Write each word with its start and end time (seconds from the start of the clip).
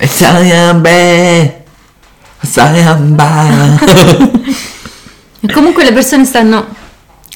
Italian 0.00 0.80
Bear! 0.80 1.64
Italian 2.42 3.14
Bear! 3.16 3.78
E 5.42 5.50
comunque 5.50 5.84
le 5.84 5.92
persone 5.94 6.26
stanno 6.26 6.66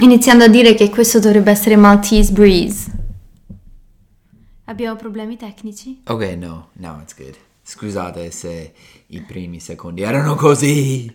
iniziando 0.01 0.45
a 0.45 0.49
dire 0.49 0.75
che 0.75 0.91
questo 0.91 1.19
dovrebbe 1.21 1.51
essere 1.51 1.75
Maltese 1.75 2.33
Breeze. 2.33 2.93
Abbiamo 4.65 4.97
problemi 4.97 5.39
tecnici? 5.39 6.03
ok, 6.07 6.23
no, 6.37 6.69
now 6.75 7.01
it's 7.01 7.17
good. 7.17 7.35
Scusate 7.63 8.31
se 8.31 8.75
i 9.07 9.23
primi 9.23 9.59
secondi 9.59 10.03
erano 10.03 10.35
così. 10.35 11.11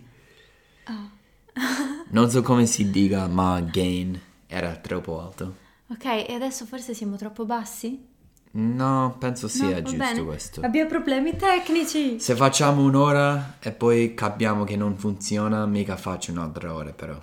Non 2.08 2.28
so 2.28 2.42
come 2.42 2.66
si 2.66 2.90
dica, 2.90 3.28
ma 3.28 3.60
gain 3.60 4.20
era 4.48 4.74
troppo 4.74 5.20
alto. 5.20 5.54
Ok, 5.90 6.04
e 6.28 6.32
adesso 6.34 6.64
forse 6.66 6.92
siamo 6.92 7.14
troppo 7.14 7.44
bassi? 7.44 8.04
No, 8.52 9.16
penso 9.18 9.46
No, 9.46 9.52
sia 9.52 9.70
va 9.70 9.82
giusto 9.82 9.96
bene. 9.96 10.22
questo. 10.24 10.60
Abbiamo 10.62 10.88
problemi 10.88 11.36
tecnici. 11.36 12.18
Se 12.18 12.34
facciamo 12.34 12.82
un'ora 12.82 13.58
e 13.60 13.70
poi 13.70 14.14
capiamo 14.14 14.64
che 14.64 14.76
non 14.76 14.96
funziona, 14.96 15.66
mica 15.66 15.96
faccio 15.96 16.32
un'altra 16.32 16.74
ora 16.74 16.92
però. 16.92 17.20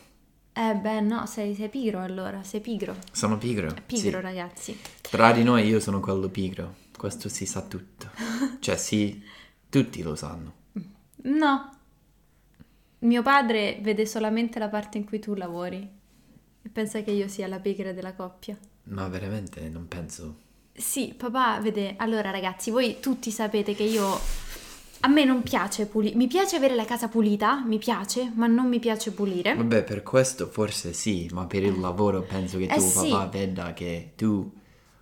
Eh 0.53 0.73
beh, 0.75 1.01
no, 1.01 1.25
sei, 1.25 1.53
sei 1.53 1.69
pigro 1.69 1.99
allora, 2.01 2.43
sei 2.43 2.61
pigro. 2.61 2.95
Sono 3.11 3.37
pigro. 3.37 3.73
Pigro, 3.85 4.17
sì. 4.17 4.21
ragazzi. 4.21 4.79
Tra 5.01 5.31
di 5.31 5.43
noi 5.43 5.67
io 5.67 5.79
sono 5.79 5.99
quello 5.99 6.29
pigro. 6.29 6.75
Questo 6.97 7.29
si 7.29 7.45
sa 7.45 7.61
tutto. 7.61 8.09
Cioè 8.59 8.75
sì, 8.77 9.21
tutti 9.69 10.01
lo 10.01 10.15
sanno. 10.15 10.53
No. 11.23 11.71
Mio 12.99 13.21
padre 13.21 13.77
vede 13.81 14.05
solamente 14.07 14.57
la 14.59 14.69
parte 14.69 14.97
in 14.97 15.05
cui 15.05 15.19
tu 15.19 15.35
lavori 15.35 15.87
e 16.61 16.69
pensa 16.69 17.01
che 17.01 17.11
io 17.11 17.27
sia 17.27 17.47
la 17.47 17.59
pigra 17.59 17.91
della 17.91 18.13
coppia. 18.13 18.57
Ma 18.85 19.07
veramente 19.09 19.67
non 19.69 19.87
penso. 19.87 20.45
Sì, 20.79 21.13
papà 21.17 21.59
vede. 21.59 21.95
Allora, 21.97 22.29
ragazzi, 22.29 22.69
voi 22.69 22.97
tutti 22.99 23.31
sapete 23.31 23.73
che 23.73 23.83
io. 23.83 24.19
A 25.01 25.07
me 25.07 25.23
non 25.23 25.41
piace 25.41 25.85
pulire. 25.87 26.15
Mi 26.15 26.27
piace 26.27 26.55
avere 26.55 26.75
la 26.75 26.85
casa 26.85 27.07
pulita, 27.07 27.63
mi 27.65 27.77
piace, 27.79 28.31
ma 28.35 28.45
non 28.47 28.67
mi 28.67 28.79
piace 28.79 29.11
pulire. 29.11 29.55
Vabbè, 29.55 29.83
per 29.83 30.03
questo 30.03 30.47
forse 30.47 30.93
sì, 30.93 31.27
ma 31.31 31.45
per 31.45 31.63
il 31.63 31.79
lavoro 31.79 32.21
penso 32.21 32.57
che 32.57 32.65
Eh 32.65 32.77
tuo 32.77 32.79
sì. 32.79 33.09
papà 33.09 33.25
veda 33.27 33.73
che 33.73 34.11
tu 34.15 34.51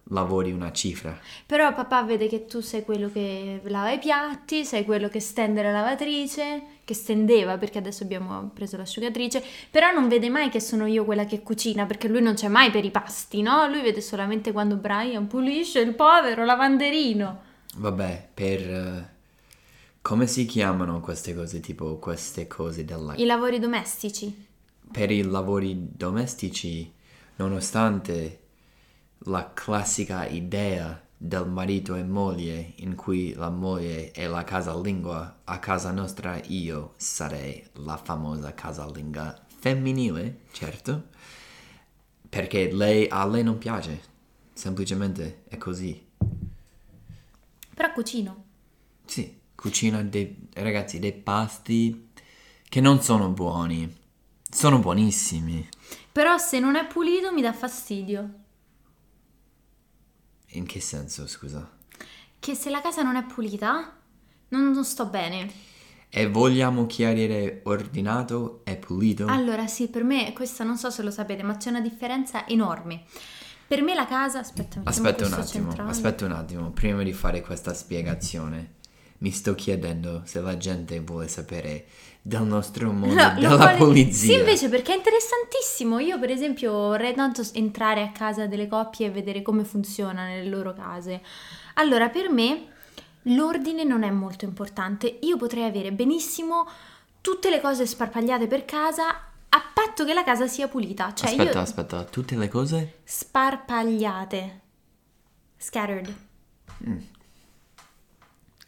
lavori 0.09 0.51
una 0.51 0.71
cifra. 0.71 1.17
Però 1.45 1.73
papà 1.73 2.03
vede 2.03 2.27
che 2.27 2.45
tu 2.45 2.59
sei 2.59 2.83
quello 2.83 3.09
che 3.11 3.61
lava 3.63 3.91
i 3.91 3.99
piatti, 3.99 4.65
sei 4.65 4.85
quello 4.85 5.09
che 5.09 5.19
stende 5.19 5.63
la 5.63 5.71
lavatrice, 5.71 6.63
che 6.83 6.93
stendeva 6.93 7.57
perché 7.57 7.79
adesso 7.79 8.03
abbiamo 8.03 8.51
preso 8.53 8.77
l'asciugatrice, 8.77 9.43
però 9.71 9.91
non 9.91 10.07
vede 10.07 10.29
mai 10.29 10.49
che 10.49 10.59
sono 10.59 10.85
io 10.85 11.05
quella 11.05 11.25
che 11.25 11.41
cucina 11.41 11.85
perché 11.85 12.07
lui 12.07 12.21
non 12.21 12.35
c'è 12.35 12.47
mai 12.47 12.69
per 12.69 12.85
i 12.85 12.91
pasti, 12.91 13.41
no? 13.41 13.67
Lui 13.67 13.81
vede 13.81 14.01
solamente 14.01 14.51
quando 14.51 14.75
Brian 14.75 15.27
pulisce 15.27 15.79
il 15.79 15.95
povero 15.95 16.45
lavanderino. 16.45 17.41
Vabbè, 17.77 18.27
per... 18.33 18.59
eh, 18.61 19.13
come 20.01 20.27
si 20.27 20.45
chiamano 20.45 20.99
queste 20.99 21.33
cose, 21.33 21.59
tipo 21.59 21.97
queste 21.97 22.45
cose 22.45 22.85
della... 22.85 23.15
I 23.15 23.25
lavori 23.25 23.57
domestici. 23.57 24.47
Per 24.91 25.09
i 25.09 25.23
lavori 25.23 25.75
domestici, 25.97 26.93
nonostante 27.37 28.41
la 29.25 29.51
classica 29.53 30.27
idea 30.27 31.01
del 31.17 31.47
marito 31.47 31.95
e 31.95 32.03
moglie 32.03 32.73
in 32.77 32.95
cui 32.95 33.33
la 33.33 33.49
moglie 33.49 34.11
è 34.11 34.27
la 34.27 34.43
casalinga, 34.43 35.41
a 35.43 35.59
casa 35.59 35.91
nostra 35.91 36.39
io 36.47 36.93
sarei 36.97 37.65
la 37.73 37.97
famosa 37.97 38.53
casalinga 38.53 39.45
femminile, 39.47 40.41
certo, 40.51 41.07
perché 42.29 42.71
lei, 42.71 43.07
a 43.09 43.25
lei 43.25 43.43
non 43.43 43.57
piace, 43.57 44.01
semplicemente 44.53 45.43
è 45.47 45.57
così. 45.57 46.03
Però 47.73 47.91
cucino. 47.93 48.43
Sì, 49.05 49.39
cucina 49.55 50.03
dei 50.03 50.49
ragazzi 50.53 50.99
dei 50.99 51.13
pasti 51.13 52.09
che 52.69 52.81
non 52.81 53.01
sono 53.01 53.29
buoni, 53.29 53.91
sono 54.47 54.77
buonissimi. 54.79 55.67
Però 56.11 56.37
se 56.37 56.59
non 56.59 56.75
è 56.75 56.85
pulito 56.85 57.33
mi 57.33 57.41
dà 57.41 57.53
fastidio. 57.53 58.43
In 60.55 60.65
che 60.65 60.79
senso, 60.79 61.27
scusa? 61.27 61.69
Che 62.39 62.55
se 62.55 62.69
la 62.69 62.81
casa 62.81 63.01
non 63.01 63.15
è 63.15 63.23
pulita, 63.23 63.93
non, 64.49 64.71
non 64.71 64.85
sto 64.85 65.07
bene. 65.07 65.51
E 66.09 66.29
vogliamo 66.29 66.85
chiarire 66.85 67.61
ordinato 67.63 68.61
e 68.63 68.77
pulito? 68.77 69.25
Allora, 69.25 69.67
sì, 69.67 69.89
per 69.89 70.03
me, 70.03 70.31
questa 70.33 70.63
non 70.63 70.77
so 70.77 70.89
se 70.89 71.03
lo 71.03 71.11
sapete, 71.11 71.43
ma 71.43 71.57
c'è 71.57 71.69
una 71.69 71.81
differenza 71.81 72.47
enorme. 72.47 73.03
Per 73.67 73.81
me 73.81 73.93
la 73.95 74.05
casa, 74.05 74.39
aspetta, 74.39 74.79
aspetta 74.83 75.25
un 75.25 75.33
attimo, 75.33 75.69
centrale. 75.69 75.89
aspetta 75.89 76.25
un 76.25 76.31
attimo, 76.31 76.69
prima 76.71 77.03
di 77.03 77.11
fare 77.11 77.41
questa 77.41 77.73
spiegazione. 77.73 78.75
Mi 79.17 79.31
sto 79.31 79.55
chiedendo 79.55 80.21
se 80.25 80.39
la 80.39 80.55
gente 80.55 80.99
vuole 80.99 81.27
sapere 81.27 81.85
del 82.27 82.41
nostro 82.41 82.91
mondo 82.91 83.13
No, 83.13 83.33
lo 83.35 83.39
della 83.39 83.55
vuole- 83.57 83.75
pulizia. 83.77 84.33
Sì, 84.33 84.39
invece 84.39 84.67
perché 84.67 84.93
è 84.93 84.95
interessantissimo. 84.95 85.99
Io, 85.99 86.17
per 86.17 86.31
esempio, 86.31 86.71
vorrei 86.71 87.13
tanto 87.13 87.43
entrare 87.53 88.01
a 88.01 88.11
casa 88.11 88.47
delle 88.47 88.67
coppie 88.67 89.05
e 89.05 89.11
vedere 89.11 89.43
come 89.43 89.63
funziona 89.63 90.25
nelle 90.25 90.49
loro 90.49 90.73
case. 90.73 91.21
Allora, 91.75 92.09
per 92.09 92.31
me 92.31 92.65
l'ordine 93.23 93.83
non 93.83 94.01
è 94.01 94.09
molto 94.09 94.43
importante. 94.45 95.19
Io 95.21 95.37
potrei 95.37 95.65
avere 95.65 95.91
benissimo 95.91 96.67
tutte 97.21 97.51
le 97.51 97.61
cose 97.61 97.85
sparpagliate 97.85 98.47
per 98.47 98.65
casa 98.65 99.07
a 99.47 99.63
patto 99.71 100.03
che 100.03 100.13
la 100.15 100.23
casa 100.23 100.47
sia 100.47 100.67
pulita. 100.67 101.13
Cioè, 101.13 101.29
aspetta, 101.29 101.51
io 101.51 101.59
aspetta, 101.59 102.03
tutte 102.05 102.35
le 102.35 102.47
cose? 102.47 103.01
sparpagliate. 103.03 104.61
Scattered. 105.57 106.15
Mm. 106.89 106.97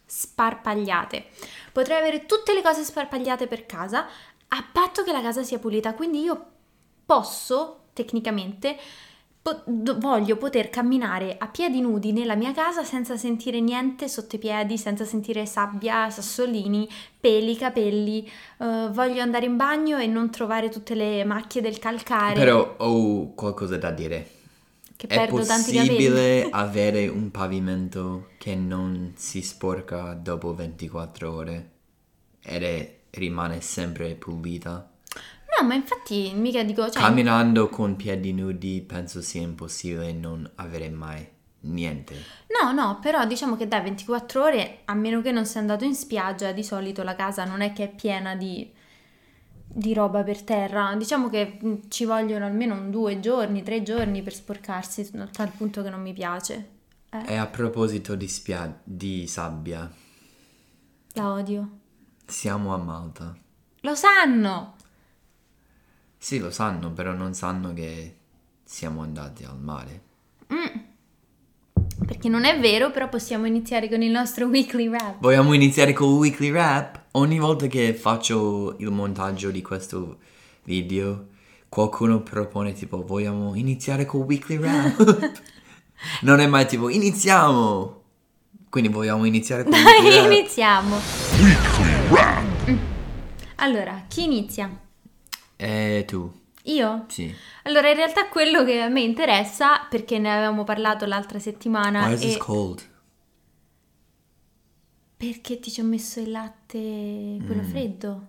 Sparpagliate. 0.06 1.26
Potrei 1.78 2.00
avere 2.00 2.26
tutte 2.26 2.56
le 2.56 2.64
cose 2.64 2.84
sparpagliate 2.84 3.46
per 3.46 3.68
casa 3.68 4.08
a 4.48 4.66
patto 4.72 5.04
che 5.04 5.12
la 5.12 5.22
casa 5.22 5.44
sia 5.44 5.60
pulita. 5.60 5.94
Quindi 5.94 6.24
io 6.24 6.46
posso, 7.06 7.82
tecnicamente, 7.94 8.76
po- 9.40 9.62
voglio 10.00 10.38
poter 10.38 10.72
camminare 10.72 11.36
a 11.38 11.48
piedi 11.48 11.80
nudi 11.80 12.14
nella 12.14 12.34
mia 12.34 12.52
casa 12.52 12.84
senza 12.84 13.16
sentire 13.16 13.60
niente 13.60 14.08
sotto 14.08 14.38
i 14.38 14.40
piedi, 14.40 14.76
senza 14.76 15.06
sentire 15.06 15.46
sabbia, 15.46 16.10
sassolini, 16.10 16.90
peli, 17.20 17.56
capelli. 17.56 18.28
Eh, 18.58 18.88
voglio 18.90 19.22
andare 19.22 19.46
in 19.46 19.56
bagno 19.56 20.00
e 20.00 20.08
non 20.08 20.32
trovare 20.32 20.70
tutte 20.70 20.96
le 20.96 21.24
macchie 21.26 21.62
del 21.62 21.78
calcare. 21.78 22.40
Però 22.40 22.74
ho 22.76 23.36
qualcosa 23.36 23.78
da 23.78 23.92
dire. 23.92 24.37
Che 24.98 25.08
È 25.08 25.28
possibile 25.28 26.50
avere 26.52 27.08
un 27.08 27.32
pavimento 27.32 28.30
che 28.38 28.56
non 28.56 29.14
si 29.16 29.42
sporca 29.42 30.14
dopo 30.14 30.54
24 30.54 31.32
ore 31.32 31.72
ed 32.42 32.64
è- 32.64 32.96
rimane 33.12 33.62
sempre 33.62 34.16
pulita? 34.16 34.90
No, 35.60 35.66
ma 35.68 35.76
infatti 35.76 36.34
mica 36.36 36.64
dico, 36.64 36.90
cioè, 36.90 37.02
Camminando 37.02 37.70
con 37.70 37.96
piedi 37.96 38.34
nudi 38.34 38.84
penso 38.86 39.22
sia 39.22 39.42
impossibile 39.42 40.12
non 40.14 40.50
avere 40.56 40.90
mai 40.90 41.28
niente. 41.62 42.16
no, 42.62 42.72
no, 42.72 43.00
però 43.02 43.26
diciamo 43.26 43.56
che 43.56 43.68
dai 43.68 43.82
24 43.82 44.44
ore, 44.44 44.82
a 44.86 44.94
meno 44.94 45.22
che 45.22 45.32
non 45.32 45.46
sia 45.46 45.60
andato 45.60 45.84
in 45.84 45.96
spiaggia, 45.96 46.52
di 46.52 46.64
solito 46.64 47.04
la 47.04 47.16
casa 47.16 47.44
non 47.46 47.62
è 47.62 47.74
che 47.74 47.86
è 47.86 47.90
piena 47.96 48.36
di, 48.36 48.72
di 49.78 49.94
roba 49.94 50.24
per 50.24 50.42
terra. 50.42 50.96
Diciamo 50.96 51.30
che 51.30 51.60
mh, 51.62 51.74
ci 51.90 52.06
vogliono 52.06 52.46
almeno 52.46 52.74
un 52.74 52.90
due 52.90 53.20
giorni, 53.20 53.62
tre 53.62 53.84
giorni 53.84 54.24
per 54.24 54.34
sporcarsi, 54.34 55.10
a 55.18 55.28
tal 55.28 55.52
punto 55.52 55.84
che 55.84 55.90
non 55.90 56.02
mi 56.02 56.14
piace. 56.14 56.70
Eh, 57.12 57.34
E 57.34 57.36
a 57.36 57.46
proposito 57.46 58.16
di, 58.16 58.28
spia- 58.28 58.80
di 58.84 59.28
sabbia, 59.28 59.90
la 61.14 61.32
odio. 61.32 61.70
siamo 62.26 62.74
a 62.74 62.78
Malta. 62.78 63.36
Lo 63.82 63.96
sanno! 63.96 64.76
Sì, 66.18 66.40
lo 66.40 66.50
sanno, 66.50 66.92
però 66.92 67.14
non 67.14 67.34
sanno 67.36 67.72
che 67.74 68.16
siamo 68.64 69.02
andati 69.04 69.44
al 69.44 69.60
mare. 69.60 70.02
Perché 72.06 72.30
non 72.30 72.46
è 72.46 72.60
vero, 72.60 72.90
però 72.92 73.10
possiamo 73.10 73.46
iniziare 73.48 73.90
con 73.90 74.02
il 74.02 74.12
nostro 74.12 74.46
weekly 74.48 74.88
wrap. 74.88 75.20
Vogliamo 75.20 75.54
iniziare 75.54 75.94
col 75.94 76.14
weekly 76.14 76.50
wrap? 76.52 77.06
Ogni 77.18 77.40
volta 77.40 77.66
che 77.66 77.96
faccio 77.96 78.76
il 78.78 78.92
montaggio 78.92 79.50
di 79.50 79.64
questo 79.64 80.18
video, 80.66 81.30
qualcuno 81.68 82.22
propone 82.22 82.74
tipo, 82.74 83.04
vogliamo 83.04 83.56
iniziare 83.56 84.06
col 84.06 84.22
weekly 84.22 84.58
wrap? 84.58 85.32
non 86.22 86.40
è 86.40 86.46
mai 86.46 86.68
tipo, 86.68 86.90
iniziamo! 86.90 88.04
Quindi 88.70 88.92
vogliamo 88.92 89.26
iniziare 89.26 89.64
col 89.64 89.74
weekly 89.74 90.10
wrap? 90.14 90.32
Iniziamo! 90.32 90.96
Weekly 91.42 92.10
Wrap. 92.12 92.78
Allora, 93.56 94.04
chi 94.08 94.26
inizia? 94.26 94.70
E 95.56 96.04
tu? 96.06 96.32
Io? 96.66 97.06
Sì. 97.08 97.34
Allora, 97.64 97.90
in 97.90 97.96
realtà 97.96 98.28
quello 98.28 98.64
che 98.64 98.80
a 98.80 98.90
me 98.90 99.02
interessa, 99.02 99.88
perché 99.90 100.20
ne 100.20 100.32
avevamo 100.32 100.64
parlato 100.64 101.08
l'altra 101.08 101.40
settimana, 101.40 102.06
Why 102.06 102.14
is 102.14 102.20
this 102.20 102.36
e 102.36 102.38
cold? 102.38 102.88
Perché 105.18 105.60
ti 105.60 105.72
ci 105.72 105.82
ho 105.82 105.84
messo 105.84 106.20
il 106.20 106.30
latte, 106.32 106.78
quello 107.46 107.64
Mm. 107.64 107.70
freddo. 107.70 108.28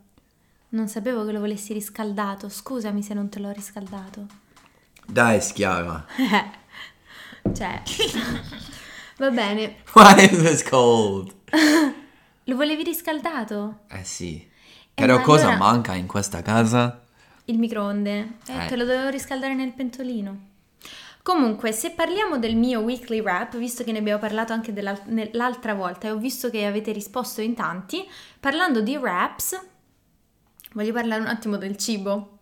Non 0.70 0.88
sapevo 0.88 1.24
che 1.24 1.32
lo 1.32 1.40
volessi 1.40 1.72
riscaldato. 1.72 2.48
Scusami 2.48 3.02
se 3.02 3.14
non 3.14 3.28
te 3.28 3.38
l'ho 3.38 3.50
riscaldato. 3.52 4.26
Dai, 5.06 5.40
schiava. 5.40 6.04
Cioè, 7.54 7.82
Va 9.18 9.30
bene. 9.30 9.76
Why 9.94 10.24
is 10.30 10.38
this 10.42 10.62
cold? 10.68 11.34
Lo 12.44 12.56
volevi 12.56 12.82
riscaldato? 12.82 13.80
Eh 13.88 14.04
sì. 14.04 14.36
Eh, 14.40 14.48
Però 14.94 15.16
ma 15.16 15.22
cosa 15.22 15.42
allora- 15.48 15.58
manca 15.58 15.94
in 15.94 16.06
questa 16.06 16.42
casa? 16.42 17.02
Il 17.46 17.58
microonde. 17.58 18.18
Eh, 18.46 18.64
Eh. 18.64 18.66
che 18.66 18.76
lo 18.76 18.84
dovevo 18.84 19.08
riscaldare 19.08 19.54
nel 19.54 19.72
pentolino. 19.72 20.38
Comunque, 21.22 21.72
se 21.72 21.90
parliamo 21.90 22.38
del 22.38 22.56
mio 22.56 22.80
weekly 22.80 23.20
wrap, 23.20 23.56
visto 23.56 23.84
che 23.84 23.92
ne 23.92 23.98
abbiamo 23.98 24.18
parlato 24.18 24.52
anche 24.52 24.72
l'altra 25.32 25.74
volta 25.74 26.08
e 26.08 26.10
ho 26.10 26.16
visto 26.16 26.48
che 26.50 26.64
avete 26.64 26.92
risposto 26.92 27.40
in 27.40 27.54
tanti, 27.54 28.06
parlando 28.40 28.80
di 28.80 28.96
wraps, 28.96 29.60
voglio 30.72 30.92
parlare 30.92 31.20
un 31.20 31.26
attimo 31.26 31.56
del 31.56 31.76
cibo. 31.76 32.38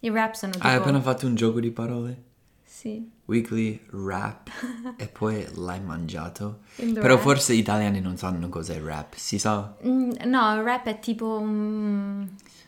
I 0.00 0.10
wrap 0.10 0.34
sono 0.34 0.52
tipo... 0.52 0.66
Hai 0.66 0.74
appena 0.74 1.00
fatto 1.00 1.26
un 1.26 1.34
gioco 1.34 1.60
di 1.60 1.70
parole? 1.70 2.22
Sì. 2.64 3.08
Weekly 3.26 3.80
wrap 3.92 4.50
e 4.98 5.06
poi 5.06 5.46
l'hai 5.54 5.80
mangiato. 5.80 6.60
Però 6.76 7.14
wrap. 7.14 7.20
forse 7.20 7.54
gli 7.54 7.58
italiani 7.58 8.00
non 8.00 8.16
sanno 8.16 8.48
cos'è 8.48 8.80
wrap, 8.80 9.14
si 9.14 9.38
sa? 9.38 9.76
Mm, 9.86 10.10
no, 10.24 10.60
wrap 10.60 10.86
è 10.86 10.98
tipo... 10.98 11.40
mm, 11.40 12.24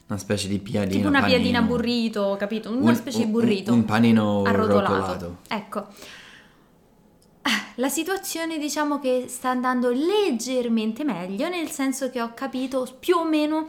Una 0.08 0.18
specie 0.18 0.46
di 0.48 0.58
piadina. 0.60 0.94
tipo 0.96 1.08
una 1.08 1.22
piadina 1.24 1.58
panino. 1.58 1.76
burrito, 1.76 2.36
capito? 2.38 2.70
Una 2.70 2.90
Un- 2.90 2.96
specie 2.96 3.18
di 3.18 3.24
un- 3.24 3.30
burrito. 3.32 3.72
Un, 3.72 3.84
panino 3.84 4.42
arrotolato. 4.44 4.94
rotolato. 4.94 5.36
Ecco. 5.48 5.86
La 7.78 7.88
situazione 7.90 8.58
diciamo 8.58 8.98
che 8.98 9.26
sta 9.28 9.50
andando 9.50 9.90
leggermente 9.90 11.04
meglio, 11.04 11.48
nel 11.48 11.70
senso 11.70 12.08
che 12.10 12.22
ho 12.22 12.32
capito 12.34 12.88
più 12.98 13.16
o 13.16 13.24
meno 13.24 13.66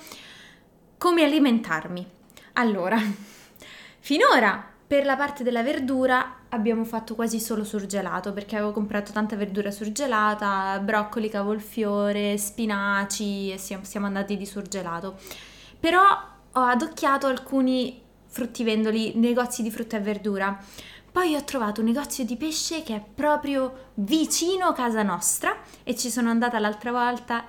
come 0.98 1.24
alimentarmi. 1.24 2.06
Allora, 2.54 2.98
finora 4.00 4.66
per 4.88 5.04
la 5.06 5.18
parte 5.18 5.44
della 5.44 5.62
verdura 5.62 6.36
abbiamo 6.50 6.86
fatto 6.86 7.14
quasi 7.16 7.42
solo 7.42 7.66
surgelato 7.66 8.32
perché 8.32 8.56
avevo 8.56 8.72
comprato 8.72 9.12
tanta 9.12 9.36
verdura 9.36 9.70
surgelata, 9.72 10.80
broccoli, 10.80 11.28
cavolfiore, 11.30 12.38
spinaci 12.38 13.52
e 13.52 13.58
siamo 13.58 14.06
andati 14.06 14.38
di 14.38 14.46
surgelato. 14.46 15.18
Però 15.80 16.02
ho 16.52 16.62
adocchiato 16.62 17.28
alcuni 17.28 18.02
fruttivendoli, 18.26 19.14
negozi 19.16 19.64
di 19.64 19.72
frutta 19.72 19.98
e 19.98 20.02
verdura. 20.02 20.58
Poi 21.12 21.36
ho 21.36 21.44
trovato 21.44 21.82
un 21.82 21.88
negozio 21.88 22.24
di 22.24 22.36
pesce 22.36 22.84
che 22.84 22.96
è 22.96 23.02
proprio 23.02 23.92
vicino 23.96 24.68
a 24.68 24.74
casa 24.74 25.02
nostra 25.02 25.56
e 25.84 25.96
ci 25.96 26.10
sono 26.10 26.30
andata 26.30 26.60
l'altra 26.60 26.92
volta. 26.92 27.46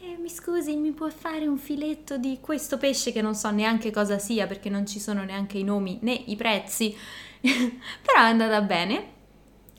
Eh, 0.00 0.16
mi 0.18 0.30
scusi, 0.30 0.76
mi 0.76 0.92
può 0.92 1.10
fare 1.10 1.46
un 1.46 1.58
filetto 1.58 2.16
di 2.16 2.38
questo 2.40 2.78
pesce 2.78 3.12
che 3.12 3.20
non 3.20 3.34
so 3.34 3.50
neanche 3.50 3.90
cosa 3.90 4.18
sia 4.18 4.46
perché 4.46 4.70
non 4.70 4.86
ci 4.86 4.98
sono 4.98 5.22
neanche 5.22 5.58
i 5.58 5.64
nomi 5.64 5.98
né 6.00 6.12
i 6.12 6.36
prezzi. 6.36 6.96
Però 7.40 8.18
è 8.18 8.28
andata 8.28 8.62
bene. 8.62 9.18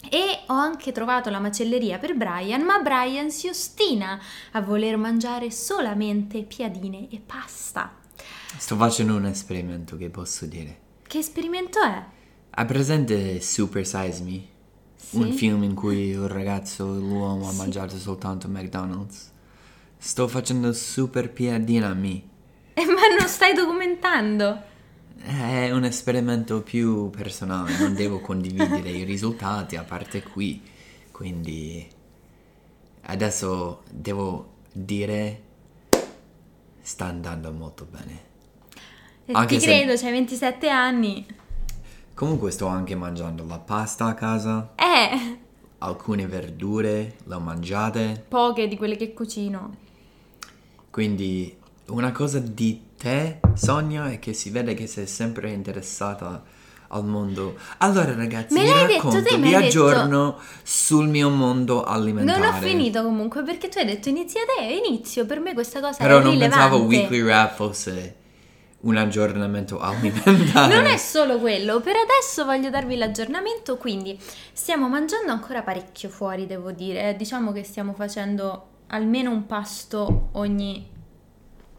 E 0.09 0.39
ho 0.47 0.53
anche 0.53 0.91
trovato 0.91 1.29
la 1.29 1.39
macelleria 1.39 1.97
per 1.97 2.15
Brian, 2.15 2.63
ma 2.63 2.79
Brian 2.79 3.29
si 3.31 3.47
ostina 3.47 4.19
a 4.51 4.61
voler 4.61 4.97
mangiare 4.97 5.51
solamente 5.51 6.41
piadine 6.43 7.07
e 7.09 7.21
pasta. 7.23 7.97
Sto 8.57 8.75
facendo 8.75 9.15
un 9.15 9.25
esperimento 9.25 9.95
che 9.97 10.09
posso 10.09 10.45
dire. 10.45 10.79
Che 11.07 11.17
esperimento 11.17 11.79
è? 11.81 12.03
Hai 12.51 12.65
presente 12.65 13.39
Super 13.41 13.85
Size 13.85 14.23
Me? 14.23 14.41
Sì. 14.95 15.17
Un 15.17 15.31
film 15.33 15.63
in 15.63 15.73
cui 15.75 16.13
un 16.15 16.27
ragazzo, 16.27 16.85
l'uomo, 16.85 17.47
ha 17.47 17.51
Sì. 17.51 17.57
mangiato 17.57 17.97
soltanto 17.97 18.47
McDonald's. 18.47 19.31
Sto 19.97 20.27
facendo 20.27 20.73
super 20.73 21.31
piadina 21.31 21.93
me. 21.93 22.21
Eh, 22.73 22.85
ma 22.85 23.01
non 23.17 23.27
stai 23.27 23.53
documentando? 23.53 24.69
È 25.23 25.71
un 25.71 25.83
esperimento 25.83 26.61
più 26.61 27.09
personale, 27.09 27.77
non 27.77 27.93
devo 27.93 28.19
condividere 28.21 28.89
i 28.89 29.03
risultati 29.03 29.75
a 29.75 29.83
parte 29.83 30.23
qui. 30.23 30.61
Quindi 31.11 31.87
adesso 33.03 33.83
devo 33.89 34.53
dire 34.71 35.41
sta 36.81 37.05
andando 37.05 37.51
molto 37.51 37.85
bene. 37.89 38.29
Eh, 39.25 39.33
Anche 39.33 39.55
Ti 39.57 39.61
se- 39.61 39.77
credo, 39.77 39.95
c'hai 40.01 40.11
27 40.11 40.69
anni. 40.69 41.25
Comunque 42.15 42.51
sto 42.51 42.67
anche 42.67 42.95
mangiando 42.95 43.45
la 43.45 43.59
pasta 43.59 44.05
a 44.05 44.13
casa, 44.15 44.73
Eh, 44.75 45.37
alcune 45.79 46.25
verdure, 46.27 47.15
le 47.23 47.35
ho 47.35 47.39
mangiate. 47.39 48.25
poche 48.27 48.67
di 48.67 48.75
quelle 48.77 48.95
che 48.95 49.13
cucino. 49.13 49.75
Quindi 50.89 51.55
una 51.87 52.11
cosa 52.11 52.39
di 52.39 52.81
te, 53.01 53.39
Sonia, 53.55 54.11
è 54.11 54.19
che 54.19 54.33
si 54.33 54.51
vede 54.51 54.75
che 54.75 54.85
sei 54.85 55.07
sempre 55.07 55.49
interessata 55.49 56.43
al 56.89 57.03
mondo. 57.03 57.55
Allora 57.79 58.13
ragazzi, 58.13 58.53
Me 58.53 58.61
vi 58.61 58.67
l'hai 58.69 58.85
detto 58.85 59.09
racconto, 59.09 59.37
mi 59.37 59.47
vi 59.47 59.55
hai 59.55 59.63
detto- 59.63 59.87
aggiorno 59.87 60.37
sul 60.61 61.07
mio 61.07 61.29
mondo 61.29 61.83
alimentare. 61.83 62.39
Non 62.39 62.47
ho 62.49 62.53
finito 62.59 63.01
comunque 63.01 63.41
perché 63.43 63.69
tu 63.69 63.79
hai 63.79 63.85
detto 63.85 64.09
inizia 64.09 64.41
te, 64.45 64.63
inizio. 64.65 65.25
Per 65.25 65.39
me 65.39 65.53
questa 65.53 65.79
cosa 65.79 65.97
Però 65.97 66.19
non 66.19 66.31
rilevante. 66.33 66.55
pensavo 66.55 66.83
Weekly 66.83 67.23
Rap 67.23 67.55
fosse 67.55 68.15
un 68.81 68.97
aggiornamento 68.97 69.79
alimentare. 69.79 70.75
Non 70.75 70.85
è 70.85 70.97
solo 70.97 71.39
quello, 71.39 71.79
per 71.79 71.95
adesso 71.95 72.45
voglio 72.45 72.69
darvi 72.69 72.97
l'aggiornamento, 72.97 73.77
quindi 73.77 74.19
stiamo 74.53 74.87
mangiando 74.89 75.31
ancora 75.31 75.63
parecchio 75.63 76.09
fuori, 76.09 76.45
devo 76.45 76.71
dire. 76.71 77.15
Diciamo 77.15 77.51
che 77.51 77.63
stiamo 77.63 77.93
facendo 77.93 78.67
almeno 78.87 79.31
un 79.31 79.47
pasto 79.47 80.29
ogni 80.33 80.87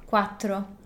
quattro 0.04 0.80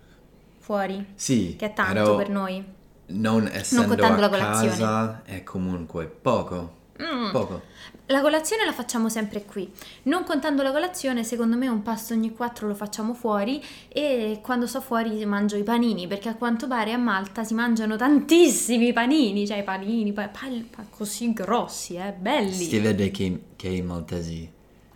fuori, 0.66 1.06
Sì, 1.14 1.54
che 1.56 1.66
è 1.66 1.72
tanto 1.72 1.92
però 1.92 2.16
per 2.16 2.28
noi. 2.28 2.64
Non 3.08 3.46
essendo 3.52 3.86
contando 3.86 4.16
a 4.16 4.20
la 4.22 4.28
colazione. 4.28 4.68
casa 4.70 5.22
è 5.24 5.44
comunque 5.44 6.06
poco. 6.06 6.74
Mm. 7.00 7.30
Poco. 7.30 7.62
La 8.06 8.20
colazione 8.20 8.64
la 8.64 8.72
facciamo 8.72 9.08
sempre 9.08 9.44
qui. 9.44 9.70
Non 10.04 10.24
contando 10.24 10.64
la 10.64 10.72
colazione, 10.72 11.22
secondo 11.22 11.56
me 11.56 11.68
un 11.68 11.82
pasto 11.82 12.14
ogni 12.14 12.32
quattro 12.32 12.66
lo 12.66 12.74
facciamo 12.74 13.14
fuori 13.14 13.62
e 13.88 14.40
quando 14.42 14.66
sto 14.66 14.80
fuori 14.80 15.24
mangio 15.24 15.54
i 15.56 15.62
panini, 15.62 16.08
perché 16.08 16.30
a 16.30 16.34
quanto 16.34 16.66
pare 16.66 16.92
a 16.92 16.98
Malta 16.98 17.44
si 17.44 17.54
mangiano 17.54 17.94
tantissimi 17.94 18.92
panini, 18.92 19.46
cioè 19.46 19.58
i 19.58 19.62
panini 19.62 20.12
pa- 20.12 20.28
pa- 20.28 20.84
così 20.90 21.32
grossi, 21.32 21.94
eh, 21.94 22.12
belli. 22.12 22.50
Si 22.52 22.78
vede 22.80 23.12
che, 23.12 23.42
che 23.54 23.68
i 23.68 23.82
maltesi 23.82 24.50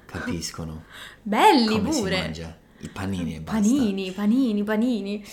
capiscono 0.04 0.82
belli 1.22 1.80
pure. 1.80 2.18
mangia 2.22 2.56
i 2.78 2.88
panini 2.88 3.36
e 3.36 3.40
basta. 3.40 3.60
Panini, 3.60 4.10
panini, 4.10 4.62
panini. 4.64 5.24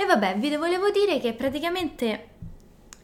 E 0.00 0.06
vabbè, 0.06 0.38
vi 0.38 0.56
volevo 0.56 0.88
dire 0.88 1.20
che 1.20 1.34
praticamente 1.34 2.28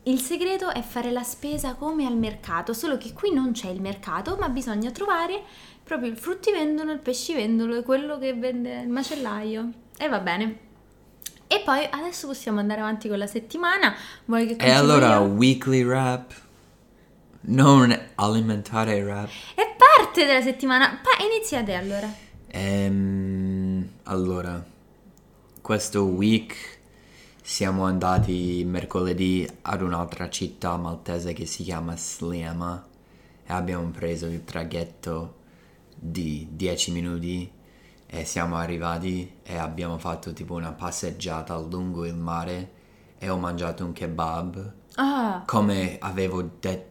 il 0.05 0.19
segreto 0.19 0.71
è 0.71 0.81
fare 0.81 1.11
la 1.11 1.25
spesa 1.25 1.75
come 1.75 2.07
al 2.07 2.17
mercato, 2.17 2.73
solo 2.73 2.97
che 2.97 3.13
qui 3.13 3.35
non 3.35 3.53
c'è 3.53 3.69
il 3.69 3.83
mercato, 3.83 4.39
ma 4.41 4.49
bisogna 4.49 4.91
trovare 4.91 5.43
proprio 5.85 6.09
il 6.09 6.17
fruttivendolo, 6.17 6.93
il 6.93 7.01
pescivendolo 7.01 7.77
e 7.77 7.83
quello 7.83 8.17
che 8.19 8.33
vende 8.33 8.81
il 8.81 8.89
macellaio. 8.89 9.71
E 9.99 10.09
va 10.09 10.21
bene. 10.21 10.59
E 11.47 11.61
poi 11.63 11.87
adesso 11.91 12.29
possiamo 12.29 12.61
andare 12.61 12.81
avanti 12.81 13.09
con 13.09 13.19
la 13.19 13.27
settimana. 13.27 13.95
Vuoi 14.25 14.47
che 14.47 14.65
E 14.65 14.71
allora 14.71 15.17
io? 15.17 15.25
weekly 15.25 15.87
rap, 15.87 16.33
non 17.43 17.95
alimentare 18.15 19.05
rap. 19.05 19.29
È 19.55 19.77
parte 19.77 20.25
della 20.25 20.41
settimana. 20.41 20.99
Pa- 21.03 21.23
inizia 21.23 21.63
te 21.63 21.75
allora. 21.75 22.11
Ehm, 22.47 23.87
allora, 24.05 24.65
questo 25.61 26.05
week 26.05 26.75
siamo 27.49 27.85
andati 27.85 28.65
mercoledì 28.67 29.49
ad 29.63 29.81
un'altra 29.81 30.29
città 30.29 30.77
maltese 30.77 31.33
che 31.33 31.47
si 31.47 31.63
chiama 31.63 31.97
Sliema 31.97 32.85
e 33.47 33.53
abbiamo 33.53 33.89
preso 33.91 34.27
il 34.27 34.43
traghetto 34.45 35.35
di 35.95 36.49
10 36.51 36.91
minuti 36.91 37.49
e 38.05 38.25
siamo 38.25 38.57
arrivati 38.57 39.37
e 39.45 39.57
abbiamo 39.57 39.97
fatto 39.99 40.33
tipo 40.33 40.55
una 40.55 40.73
passeggiata 40.73 41.57
lungo 41.59 42.05
il 42.05 42.17
mare 42.17 42.73
e 43.19 43.29
ho 43.29 43.37
mangiato 43.39 43.85
un 43.85 43.93
kebab 43.93 44.73
Ah, 44.97 45.43
come 45.47 45.99
avevo 46.01 46.43
de- 46.59 46.87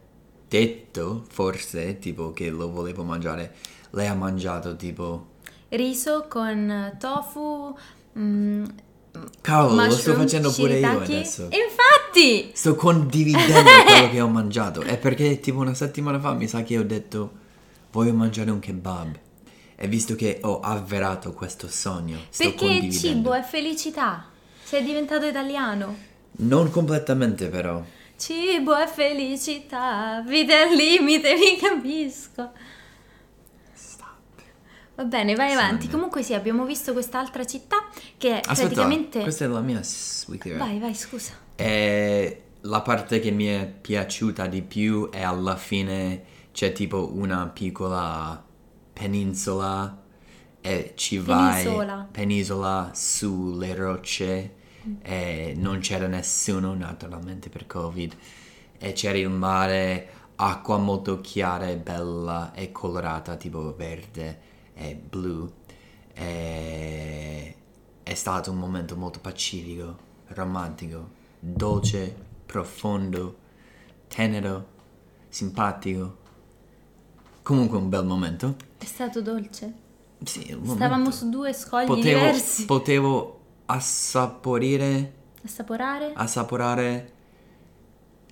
detto 0.48 1.24
forse 1.28 1.98
tipo 1.98 2.32
che 2.32 2.48
lo 2.48 2.70
volevo 2.70 3.02
mangiare 3.04 3.54
lei 3.90 4.06
ha 4.06 4.14
mangiato 4.14 4.74
tipo 4.76 5.34
riso 5.70 6.26
con 6.28 6.96
tofu. 6.98 7.76
mm, 8.18 8.64
Cavolo, 9.40 9.84
lo 9.84 9.90
sto 9.90 10.14
facendo 10.14 10.52
pure 10.52 10.78
io 10.78 10.86
shiitake. 10.86 11.04
adesso. 11.04 11.50
E 11.50 11.56
infatti! 11.56 12.50
Sto 12.52 12.74
condividendo 12.74 13.70
quello 13.86 14.10
che 14.10 14.20
ho 14.20 14.28
mangiato. 14.28 14.80
È 14.82 14.98
perché 14.98 15.40
tipo 15.40 15.58
una 15.58 15.74
settimana 15.74 16.18
fa 16.20 16.32
mi 16.34 16.48
sa 16.48 16.62
che 16.62 16.78
ho 16.78 16.84
detto 16.84 17.44
voglio 17.90 18.12
mangiare 18.14 18.50
un 18.50 18.58
kebab. 18.58 19.18
E 19.76 19.88
visto 19.88 20.14
che 20.14 20.38
ho 20.42 20.60
avverato 20.60 21.32
questo 21.32 21.68
sogno, 21.68 22.18
sto 22.30 22.44
Perché 22.44 22.66
il 22.66 22.92
cibo 22.92 23.34
è 23.34 23.42
felicità. 23.42 24.24
Sei 24.62 24.82
diventato 24.82 25.26
italiano. 25.26 25.96
Non 26.38 26.70
completamente 26.70 27.48
però. 27.48 27.84
Cibo 28.16 28.74
è 28.74 28.86
felicità, 28.86 30.24
vita 30.26 30.54
è 30.54 30.68
al 30.68 30.74
limite, 30.74 31.34
mi 31.38 31.58
capisco. 31.58 32.50
Va 34.96 35.04
bene, 35.04 35.34
vai 35.34 35.52
avanti. 35.52 35.88
Comunque 35.88 36.22
sì, 36.22 36.32
abbiamo 36.32 36.64
visto 36.64 36.92
quest'altra 36.92 37.44
città 37.44 37.76
che 38.16 38.30
è 38.30 38.36
Aspetta, 38.36 38.60
praticamente... 38.60 39.20
questa 39.20 39.44
è 39.44 39.48
la 39.48 39.60
mia 39.60 39.80
rap. 39.82 40.56
Vai, 40.56 40.78
vai, 40.78 40.94
scusa. 40.94 41.32
E 41.54 42.42
la 42.62 42.80
parte 42.80 43.20
che 43.20 43.30
mi 43.30 43.44
è 43.46 43.66
piaciuta 43.66 44.46
di 44.46 44.62
più 44.62 45.10
è 45.10 45.22
alla 45.22 45.56
fine 45.56 46.24
c'è 46.52 46.72
tipo 46.72 47.12
una 47.14 47.46
piccola 47.48 48.42
penisola 48.92 50.02
e 50.62 50.92
ci 50.96 51.18
vai 51.18 51.62
Penisola. 51.62 52.08
penisola 52.10 52.90
sulle 52.94 53.74
rocce 53.74 54.54
e 55.02 55.54
non 55.56 55.80
c'era 55.80 56.06
nessuno 56.06 56.74
naturalmente 56.74 57.50
per 57.50 57.66
covid 57.66 58.16
e 58.78 58.92
c'era 58.94 59.18
il 59.18 59.28
mare 59.28 60.08
acqua 60.36 60.78
molto 60.78 61.20
chiara 61.20 61.68
e 61.68 61.76
bella 61.76 62.52
e 62.54 62.72
colorata 62.72 63.36
tipo 63.36 63.74
verde 63.76 64.54
e 64.78 64.94
blu 64.94 65.50
e 66.12 67.56
è 68.02 68.14
stato 68.14 68.50
un 68.50 68.58
momento 68.58 68.96
molto 68.96 69.18
pacifico 69.20 69.96
romantico 70.28 71.08
dolce 71.40 72.14
profondo 72.46 73.36
tenero 74.08 74.66
simpatico 75.28 76.16
comunque 77.42 77.78
un 77.78 77.88
bel 77.88 78.04
momento 78.04 78.56
È 78.78 78.84
stato 78.84 79.20
dolce. 79.22 79.72
sì, 80.24 80.52
un 80.52 80.66
Stavamo 80.74 81.10
su 81.10 81.28
due 81.30 81.52
scogli 81.52 81.86
potevo, 81.86 82.18
diversi. 82.18 82.64
potevo 82.64 83.40
assaporire, 83.66 85.12
Assaporare? 85.44 86.12
assaporare 86.14 87.12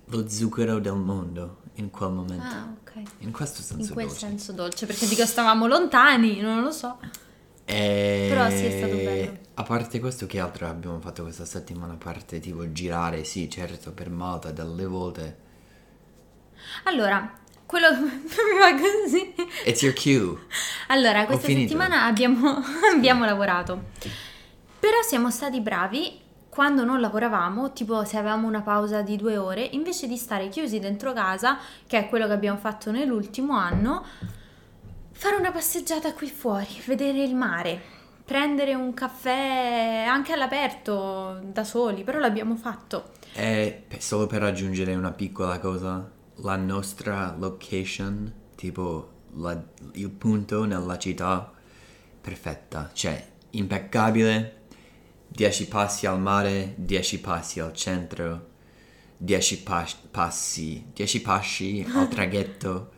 lo 0.05 0.27
zucchero 0.27 0.79
del 0.79 0.95
mondo 0.95 1.61
in 1.75 1.89
quel 1.89 2.11
momento. 2.11 2.43
Ah, 2.43 2.73
ok. 2.81 3.01
In 3.19 3.31
questo 3.31 3.61
senso 3.61 3.87
In 3.87 3.93
quel 3.93 4.07
dolce. 4.07 4.27
senso 4.27 4.51
dolce, 4.51 4.85
perché 4.85 5.07
dico 5.07 5.25
stavamo 5.25 5.67
lontani, 5.67 6.39
non 6.39 6.61
lo 6.61 6.71
so. 6.71 6.99
E... 7.65 8.27
Però 8.29 8.49
sì, 8.49 8.65
è 8.65 8.77
stato 8.77 8.95
bello. 8.95 9.37
A 9.55 9.63
parte 9.63 9.99
questo, 9.99 10.25
che 10.25 10.39
altro 10.39 10.67
abbiamo 10.67 10.99
fatto 10.99 11.23
questa 11.23 11.45
settimana? 11.45 11.93
A 11.93 11.97
parte 11.97 12.39
tipo 12.39 12.71
girare, 12.71 13.23
sì, 13.23 13.49
certo, 13.49 13.91
per 13.91 14.09
Malta 14.09 14.51
delle 14.51 14.85
volte. 14.85 15.37
Allora, 16.83 17.33
quello 17.65 17.87
mi 17.99 18.59
va 18.59 18.71
così. 18.79 19.33
It's 19.65 19.81
your 19.81 19.93
cue. 19.93 20.37
Allora, 20.87 21.25
questa 21.25 21.47
settimana 21.47 22.05
abbiamo, 22.05 22.61
abbiamo 22.93 23.25
lavorato. 23.25 23.85
Però 24.79 25.01
siamo 25.01 25.31
stati 25.31 25.61
bravi 25.61 26.21
quando 26.55 26.85
non 26.85 27.01
lavoravamo, 27.01 27.73
tipo 27.73 28.05
se 28.05 28.17
avevamo 28.17 28.47
una 28.47 28.61
pausa 28.61 29.01
di 29.01 29.17
due 29.17 29.35
ore, 29.35 29.67
invece 29.73 30.07
di 30.07 30.15
stare 30.15 30.47
chiusi 30.47 30.79
dentro 30.79 31.11
casa, 31.11 31.57
che 31.85 31.97
è 31.99 32.07
quello 32.07 32.27
che 32.27 32.31
abbiamo 32.31 32.57
fatto 32.57 32.91
nell'ultimo 32.91 33.57
anno, 33.57 34.05
fare 35.11 35.35
una 35.35 35.51
passeggiata 35.51 36.13
qui 36.13 36.29
fuori, 36.29 36.65
vedere 36.85 37.21
il 37.23 37.35
mare, 37.35 37.81
prendere 38.23 38.73
un 38.73 38.93
caffè 38.93 40.05
anche 40.07 40.31
all'aperto 40.31 41.41
da 41.43 41.65
soli, 41.65 42.05
però 42.05 42.19
l'abbiamo 42.19 42.55
fatto. 42.55 43.11
E 43.33 43.83
solo 43.97 44.25
per 44.25 44.41
aggiungere 44.43 44.95
una 44.95 45.11
piccola 45.11 45.59
cosa, 45.59 46.09
la 46.35 46.55
nostra 46.55 47.35
location, 47.37 48.31
tipo 48.55 49.09
la- 49.35 49.61
il 49.91 50.09
punto 50.09 50.63
nella 50.63 50.97
città, 50.97 51.51
perfetta, 52.21 52.91
cioè 52.93 53.21
impeccabile, 53.51 54.63
10 55.35 55.67
passi 55.67 56.05
al 56.05 56.19
mare, 56.19 56.73
10 56.77 57.19
passi 57.19 57.59
al 57.59 57.73
centro, 57.73 58.47
10 59.17 59.63
pas- 59.63 59.95
passi, 60.09 60.85
10 60.93 61.21
passi 61.21 61.85
al 61.93 62.07
traghetto, 62.09 62.91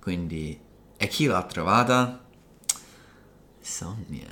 quindi... 0.00 0.58
E 0.96 1.08
chi 1.08 1.26
l'ha 1.26 1.42
trovata? 1.42 2.24
Sonia. 3.60 4.28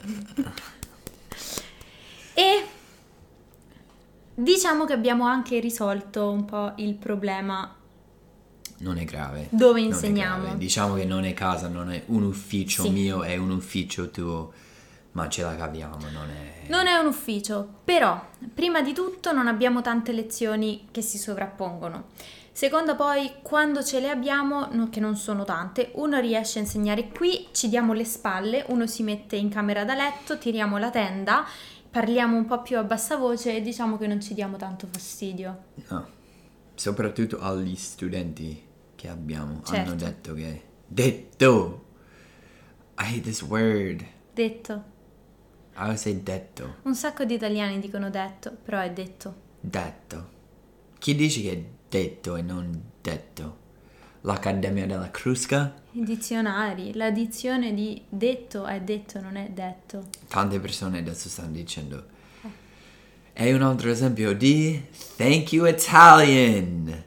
E 2.35 2.65
diciamo 4.35 4.85
che 4.85 4.93
abbiamo 4.93 5.25
anche 5.27 5.59
risolto 5.61 6.31
un 6.31 6.45
po' 6.45 6.73
il 6.77 6.95
problema 6.95 7.75
Non 8.79 8.99
è 8.99 9.05
grave. 9.05 9.49
Dove 9.51 9.81
insegniamo? 9.81 10.43
grave. 10.45 10.59
Diciamo 10.59 10.95
che 10.95 11.05
non 11.05 11.25
è 11.25 11.35
casa, 11.35 11.69
non 11.69 11.91
è 11.91 12.05
un 12.07 12.23
ufficio 12.23 12.85
Sì. 12.85 12.91
mio, 12.91 13.23
è 13.25 13.37
un 13.37 13.51
ufficio 13.51 14.11
tuo, 14.11 14.53
ma 15.13 15.29
ce 15.29 15.43
la 15.43 15.57
caviamo, 15.57 16.09
non 16.13 16.31
è... 16.31 16.69
Non 16.69 16.87
è 16.87 16.97
un 16.97 17.07
ufficio, 17.07 17.81
però 17.85 18.29
prima 18.55 18.81
di 18.81 18.93
tutto 18.93 19.33
non 19.33 19.49
abbiamo 19.49 19.81
tante 19.81 20.13
lezioni 20.13 20.89
che 20.91 21.03
si 21.03 21.19
sovrappongono. 21.19 22.09
Secondo 22.53 22.95
poi, 22.95 23.33
quando 23.43 23.83
ce 23.83 24.01
le 24.01 24.11
abbiamo, 24.11 24.69
che 24.91 25.01
non 25.01 25.17
sono 25.17 25.45
tante, 25.45 25.93
uno 25.95 26.21
riesce 26.21 26.59
a 26.59 26.63
insegnare 26.63 27.09
qui, 27.09 27.49
ci 27.53 27.69
diamo 27.69 27.93
le 27.93 28.05
spalle, 28.05 28.65
uno 28.69 28.87
si 28.87 29.03
mette 29.03 29.37
in 29.37 29.49
camera 29.49 29.85
da 29.85 29.95
letto, 29.95 30.37
tiriamo 30.37 30.77
la 30.77 30.91
tenda, 30.91 31.45
parliamo 31.91 32.37
un 32.37 32.47
po' 32.47 32.61
più 32.63 32.77
a 32.79 32.85
bassa 32.85 33.17
voce 33.17 33.57
e 33.57 33.63
diciamo 33.63 33.97
che 33.97 34.07
non 34.07 34.21
ci 34.21 34.35
diamo 34.35 34.57
tanto 34.57 34.87
fastidio. 34.91 35.65
No. 35.89 36.07
Soprattutto 36.75 37.41
agli 37.41 37.77
studenti 37.77 38.63
che 38.95 39.09
abbiamo 39.09 39.63
hanno 39.65 39.65
Certo. 39.65 39.95
detto 39.95 40.35
che... 40.35 40.63
Detto! 40.87 41.85
I 42.99 43.05
hate 43.05 43.21
this 43.23 43.43
word. 43.43 44.05
Detto. 44.35 44.90
I 45.81 45.85
would 45.85 45.97
say 45.97 46.23
detto. 46.23 46.77
Un 46.83 46.95
sacco 46.95 47.25
di 47.25 47.33
italiani 47.35 47.81
dicono 47.81 48.11
detto, 48.11 48.55
però 48.63 48.81
è 48.81 48.91
detto. 48.93 49.35
Detto. 49.59 50.29
Chi 50.99 51.15
dice 51.15 51.41
che 51.41 51.53
è 51.53 51.65
detto 51.89 52.37
e 52.37 52.43
non 52.43 52.83
detto? 53.01 53.57
L'Accademia 54.21 54.87
della 54.87 55.11
Crusca? 55.11 55.75
I 55.93 56.05
dizionari, 56.05 56.93
la 56.93 57.11
dizione 57.11 57.73
di 57.73 58.05
detto 58.07 58.67
è 58.67 58.79
detto, 58.83 59.23
non 59.23 59.37
è 59.37 59.49
detto. 59.49 60.09
Tante 60.29 60.61
persone 60.61 60.99
adesso 60.99 61.31
stanno 61.31 61.53
dicendo. 61.53 62.05
È 63.33 63.51
un 63.51 63.63
altro 63.63 63.91
esempio 63.91 64.35
di 64.35 64.85
Thank 65.17 65.55
you 65.55 65.67
Italian, 65.67 67.05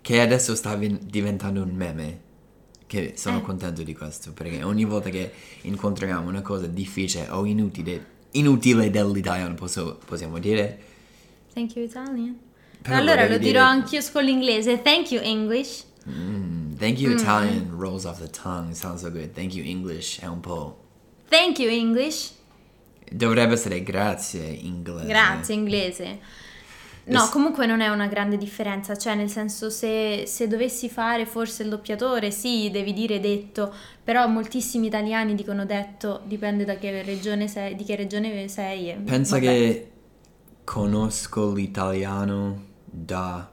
che 0.00 0.20
adesso 0.22 0.54
sta 0.54 0.74
diventando 0.74 1.62
un 1.62 1.74
meme. 1.74 2.20
Che 2.86 3.14
sono 3.16 3.38
Eh. 3.38 3.42
contento 3.42 3.82
di 3.82 3.94
questo, 3.94 4.32
perché 4.32 4.62
ogni 4.62 4.84
volta 4.84 5.10
che 5.10 5.32
incontriamo 5.62 6.28
una 6.28 6.42
cosa 6.42 6.66
difficile 6.66 7.28
o 7.30 7.44
inutile, 7.44 8.06
inutile 8.32 8.90
dell'italiano, 8.90 9.54
posso- 9.54 9.98
possiamo 10.04 10.38
dire 10.38 10.78
Thank 11.52 11.74
you 11.74 11.84
Italian. 11.84 12.38
Però 12.82 12.96
allora 12.96 13.22
lo 13.26 13.38
dirò 13.38 13.38
dire- 13.38 13.58
anch'io 13.60 14.00
con 14.12 14.22
l'inglese. 14.24 14.82
Thank 14.82 15.10
you 15.10 15.20
English. 15.22 15.84
"Mm, 16.08 16.76
Thank 16.76 17.00
you 17.00 17.12
Italian 17.12 17.74
rolls 17.76 18.04
off 18.04 18.20
the 18.20 18.30
tongue, 18.30 18.74
sounds 18.74 19.00
so 19.00 19.10
good. 19.10 19.32
Thank 19.32 19.54
you 19.54 19.64
English 19.66 20.20
è 20.20 20.26
un 20.26 20.40
po'. 20.40 20.78
Thank 21.28 21.58
you 21.58 21.68
English. 21.70 22.32
Dovrebbe 23.10 23.54
essere 23.54 23.82
grazie 23.82 24.44
inglese. 24.46 25.06
Grazie 25.06 25.54
inglese. 25.54 26.18
No, 27.08 27.28
comunque 27.30 27.66
non 27.66 27.80
è 27.80 27.88
una 27.88 28.08
grande 28.08 28.36
differenza, 28.36 28.96
cioè 28.96 29.14
nel 29.14 29.30
senso 29.30 29.70
se, 29.70 30.24
se 30.26 30.48
dovessi 30.48 30.88
fare 30.88 31.24
forse 31.24 31.62
il 31.62 31.68
doppiatore, 31.68 32.32
sì, 32.32 32.68
devi 32.72 32.92
dire 32.92 33.20
detto, 33.20 33.72
però 34.02 34.26
moltissimi 34.26 34.88
italiani 34.88 35.36
dicono 35.36 35.64
detto, 35.64 36.22
dipende 36.24 36.64
da 36.64 36.76
che 36.76 37.02
regione 37.02 37.46
sei, 37.46 37.76
di 37.76 37.84
che 37.84 37.94
regione 37.94 38.48
sei. 38.48 38.90
e 38.90 38.94
Pensa 38.94 39.34
vabbè. 39.36 39.46
che 39.46 39.90
conosco 40.64 41.52
l'italiano 41.52 42.64
da 42.84 43.48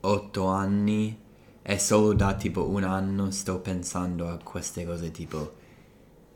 otto 0.00 0.46
anni 0.46 1.18
e 1.62 1.78
solo 1.80 2.12
da 2.12 2.34
tipo 2.34 2.68
un 2.68 2.84
anno 2.84 3.32
sto 3.32 3.58
pensando 3.58 4.28
a 4.28 4.38
queste 4.38 4.84
cose 4.84 5.10
tipo 5.10 5.54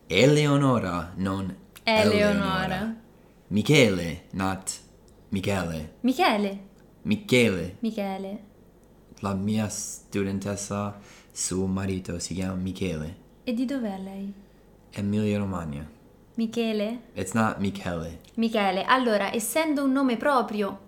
Eleonora, 0.09 1.13
non 1.17 1.55
Eleonora. 1.85 2.97
Michele, 3.49 4.25
not 4.33 4.87
Michele. 5.31 5.95
Michele, 6.01 6.59
Michele, 7.03 7.77
Michele. 7.81 8.43
la 9.21 9.35
mia 9.35 9.69
studentessa, 9.69 10.99
suo 11.33 11.67
marito 11.67 12.19
si 12.19 12.35
chiama 12.35 12.55
Michele. 12.55 13.17
E 13.45 13.53
di 13.53 13.65
dov'è 13.65 13.99
lei? 13.99 14.33
Emilia 14.91 15.39
Romagna. 15.39 15.87
Michele? 16.35 17.01
It's 17.15 17.33
not 17.33 17.59
Michele. 17.59 18.21
Michele, 18.35 18.85
allora, 18.85 19.33
essendo 19.35 19.85
un 19.85 19.93
nome 19.93 20.17
proprio, 20.17 20.87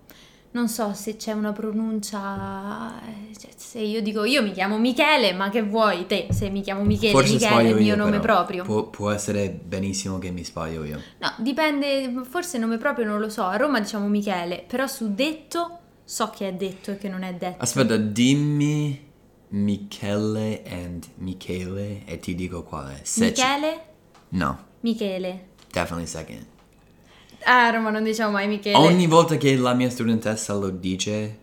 non 0.51 0.67
so 0.67 0.93
se 0.93 1.15
c'è 1.15 1.31
una 1.31 1.51
pronuncia. 1.53 2.99
eh, 3.05 3.37
cioè, 3.37 3.51
se 3.55 3.79
io 3.79 4.01
dico 4.01 4.23
io 4.25 4.43
mi 4.43 4.51
chiamo 4.51 4.77
Michele, 4.77 5.33
ma 5.33 5.49
che 5.49 5.61
vuoi 5.63 6.05
te? 6.07 6.27
Se 6.31 6.49
mi 6.49 6.61
chiamo 6.61 6.83
Michele, 6.83 7.11
Forse 7.13 7.33
Michele 7.33 7.61
è 7.63 7.69
il 7.69 7.75
mio 7.75 7.83
io, 7.83 7.95
nome 7.95 8.19
però. 8.19 8.35
proprio. 8.35 8.63
Può, 8.63 8.87
può 8.89 9.11
essere 9.11 9.49
benissimo 9.49 10.17
che 10.19 10.31
mi 10.31 10.43
sbaglio 10.43 10.83
io. 10.83 10.99
No, 11.19 11.33
dipende, 11.37 12.11
forse 12.29 12.57
il 12.57 12.63
nome 12.63 12.77
proprio 12.77 13.05
non 13.05 13.19
lo 13.19 13.29
so. 13.29 13.43
A 13.43 13.55
Roma 13.55 13.79
diciamo 13.79 14.07
Michele, 14.07 14.63
però 14.67 14.87
su 14.87 15.13
detto 15.13 15.77
so 16.03 16.29
che 16.35 16.49
è 16.49 16.53
detto 16.53 16.91
e 16.91 16.97
che 16.97 17.07
non 17.07 17.23
è 17.23 17.33
detto. 17.33 17.63
Aspetta, 17.63 17.95
dimmi 17.95 19.09
Michele 19.49 20.63
and 20.69 21.05
Michele 21.15 22.03
e 22.05 22.19
ti 22.19 22.35
dico 22.35 22.63
quale. 22.63 22.99
Se 23.03 23.33
ci- 23.33 23.41
Michele? 23.41 23.81
No, 24.29 24.57
Michele. 24.81 25.47
definitely 25.71 26.07
second. 26.07 26.45
Ah, 27.43 27.67
a 27.67 27.69
Roma 27.71 27.89
non 27.89 28.03
diciamo 28.03 28.31
mai 28.31 28.47
Michele. 28.47 28.77
Ogni 28.77 29.07
volta 29.07 29.37
che 29.37 29.55
la 29.55 29.73
mia 29.73 29.89
studentessa 29.89 30.53
lo 30.53 30.69
dice, 30.69 31.37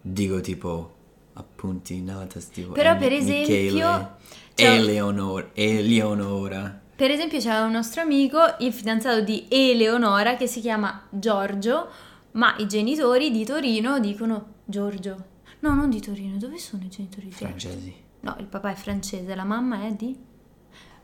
dico 0.00 0.40
tipo 0.40 0.94
appunti 1.34 2.00
nella 2.00 2.26
testa 2.26 2.60
Però 2.72 2.92
eh, 2.92 2.96
per 2.96 3.10
Michele, 3.10 3.40
esempio, 3.46 4.16
c'è- 4.54 4.74
Eleonora, 4.74 5.48
Eleonora. 5.54 6.80
Per 6.94 7.10
esempio 7.10 7.38
c'è 7.38 7.58
un 7.60 7.70
nostro 7.72 8.02
amico, 8.02 8.38
il 8.58 8.72
fidanzato 8.74 9.22
di 9.22 9.46
Eleonora, 9.48 10.36
che 10.36 10.46
si 10.46 10.60
chiama 10.60 11.06
Giorgio, 11.08 11.88
ma 12.32 12.54
i 12.58 12.66
genitori 12.68 13.30
di 13.30 13.44
Torino 13.44 13.98
dicono 13.98 14.46
Giorgio. 14.66 15.24
No, 15.60 15.74
non 15.74 15.88
di 15.88 16.00
Torino, 16.00 16.36
dove 16.36 16.58
sono 16.58 16.82
i 16.84 16.88
genitori 16.88 17.28
di 17.28 17.30
Giorgio? 17.30 17.68
Francesi. 17.68 17.94
No, 18.20 18.36
il 18.38 18.44
papà 18.46 18.70
è 18.72 18.74
francese, 18.74 19.34
la 19.34 19.44
mamma 19.44 19.86
è 19.86 19.92
di... 19.92 20.14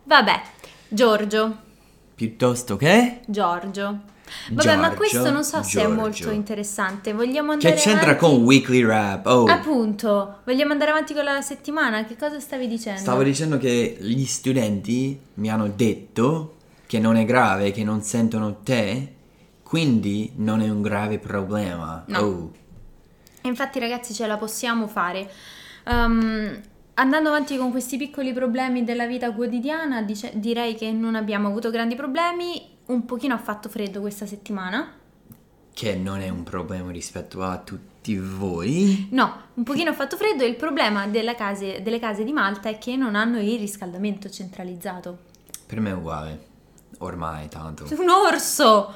Vabbè, 0.05 0.43
Giorgio. 0.89 1.57
Piuttosto 2.15 2.77
che? 2.77 3.21
Giorgio. 3.27 4.01
Vabbè, 4.51 4.77
ma 4.77 4.83
Giorgio, 4.83 4.97
questo 4.97 5.31
non 5.31 5.45
so 5.45 5.63
se 5.63 5.81
è 5.81 5.83
Giorgio. 5.85 6.01
molto 6.01 6.31
interessante. 6.31 7.13
Vogliamo 7.13 7.53
andare 7.53 7.75
Che 7.75 7.81
c'entra 7.81 8.11
avanti? 8.13 8.21
con 8.21 8.43
Weekly 8.45 8.85
Rap? 8.85 9.27
Oh, 9.27 9.45
Appunto, 9.47 10.39
vogliamo 10.45 10.73
andare 10.73 10.91
avanti 10.91 11.15
con 11.15 11.25
la 11.25 11.41
settimana? 11.41 12.05
Che 12.05 12.17
cosa 12.17 12.39
stavi 12.41 12.67
dicendo? 12.69 13.01
stavo 13.01 13.23
dicendo 13.23 13.59
che 13.59 13.97
gli 14.01 14.25
studenti 14.25 15.19
mi 15.35 15.51
hanno 15.51 15.69
detto 15.69 16.55
che 16.87 16.99
non 16.99 17.17
è 17.17 17.25
grave, 17.25 17.73
che 17.73 17.83
non 17.85 18.03
sentono 18.03 18.59
te, 18.63 19.15
quindi 19.63 20.33
non 20.37 20.61
è 20.61 20.69
un 20.69 20.83
grave 20.83 21.19
problema. 21.19 22.05
No. 22.09 22.19
Oh. 22.21 22.53
Infatti, 23.43 23.79
ragazzi, 23.79 24.13
ce 24.15 24.27
la 24.27 24.37
possiamo 24.37 24.87
fare. 24.87 25.31
Ehm, 25.85 26.61
andando 26.95 27.29
avanti 27.29 27.57
con 27.57 27.71
questi 27.71 27.97
piccoli 27.97 28.33
problemi 28.33 28.85
della 28.85 29.07
vita 29.07 29.31
quotidiana, 29.33 30.03
dice- 30.03 30.33
direi 30.35 30.75
che 30.75 30.91
non 30.93 31.15
abbiamo 31.15 31.49
avuto 31.49 31.71
grandi 31.71 31.95
problemi. 31.95 32.75
Un 32.87 33.05
pochino 33.05 33.35
ha 33.35 33.39
fatto 33.39 33.69
freddo 33.69 34.01
questa 34.01 34.27
settimana. 34.27 34.93
Che 35.73 35.95
non 35.97 36.21
è 36.21 36.29
un 36.29 36.45
problema 36.45 36.91
rispetto 36.91 37.43
a 37.43 37.59
tutti 37.59 38.17
voi. 38.17 39.09
No, 39.11 39.43
un 39.55 39.65
pochino 39.65 39.91
ha 39.91 39.95
fatto 39.95 40.17
freddo 40.17 40.45
e 40.45 40.47
il 40.47 40.57
problema 40.57 41.11
case- 41.37 41.83
delle 41.83 41.99
case 41.99 42.23
di 42.23 42.33
Malta 42.33 42.69
è 42.69 42.79
che 42.79 42.97
non 42.97 43.17
hanno 43.17 43.41
il 43.41 43.59
riscaldamento 43.59 44.31
centralizzato. 44.31 45.19
Per 45.67 45.81
me 45.81 45.91
è 45.91 45.95
uguale. 45.95 46.47
Ormai 46.99 47.49
tanto. 47.49 47.87
Un 47.91 48.09
orso! 48.09 48.95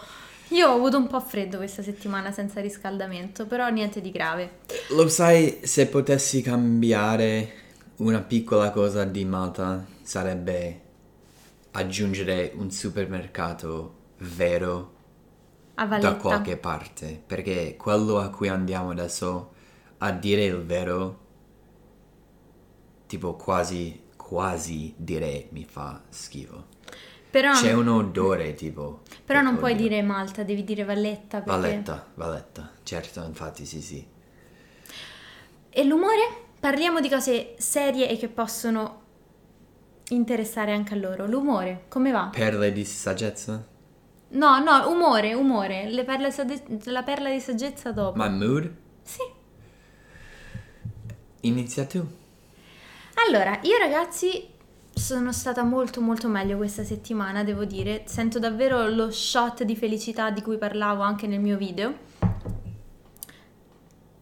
Io 0.50 0.68
ho 0.68 0.74
avuto 0.74 0.96
un 0.96 1.06
po' 1.06 1.20
freddo 1.20 1.58
questa 1.58 1.82
settimana 1.82 2.32
senza 2.32 2.60
riscaldamento, 2.60 3.46
però 3.46 3.68
niente 3.68 4.00
di 4.00 4.10
grave. 4.10 4.60
Lo 4.90 5.08
sai, 5.08 5.60
se 5.62 5.86
potessi 5.86 6.42
cambiare 6.42 7.52
una 7.96 8.20
piccola 8.20 8.70
cosa 8.70 9.04
di 9.04 9.24
Malta 9.24 9.84
sarebbe 10.02 10.80
aggiungere 11.72 12.52
un 12.54 12.70
supermercato 12.70 13.98
vero 14.18 14.98
da 15.74 16.16
qualche 16.16 16.56
parte, 16.56 17.22
perché 17.24 17.76
quello 17.76 18.18
a 18.18 18.28
cui 18.28 18.48
andiamo 18.48 18.90
adesso, 18.90 19.52
a 19.98 20.10
dire 20.12 20.44
il 20.44 20.62
vero, 20.62 21.18
tipo 23.06 23.34
quasi, 23.34 24.02
quasi 24.16 24.92
dire 24.96 25.48
mi 25.50 25.64
fa 25.64 26.02
schifo. 26.08 26.66
Però, 27.30 27.52
C'è 27.52 27.72
un 27.72 27.86
odore 27.86 28.54
tipo. 28.54 29.02
però 29.24 29.40
non 29.40 29.56
puoi 29.56 29.76
dire 29.76 30.02
Malta, 30.02 30.42
devi 30.42 30.64
dire 30.64 30.84
Valletta. 30.84 31.40
Perché... 31.40 31.60
Valletta, 31.60 32.06
Valletta, 32.14 32.72
certo, 32.82 33.22
infatti 33.24 33.64
sì 33.64 33.80
sì. 33.80 34.04
E 35.70 35.84
l'umore? 35.84 36.48
Parliamo 36.58 37.00
di 37.00 37.08
cose 37.08 37.54
serie 37.56 38.08
e 38.08 38.18
che 38.18 38.28
possono 38.28 38.99
interessare 40.14 40.72
anche 40.72 40.94
a 40.94 40.96
loro. 40.96 41.26
L'umore, 41.26 41.84
come 41.88 42.10
va? 42.10 42.30
Perle 42.32 42.72
di 42.72 42.84
saggezza? 42.84 43.66
No, 44.30 44.58
no, 44.62 44.88
umore, 44.90 45.34
umore. 45.34 45.90
Sagge- 46.30 46.64
la 46.84 47.02
perla 47.02 47.30
di 47.30 47.40
saggezza 47.40 47.92
dopo. 47.92 48.18
My 48.18 48.30
mood? 48.30 48.70
Sì. 49.02 49.22
Inizia 51.40 51.84
tu. 51.86 52.06
Allora, 53.26 53.58
io 53.62 53.76
ragazzi 53.78 54.48
sono 54.92 55.32
stata 55.32 55.62
molto 55.62 56.00
molto 56.00 56.28
meglio 56.28 56.56
questa 56.56 56.84
settimana, 56.84 57.42
devo 57.42 57.64
dire. 57.64 58.02
Sento 58.06 58.38
davvero 58.38 58.88
lo 58.88 59.10
shot 59.10 59.64
di 59.64 59.74
felicità 59.74 60.30
di 60.30 60.42
cui 60.42 60.58
parlavo 60.58 61.02
anche 61.02 61.26
nel 61.26 61.40
mio 61.40 61.56
video. 61.56 62.08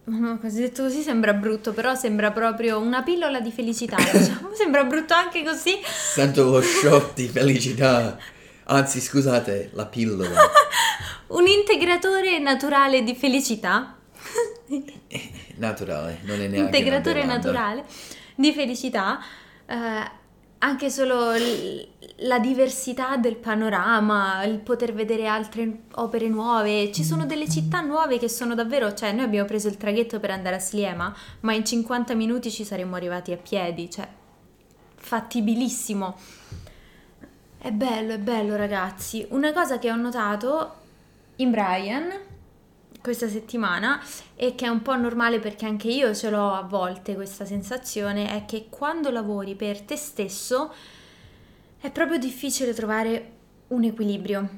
No, 0.09 0.39
così 0.39 0.61
detto 0.61 0.83
così 0.83 1.01
sembra 1.01 1.33
brutto, 1.33 1.71
però 1.71 1.93
sembra 1.93 2.31
proprio 2.31 2.79
una 2.79 3.03
pillola 3.03 3.39
di 3.39 3.51
felicità, 3.51 3.95
diciamo. 4.11 4.53
Sembra 4.53 4.83
brutto 4.83 5.13
anche 5.13 5.43
così. 5.43 5.79
Sento 5.85 6.49
lo 6.49 6.61
shock 6.61 7.13
di 7.13 7.27
felicità. 7.27 8.17
Anzi, 8.65 8.99
scusate, 8.99 9.69
la 9.73 9.85
pillola. 9.85 10.29
Un 11.27 11.45
integratore 11.45 12.39
naturale 12.39 13.03
di 13.03 13.15
felicità. 13.15 13.97
Naturale, 15.57 16.19
non 16.23 16.41
è 16.41 16.47
neanche 16.47 16.77
integratore 16.77 17.25
naturale 17.25 17.83
di 18.35 18.53
felicità, 18.53 19.19
eh, 19.65 20.11
anche 20.59 20.89
solo 20.89 21.35
l- 21.35 21.87
la 22.23 22.39
diversità 22.39 23.15
del 23.17 23.37
panorama, 23.37 24.43
il 24.43 24.59
poter 24.59 24.93
vedere 24.93 25.27
altre 25.27 25.83
opere 25.95 26.27
nuove. 26.27 26.91
Ci 26.91 27.03
sono 27.03 27.25
delle 27.25 27.49
città 27.49 27.79
nuove 27.81 28.17
che 28.17 28.27
sono 28.27 28.55
davvero, 28.55 28.93
cioè 28.93 29.11
noi 29.13 29.25
abbiamo 29.25 29.47
preso 29.47 29.67
il 29.67 29.77
traghetto 29.77 30.19
per 30.19 30.31
andare 30.31 30.57
a 30.57 30.59
Sliema, 30.59 31.15
ma 31.41 31.53
in 31.53 31.63
50 31.63 32.13
minuti 32.13 32.51
ci 32.51 32.65
saremmo 32.65 32.95
arrivati 32.95 33.31
a 33.31 33.37
piedi, 33.37 33.89
cioè 33.89 34.07
fattibilissimo. 34.95 36.17
È 37.57 37.71
bello, 37.71 38.13
è 38.13 38.19
bello 38.19 38.55
ragazzi. 38.55 39.25
Una 39.29 39.53
cosa 39.53 39.79
che 39.79 39.91
ho 39.91 39.95
notato 39.95 40.73
in 41.37 41.51
Brian 41.51 42.09
questa 43.01 43.29
settimana 43.29 44.01
e 44.35 44.55
che 44.55 44.65
è 44.65 44.69
un 44.69 44.81
po' 44.81 44.95
normale 44.95 45.39
perché 45.39 45.65
anche 45.65 45.87
io 45.87 46.13
ce 46.13 46.29
l'ho 46.29 46.53
a 46.53 46.63
volte 46.63 47.15
questa 47.15 47.45
sensazione 47.45 48.29
è 48.29 48.45
che 48.45 48.67
quando 48.69 49.09
lavori 49.09 49.55
per 49.55 49.81
te 49.81 49.95
stesso 49.95 50.73
è 51.79 51.91
proprio 51.91 52.17
difficile 52.17 52.73
trovare 52.73 53.31
un 53.67 53.83
equilibrio. 53.83 54.49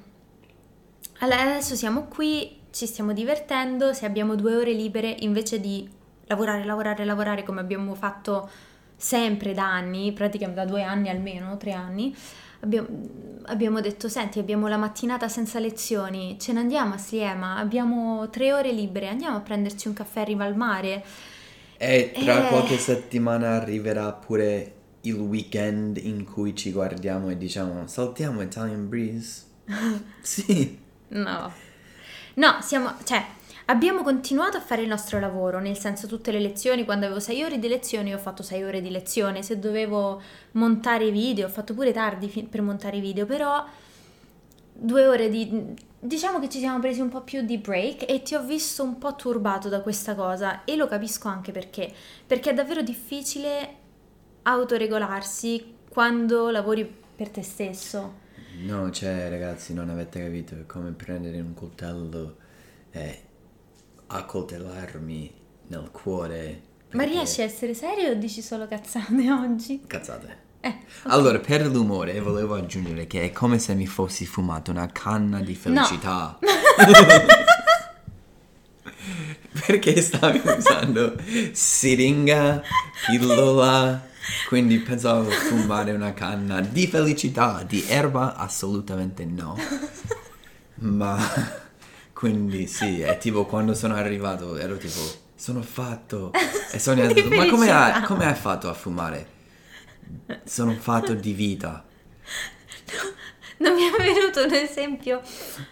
Allora, 1.20 1.42
adesso 1.42 1.76
siamo 1.76 2.06
qui, 2.06 2.62
ci 2.72 2.88
stiamo 2.88 3.14
divertendo, 3.14 3.94
se 3.94 4.06
abbiamo 4.06 4.36
due 4.36 4.56
ore 4.56 4.74
libere 4.74 5.16
invece 5.20 5.60
di 5.60 5.88
lavorare, 6.26 6.64
lavorare, 6.64 7.06
lavorare 7.06 7.44
come 7.44 7.60
abbiamo 7.60 7.94
fatto 7.94 8.50
sempre 8.96 9.54
da 9.54 9.72
anni, 9.72 10.14
praticamente 10.14 10.64
da 10.64 10.70
due 10.70 10.82
anni 10.82 11.10
almeno, 11.10 11.58
tre 11.58 11.74
anni, 11.74 12.16
abbiamo, 12.62 12.88
abbiamo 13.44 13.82
detto, 13.82 14.08
senti, 14.10 14.40
abbiamo 14.40 14.68
la 14.68 14.78
mattinata 14.78 15.28
senza 15.28 15.60
lezioni, 15.60 16.38
ce 16.40 16.54
ne 16.54 16.60
andiamo 16.60 16.94
a 16.96 16.98
Sliema, 16.98 17.58
abbiamo 17.58 18.30
tre 18.30 18.54
ore 18.54 18.72
libere, 18.72 19.08
andiamo 19.08 19.38
a 19.38 19.42
prenderci 19.42 19.88
un 19.88 19.94
caffè 19.94 20.22
a 20.22 20.24
riva 20.24 20.46
al 20.46 20.56
mare. 20.56 21.04
E 21.78 22.12
tra 22.14 22.46
Eh. 22.46 22.50
qualche 22.50 22.78
settimana 22.78 23.56
arriverà 23.56 24.12
pure 24.14 24.74
il 25.02 25.16
weekend 25.16 25.98
in 25.98 26.24
cui 26.26 26.56
ci 26.56 26.72
guardiamo 26.72 27.30
e 27.30 27.38
diciamo 27.38 27.88
saltiamo 27.88 28.42
Italian 28.42 28.88
Breeze. 28.88 29.44
sì. 30.22 30.78
No. 31.10 31.52
No, 32.36 32.58
siamo, 32.62 32.94
cioè, 33.04 33.22
abbiamo 33.72 34.04
continuato 34.04 34.58
a 34.58 34.62
fare 34.62 34.82
il 34.82 34.90
nostro 34.90 35.20
lavoro, 35.20 35.60
nel 35.60 35.78
senso 35.78 36.06
tutte 36.06 36.32
le 36.32 36.40
lezioni, 36.40 36.84
quando 36.84 37.06
avevo 37.06 37.22
sei 37.22 37.42
ore 37.42 37.58
di 37.58 37.70
lezione 37.70 38.14
ho 38.14 38.18
fatto 38.18 38.44
sei 38.44 38.64
ore 38.64 38.82
di 38.82 38.90
lezione, 38.90 39.42
se 39.44 39.60
dovevo 39.60 40.22
montare 40.52 41.10
video, 41.10 41.48
ho 41.48 41.50
fatto 41.50 41.74
pure 41.74 41.94
tardi 41.94 42.28
fi- 42.28 42.44
per 42.44 42.62
montare 42.62 42.98
i 42.98 43.00
video, 43.02 43.26
però 43.26 43.66
due 44.74 45.08
ore 45.08 45.30
di... 45.30 45.90
Diciamo 46.04 46.40
che 46.40 46.50
ci 46.50 46.58
siamo 46.58 46.80
presi 46.80 47.00
un 47.00 47.10
po' 47.10 47.22
più 47.22 47.44
di 47.44 47.60
break 47.60 48.10
e 48.10 48.24
ti 48.24 48.34
ho 48.34 48.44
visto 48.44 48.84
un 48.84 48.98
po' 48.98 49.16
turbato 49.16 49.70
da 49.70 49.82
questa 49.82 50.16
cosa. 50.16 50.64
E 50.64 50.76
lo 50.76 50.88
capisco 50.88 51.28
anche 51.28 51.52
perché, 51.52 51.94
perché 52.26 52.50
è 52.50 52.54
davvero 52.56 52.82
difficile 52.82 53.76
autoregolarsi 54.42 55.76
quando 55.88 56.50
lavori 56.50 56.92
per 57.16 57.30
te 57.30 57.44
stesso. 57.44 58.16
No, 58.64 58.90
cioè 58.90 59.30
ragazzi, 59.30 59.76
non 59.76 59.92
avete 59.92 60.24
capito, 60.24 60.56
è 60.56 60.66
come 60.66 60.90
prendere 60.90 61.40
un 61.40 61.54
coltello 61.54 62.38
e 62.90 63.22
accoltellarmi 64.12 65.34
nel 65.68 65.90
cuore. 65.92 66.62
Ma 66.92 67.04
perché- 67.04 67.14
riesci 67.14 67.42
a 67.42 67.46
essere 67.46 67.74
serio 67.74 68.12
o 68.12 68.14
dici 68.16 68.42
solo 68.42 68.68
cazzate 68.68 69.32
oggi? 69.32 69.82
Cazzate. 69.88 70.50
Eh, 70.64 70.68
ok. 70.68 71.12
Allora, 71.12 71.40
per 71.40 71.66
l'umore 71.66 72.20
volevo 72.20 72.54
aggiungere 72.56 73.08
che 73.08 73.24
è 73.24 73.32
come 73.32 73.58
se 73.58 73.74
mi 73.74 73.88
fossi 73.88 74.26
fumato 74.28 74.70
una 74.70 74.88
canna 74.88 75.40
di 75.42 75.56
felicità. 75.56 76.38
Perché 79.66 80.02
stavi 80.02 80.42
usando 80.46 81.16
siringa, 81.52 82.62
pillola, 83.08 84.08
quindi 84.48 84.80
pensavo 84.80 85.30
fumare 85.30 85.92
una 85.94 86.14
canna 86.14 86.62
di 86.62 86.88
felicità, 86.88 87.64
di 87.68 87.84
erba 87.88 88.36
assolutamente 88.36 89.26
no. 89.26 89.58
Ma 90.76 91.18
quindi 92.22 92.68
sì, 92.68 93.02
è 93.02 93.18
tipo 93.18 93.46
quando 93.48 93.74
sono 93.74 93.96
arrivato 93.96 94.56
ero 94.56 94.78
tipo 94.78 95.00
sono 95.36 95.64
fatto 95.64 96.32
e 96.72 96.78
Sonia 96.78 97.06
ha 97.06 97.08
Di 97.08 97.16
detto 97.16 97.30
ma 97.36 97.48
come 97.48 97.72
hai, 97.72 97.92
felicità." 97.94 98.06
come 98.06 98.26
hai 98.28 98.36
fatto 98.36 98.70
a 98.70 98.74
fumare? 98.76 99.28
Sono 100.44 100.74
fatto 100.74 101.16
di 101.16 101.34
vita. 101.34 101.84
Non 103.58 103.74
mi 103.76 103.82
è 103.84 103.92
venuto 103.96 104.44
un 104.44 104.54
esempio 104.54 105.22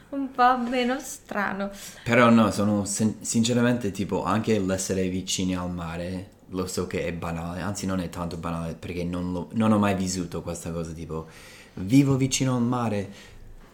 un 0.09 0.29
po' 0.31 0.57
meno 0.59 0.99
strano. 0.99 1.71
Però 2.03 2.29
no, 2.29 2.51
sono 2.51 2.85
sin- 2.85 3.17
sinceramente 3.21 3.89
tipo 3.91 4.23
anche 4.23 4.59
l'essere 4.59 5.07
vicini 5.09 5.55
al 5.55 5.71
mare, 5.71 6.29
lo 6.49 6.67
so 6.67 6.85
che 6.85 7.05
è 7.05 7.13
banale, 7.13 7.61
anzi 7.61 7.87
non 7.87 7.99
è 7.99 8.09
tanto 8.09 8.37
banale 8.37 8.75
perché 8.75 9.03
non, 9.03 9.31
lo- 9.31 9.49
non 9.53 9.71
ho 9.71 9.79
mai 9.79 9.95
vissuto 9.95 10.41
questa 10.43 10.71
cosa 10.71 10.91
tipo 10.91 11.27
vivo 11.75 12.15
vicino 12.15 12.55
al 12.55 12.61
mare, 12.61 13.11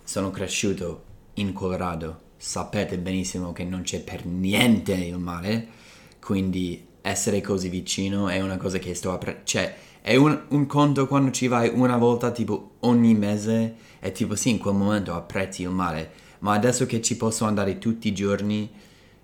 sono 0.03 0.31
cresciuto 0.31 1.03
in 1.35 1.51
Colorado, 1.51 2.21
sapete 2.37 2.97
benissimo 2.97 3.51
che 3.51 3.63
non 3.63 3.81
c'è 3.81 4.01
per 4.01 4.25
niente 4.25 4.93
il 4.93 5.17
mare, 5.17 5.67
quindi 6.19 6.85
essere 7.01 7.39
così 7.41 7.69
vicino 7.69 8.29
è 8.29 8.41
una 8.41 8.57
cosa 8.57 8.79
che 8.79 8.93
sto 8.95 9.11
apprezzando. 9.11 9.45
Cioè, 9.45 9.75
è 10.01 10.15
un, 10.15 10.39
un 10.49 10.65
conto 10.65 11.07
quando 11.07 11.31
ci 11.31 11.47
vai 11.47 11.69
una 11.73 11.97
volta, 11.97 12.31
tipo 12.31 12.75
ogni 12.81 13.15
mese, 13.15 13.75
e 13.99 14.11
tipo 14.11 14.35
sì, 14.35 14.51
in 14.51 14.59
quel 14.59 14.75
momento 14.75 15.13
apprezzi 15.13 15.63
il 15.63 15.69
mare. 15.69 16.11
Ma 16.39 16.53
adesso 16.53 16.85
che 16.85 17.01
ci 17.01 17.17
posso 17.17 17.45
andare 17.45 17.77
tutti 17.79 18.07
i 18.07 18.13
giorni, 18.13 18.69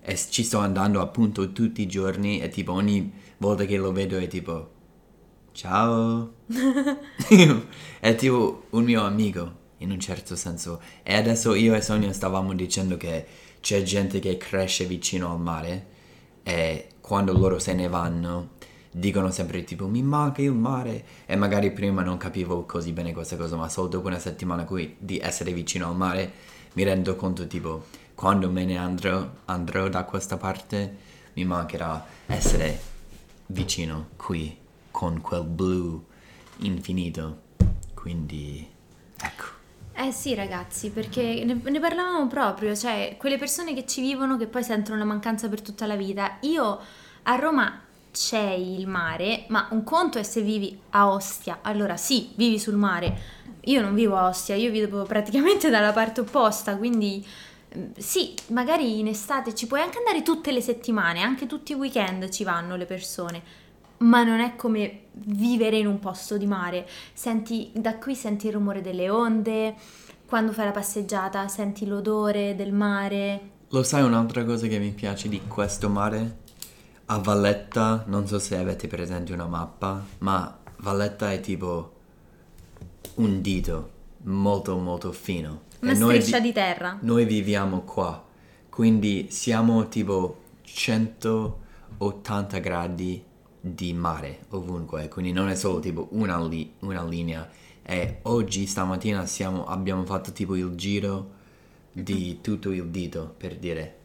e 0.02 0.18
ci 0.30 0.44
sto 0.44 0.58
andando 0.58 1.02
appunto 1.02 1.52
tutti 1.52 1.82
i 1.82 1.88
giorni, 1.88 2.40
e 2.42 2.50
tipo 2.50 2.72
ogni 2.72 3.12
volta 3.38 3.66
che 3.66 3.78
lo 3.78 3.92
vedo 3.92 4.18
è 4.18 4.28
tipo, 4.28 4.72
ciao. 5.52 6.34
è 8.00 8.16
tipo 8.16 8.66
un 8.72 8.84
mio 8.84 9.04
amico, 9.04 9.60
in 9.82 9.92
un 9.92 10.00
certo 10.00 10.36
senso. 10.36 10.82
E 11.04 11.16
adesso 11.16 11.54
io 11.54 11.76
e 11.76 11.82
Sonia 11.82 12.14
stavamo 12.14 12.54
dicendo 12.54 12.98
che 12.98 13.26
c'è 13.60 13.84
gente 13.84 14.20
che 14.20 14.38
cresce 14.38 14.86
vicino 14.86 15.32
al 15.32 15.40
mare 15.40 15.88
e 16.44 16.88
quando 17.00 17.34
loro 17.34 17.60
se 17.60 17.74
ne 17.74 17.88
vanno 17.88 18.60
dicono 18.94 19.32
sempre 19.32 19.64
tipo 19.64 19.88
mi 19.88 20.02
manca 20.02 20.42
il 20.42 20.54
mare. 20.54 21.06
E 21.26 21.36
magari 21.36 21.72
prima 21.72 22.02
non 22.04 22.18
capivo 22.18 22.66
così 22.66 22.92
bene 22.92 23.14
questa 23.14 23.36
cosa 23.36 23.56
ma 23.56 23.70
solo 23.70 23.88
dopo 23.88 24.08
una 24.08 24.20
settimana 24.20 24.66
qui 24.66 24.96
di 24.98 25.20
essere 25.20 25.54
vicino 25.54 25.88
al 25.88 25.96
mare 25.96 26.32
mi 26.74 26.84
rendo 26.84 27.16
conto 27.16 27.48
tipo 27.48 27.86
quando 28.16 28.50
me 28.50 28.66
ne 28.66 28.78
andrò, 28.78 29.28
andrò 29.46 29.90
da 29.90 30.04
questa 30.04 30.38
parte 30.38 31.10
mi 31.34 31.46
mancherà 31.46 32.06
essere 32.28 32.80
vicino 33.48 34.10
qui 34.16 34.58
con 34.92 35.22
quel 35.22 35.44
blu 35.44 36.06
infinito. 36.60 37.50
Quindi 37.94 38.68
ecco 39.18 39.61
Eh 39.94 40.12
sì 40.12 40.34
ragazzi, 40.34 40.90
perché 40.90 41.44
ne, 41.46 41.60
ne 41.62 41.80
parlavamo 41.80 42.28
proprio, 42.28 42.76
cioè 42.76 43.16
quelle 43.18 43.38
persone 43.38 43.74
che 43.74 43.86
ci 43.86 44.02
vivono 44.02 44.38
che 44.38 44.48
poi 44.48 44.64
sentono 44.64 44.98
la 44.98 45.04
mancanza 45.06 45.50
per 45.50 45.62
tutta 45.62 45.86
la 45.86 45.96
vita. 45.96 46.38
Io 46.42 46.80
a 47.24 47.36
Roma 47.36 47.82
c'è 48.12 48.52
il 48.52 48.88
mare, 48.88 49.46
ma 49.50 49.68
un 49.72 49.84
conto 49.84 50.18
è 50.18 50.24
se 50.24 50.42
vivi 50.42 50.78
a 50.92 51.10
Ostia, 51.12 51.60
allora 51.62 51.98
sì, 51.98 52.32
vivi 52.36 52.58
sul 52.58 52.76
mare. 52.76 53.40
Io 53.66 53.82
non 53.82 53.94
vivo 53.94 54.18
a 54.18 54.28
Ostia, 54.28 54.56
io 54.56 54.72
vivo 54.72 55.04
praticamente 55.04 55.70
dalla 55.70 55.92
parte 55.92 56.22
opposta, 56.22 56.78
quindi 56.78 57.24
mm, 57.78 57.92
sì, 57.98 58.34
magari 58.48 59.00
in 59.00 59.08
estate 59.08 59.54
ci 59.54 59.68
puoi 59.68 59.82
anche 59.82 60.00
andare 60.00 60.24
tutte 60.24 60.52
le 60.52 60.62
settimane, 60.62 61.22
anche 61.22 61.46
tutti 61.46 61.74
i 61.74 61.76
weekend 61.76 62.30
ci 62.30 62.44
vanno 62.44 62.76
le 62.76 62.86
persone, 62.86 63.42
ma 64.02 64.24
non 64.24 64.40
è 64.40 64.56
come 64.56 65.06
vivere 65.14 65.78
in 65.78 65.88
un 65.88 66.00
posto 66.00 66.38
di 66.38 66.46
mare. 66.46 66.88
Senti, 67.14 67.72
da 67.74 67.98
qui 67.98 68.16
senti 68.16 68.48
il 68.48 68.54
rumore 68.54 68.82
delle 68.82 69.10
onde, 69.10 69.76
quando 70.26 70.52
fai 70.54 70.66
la 70.66 70.72
passeggiata 70.72 71.48
senti 71.48 71.86
l'odore 71.86 72.56
del 72.56 72.72
mare. 72.74 73.50
Lo 73.70 73.84
sai 73.84 74.04
un'altra 74.04 74.44
cosa 74.44 74.68
che 74.68 74.80
mi 74.80 74.92
piace 74.92 75.30
di 75.30 75.42
questo 75.48 75.90
mare? 75.90 76.40
A 77.06 77.18
Valletta, 77.20 78.04
non 78.08 78.28
so 78.28 78.40
se 78.40 78.56
avete 78.58 78.88
presente 78.88 79.34
una 79.34 79.48
mappa, 79.48 80.04
ma 80.20 80.58
Valletta 80.78 81.32
è 81.32 81.40
tipo 81.42 81.94
un 83.16 83.42
dito 83.42 83.90
molto 84.24 84.78
molto 84.78 85.12
fino. 85.12 85.62
Una 85.82 85.92
E 85.92 85.96
striscia 85.96 86.38
vi- 86.38 86.44
di 86.44 86.54
terra. 86.54 86.98
Noi 87.02 87.26
viviamo 87.26 87.82
qua, 87.82 88.24
quindi 88.70 89.28
siamo 89.30 89.88
tipo 89.90 90.38
180 90.64 92.58
gradi 92.60 93.24
di 93.62 93.94
mare 93.94 94.46
ovunque, 94.50 95.08
quindi 95.10 95.32
non 95.32 95.50
è 95.50 95.56
solo 95.56 95.80
tipo 95.80 96.08
una, 96.12 96.40
li- 96.46 96.74
una 96.80 97.04
linea. 97.06 97.50
E 97.84 98.20
oggi, 98.24 98.66
stamattina, 98.68 99.26
siamo- 99.26 99.66
abbiamo 99.68 100.06
fatto 100.06 100.32
tipo 100.32 100.56
il 100.56 100.76
giro 100.76 101.40
di 101.92 102.40
tutto 102.42 102.72
il 102.72 102.88
dito, 102.90 103.34
per 103.38 103.58
dire, 103.58 103.98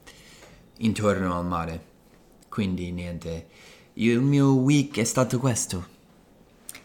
intorno 0.79 1.39
al 1.39 1.47
mare. 1.47 1.85
Quindi 2.49 2.91
niente, 2.93 3.49
Io- 3.95 4.13
il 4.13 4.21
mio 4.21 4.53
week 4.55 4.99
è 4.99 5.05
stato 5.05 5.39
questo. 5.39 5.95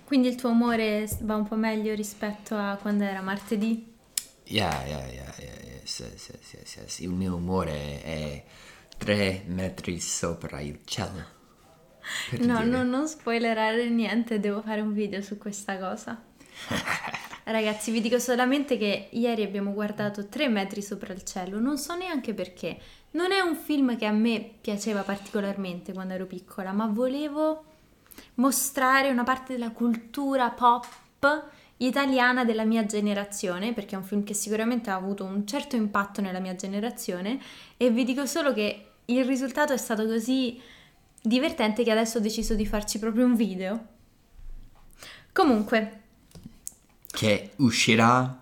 Quindi 0.03 0.27
il 0.27 0.35
tuo 0.35 0.49
umore 0.51 1.07
va 1.21 1.35
un 1.35 1.47
po' 1.47 1.55
meglio 1.55 1.95
rispetto 1.95 2.55
a 2.55 2.77
quando 2.79 3.03
era 3.03 3.21
martedì? 3.21 3.89
Yeah, 4.45 4.83
yeah, 4.85 5.07
yeah, 5.07 5.33
yeah, 5.39 5.79
sì, 5.83 6.03
sì, 6.15 6.33
sì, 6.41 6.57
sì. 6.85 7.03
Il 7.03 7.09
mio 7.11 7.35
umore 7.35 8.01
è 8.03 8.43
tre 8.97 9.43
metri 9.47 9.99
sopra 9.99 10.59
il 10.59 10.79
cielo. 10.85 11.39
No, 12.39 12.63
no, 12.63 12.83
non 12.83 13.07
spoilerare 13.07 13.89
niente, 13.89 14.39
devo 14.39 14.61
fare 14.61 14.81
un 14.81 14.93
video 14.93 15.21
su 15.21 15.37
questa 15.37 15.77
cosa. 15.77 16.21
Ragazzi, 17.43 17.91
vi 17.91 18.01
dico 18.01 18.19
solamente 18.19 18.77
che 18.77 19.09
ieri 19.11 19.43
abbiamo 19.43 19.73
guardato 19.73 20.27
3 20.27 20.47
metri 20.47 20.81
sopra 20.81 21.13
il 21.13 21.23
cielo, 21.23 21.59
non 21.59 21.77
so 21.77 21.95
neanche 21.95 22.33
perché. 22.33 22.77
Non 23.11 23.31
è 23.31 23.39
un 23.39 23.55
film 23.55 23.97
che 23.97 24.05
a 24.05 24.11
me 24.11 24.51
piaceva 24.61 25.01
particolarmente 25.01 25.91
quando 25.91 26.13
ero 26.13 26.25
piccola, 26.25 26.71
ma 26.71 26.85
volevo 26.85 27.65
mostrare 28.35 29.09
una 29.09 29.23
parte 29.23 29.53
della 29.53 29.71
cultura 29.71 30.49
pop 30.49 30.87
italiana 31.77 32.45
della 32.45 32.63
mia 32.63 32.85
generazione, 32.85 33.73
perché 33.73 33.95
è 33.95 33.97
un 33.97 34.03
film 34.03 34.23
che 34.23 34.33
sicuramente 34.33 34.89
ha 34.89 34.95
avuto 34.95 35.23
un 35.23 35.45
certo 35.47 35.75
impatto 35.75 36.21
nella 36.21 36.39
mia 36.39 36.55
generazione 36.55 37.39
e 37.75 37.89
vi 37.89 38.03
dico 38.03 38.25
solo 38.25 38.53
che 38.53 38.85
il 39.05 39.25
risultato 39.25 39.73
è 39.73 39.77
stato 39.77 40.05
così 40.05 40.61
divertente 41.21 41.83
che 41.83 41.91
adesso 41.91 42.17
ho 42.17 42.21
deciso 42.21 42.53
di 42.55 42.65
farci 42.65 42.99
proprio 42.99 43.25
un 43.25 43.35
video. 43.35 43.85
Comunque, 45.33 46.01
Che 47.11 47.51
uscirà 47.57 48.41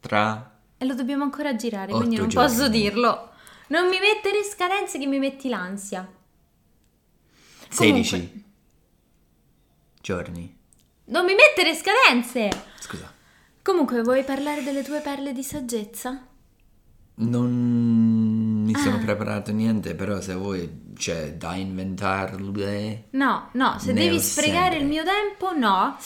tra... 0.00 0.58
e 0.78 0.84
lo 0.84 0.94
dobbiamo 0.94 1.22
ancora 1.24 1.54
girare, 1.56 1.92
quindi 1.92 2.16
non 2.16 2.28
giorni. 2.28 2.48
posso 2.48 2.68
dirlo. 2.68 3.30
Non 3.68 3.88
mi 3.88 3.98
mettere 3.98 4.42
scadenze 4.44 4.98
che 4.98 5.06
mi 5.06 5.18
metti 5.18 5.48
l'ansia. 5.48 6.06
16 7.68 8.10
Comunque. 8.16 8.42
giorni. 10.00 10.56
Non 11.04 11.24
mi 11.24 11.34
mettere 11.34 11.74
scadenze! 11.74 12.48
Scusa. 12.78 13.10
Comunque, 13.62 14.02
vuoi 14.02 14.24
parlare 14.24 14.62
delle 14.62 14.82
tue 14.82 15.00
perle 15.00 15.32
di 15.32 15.42
saggezza? 15.42 16.26
Non 17.14 18.31
mi 18.72 18.78
Ah. 18.78 18.82
sono 18.82 18.98
preparato 18.98 19.52
niente, 19.52 19.94
però 19.94 20.20
se 20.20 20.34
vuoi 20.34 20.92
c'è 20.94 21.34
da 21.34 21.54
inventarle. 21.54 23.06
No, 23.10 23.48
no, 23.52 23.78
se 23.78 23.92
devi 23.92 24.18
sprecare 24.20 24.76
sempre. 24.76 24.78
il 24.80 24.86
mio 24.86 25.02
tempo, 25.04 25.52
no. 25.56 25.96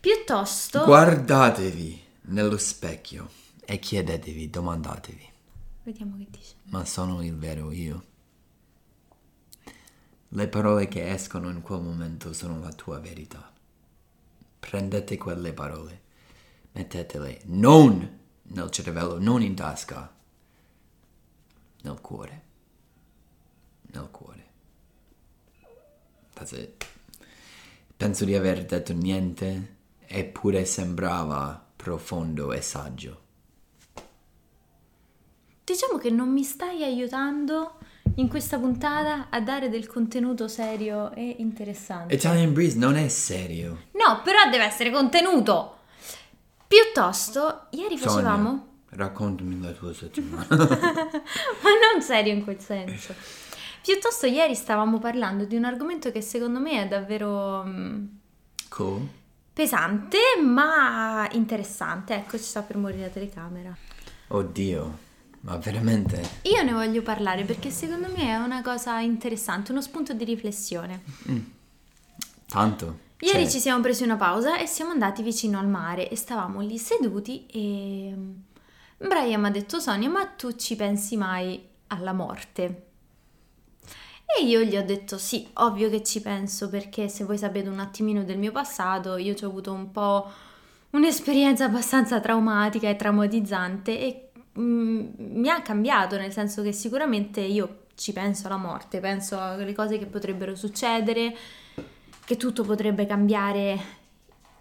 Piuttosto... 0.00 0.84
Guardatevi 0.84 2.02
nello 2.22 2.56
specchio 2.58 3.28
e 3.64 3.78
chiedetevi, 3.78 4.48
domandatevi, 4.50 5.28
Vediamo 5.82 6.16
che 6.16 6.26
dice. 6.30 6.54
ma 6.70 6.84
sono 6.84 7.22
il 7.22 7.36
vero 7.36 7.70
io? 7.72 8.04
Le 10.32 10.48
parole 10.48 10.88
che 10.88 11.10
escono 11.10 11.48
in 11.48 11.62
quel 11.62 11.80
momento 11.80 12.32
sono 12.32 12.60
la 12.60 12.72
tua 12.72 12.98
verità. 12.98 13.50
Prendete 14.60 15.16
quelle 15.16 15.52
parole, 15.54 16.00
mettetele 16.72 17.40
non 17.46 18.16
nel 18.50 18.70
cervello, 18.70 19.18
non 19.18 19.42
in 19.42 19.54
tasca, 19.54 20.14
nel 21.82 22.00
cuore. 22.00 22.42
Nel 23.92 24.08
cuore. 24.10 24.46
That's 26.34 26.52
it. 26.52 26.86
Penso 27.96 28.24
di 28.24 28.34
aver 28.34 28.64
detto 28.64 28.92
niente, 28.92 29.76
eppure 30.06 30.64
sembrava 30.64 31.66
profondo 31.74 32.52
e 32.52 32.60
saggio. 32.60 33.22
Diciamo 35.64 35.98
che 35.98 36.10
non 36.10 36.32
mi 36.32 36.44
stai 36.44 36.84
aiutando 36.84 37.78
in 38.14 38.28
questa 38.28 38.58
puntata 38.58 39.28
a 39.30 39.40
dare 39.40 39.68
del 39.68 39.86
contenuto 39.86 40.48
serio 40.48 41.12
e 41.12 41.36
interessante. 41.38 42.14
Italian 42.14 42.52
Breeze 42.52 42.78
non 42.78 42.96
è 42.96 43.08
serio. 43.08 43.86
No, 43.92 44.22
però 44.22 44.48
deve 44.50 44.64
essere 44.64 44.90
contenuto. 44.90 45.76
Piuttosto, 46.66 47.66
ieri 47.70 47.98
facevamo... 47.98 48.66
raccontami 48.90 49.60
la 49.60 49.72
tua 49.72 49.92
settimana. 49.92 50.46
Ma 50.56 51.70
non 51.92 52.02
serio 52.02 52.32
in 52.32 52.42
quel 52.42 52.60
senso. 52.60 53.14
Piuttosto 53.82 54.26
ieri 54.26 54.54
stavamo 54.54 54.98
parlando 54.98 55.44
di 55.44 55.56
un 55.56 55.64
argomento 55.64 56.10
che 56.10 56.20
secondo 56.20 56.58
me 56.60 56.82
è 56.82 56.88
davvero 56.88 57.64
mm, 57.64 58.04
cool. 58.68 59.06
pesante, 59.52 60.18
ma 60.42 61.28
interessante. 61.32 62.14
Ecco, 62.14 62.36
ci 62.36 62.44
sta 62.44 62.62
per 62.62 62.76
morire 62.76 63.02
la 63.02 63.08
telecamera. 63.08 63.76
Oddio, 64.28 64.98
ma 65.40 65.56
veramente? 65.56 66.20
Io 66.42 66.62
ne 66.62 66.72
voglio 66.72 67.00
parlare 67.02 67.44
perché 67.44 67.70
secondo 67.70 68.08
me 68.08 68.24
è 68.24 68.36
una 68.36 68.60
cosa 68.62 68.98
interessante, 68.98 69.72
uno 69.72 69.80
spunto 69.80 70.12
di 70.12 70.24
riflessione. 70.24 71.02
Tanto. 72.46 73.06
Ieri 73.20 73.42
Cioè, 73.44 73.50
ci 73.50 73.58
siamo 73.58 73.80
presi 73.82 74.04
una 74.04 74.16
pausa 74.16 74.58
e 74.58 74.66
siamo 74.66 74.92
andati 74.92 75.22
vicino 75.22 75.58
al 75.58 75.66
mare 75.66 76.08
e 76.08 76.14
stavamo 76.14 76.60
lì 76.60 76.78
seduti 76.78 77.46
e 77.46 78.14
Brian 78.98 79.40
mi 79.40 79.46
ha 79.46 79.50
detto 79.50 79.78
Sonia, 79.78 80.08
ma 80.08 80.26
tu 80.26 80.54
ci 80.56 80.74
pensi 80.74 81.16
mai 81.16 81.64
alla 81.88 82.12
morte? 82.12 82.86
E 84.36 84.44
io 84.44 84.60
gli 84.60 84.76
ho 84.76 84.84
detto 84.84 85.16
sì, 85.18 85.48
ovvio 85.54 85.88
che 85.88 86.02
ci 86.02 86.20
penso 86.20 86.68
perché 86.68 87.08
se 87.08 87.24
voi 87.24 87.38
sapete 87.38 87.68
un 87.68 87.78
attimino 87.78 88.24
del 88.24 88.38
mio 88.38 88.52
passato, 88.52 89.16
io 89.16 89.34
ci 89.34 89.44
ho 89.44 89.48
avuto 89.48 89.72
un 89.72 89.90
po' 89.90 90.30
un'esperienza 90.90 91.64
abbastanza 91.64 92.20
traumatica 92.20 92.88
e 92.88 92.96
traumatizzante 92.96 93.98
e 93.98 94.30
mm, 94.58 95.08
mi 95.16 95.48
ha 95.48 95.62
cambiato, 95.62 96.16
nel 96.16 96.32
senso 96.32 96.62
che 96.62 96.72
sicuramente 96.72 97.40
io 97.40 97.86
ci 97.94 98.12
penso 98.12 98.48
alla 98.48 98.56
morte, 98.56 99.00
penso 99.00 99.38
alle 99.40 99.72
cose 99.72 99.98
che 99.98 100.06
potrebbero 100.06 100.54
succedere, 100.54 101.34
che 102.24 102.36
tutto 102.36 102.64
potrebbe 102.64 103.06
cambiare 103.06 103.80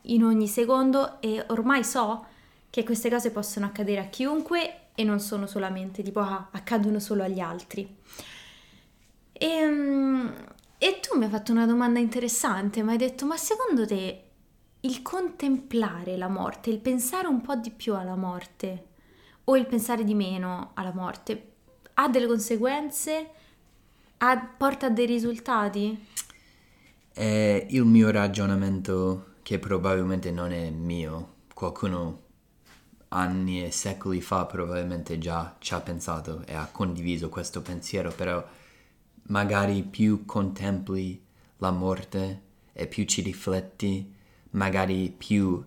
in 0.04 0.23
ogni 0.23 0.47
secondo 0.47 1.19
e 1.19 1.43
ormai 1.47 1.84
so 1.84 2.26
che 2.69 2.84
queste 2.84 3.10
cose 3.10 3.32
possono 3.32 3.65
accadere 3.65 4.01
a 4.01 4.06
chiunque 4.06 4.89
e 4.95 5.03
non 5.03 5.19
sono 5.19 5.47
solamente 5.47 6.03
tipo 6.03 6.19
ah, 6.19 6.49
accadono 6.51 6.99
solo 6.99 7.23
agli 7.23 7.39
altri. 7.39 7.95
E, 9.32 9.65
mm, 9.65 10.27
e 10.77 10.99
tu 10.99 11.17
mi 11.17 11.25
hai 11.25 11.30
fatto 11.30 11.51
una 11.51 11.65
domanda 11.65 11.99
interessante, 11.99 12.84
mi 12.84 12.91
hai 12.91 12.97
detto 12.97 13.25
ma 13.25 13.38
secondo 13.38 13.86
te 13.86 14.23
il 14.82 15.01
contemplare 15.01 16.17
la 16.17 16.27
morte, 16.27 16.69
il 16.69 16.80
pensare 16.80 17.27
un 17.27 17.41
po' 17.41 17.56
di 17.56 17.71
più 17.71 17.95
alla 17.95 18.15
morte 18.15 18.86
o 19.45 19.58
il 19.58 19.65
pensare 19.65 20.03
di 20.03 20.13
meno 20.13 20.71
alla 20.73 20.93
morte 20.93 21.56
ha 21.99 22.10
delle 22.10 22.27
conseguenze? 22.27 23.30
Ha, 24.17 24.53
porta 24.58 24.88
a 24.88 24.89
dei 24.89 25.06
risultati? 25.06 26.06
È 27.12 27.65
il 27.69 27.84
mio 27.86 28.12
ragionamento 28.12 29.34
che 29.41 29.58
probabilmente 29.58 30.32
non 30.32 30.51
è 30.51 30.69
mio. 30.69 31.36
Qualcuno 31.53 32.25
anni 33.09 33.63
e 33.63 33.71
secoli 33.71 34.21
fa 34.21 34.45
probabilmente 34.45 35.17
già 35.17 35.55
ci 35.59 35.73
ha 35.73 35.79
pensato 35.79 36.43
e 36.45 36.53
ha 36.53 36.67
condiviso 36.67 37.29
questo 37.29 37.61
pensiero, 37.61 38.11
però 38.11 38.45
magari 39.23 39.83
più 39.83 40.25
contempli 40.25 41.23
la 41.57 41.71
morte 41.71 42.41
e 42.73 42.87
più 42.87 43.05
ci 43.05 43.21
rifletti, 43.21 44.13
magari 44.51 45.09
più 45.09 45.63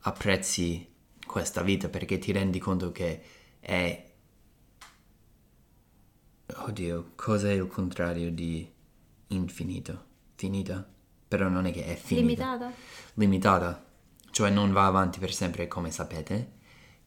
apprezzi 0.00 0.88
questa 1.26 1.62
vita 1.62 1.88
perché 1.88 2.18
ti 2.18 2.32
rendi 2.32 2.58
conto 2.58 2.92
che 2.92 3.22
è... 3.60 4.10
Oddio, 6.54 7.12
cos'è 7.14 7.52
il 7.52 7.66
contrario 7.66 8.30
di 8.30 8.70
infinito? 9.28 10.04
Finita? 10.34 10.86
Però 11.26 11.48
non 11.48 11.64
è 11.66 11.72
che 11.72 11.86
è 11.86 11.96
finita. 11.96 12.26
Limitata? 12.26 12.72
Limitata, 13.14 13.84
cioè 14.30 14.50
non 14.50 14.70
va 14.72 14.86
avanti 14.86 15.18
per 15.18 15.32
sempre 15.32 15.66
come 15.66 15.90
sapete. 15.90 16.60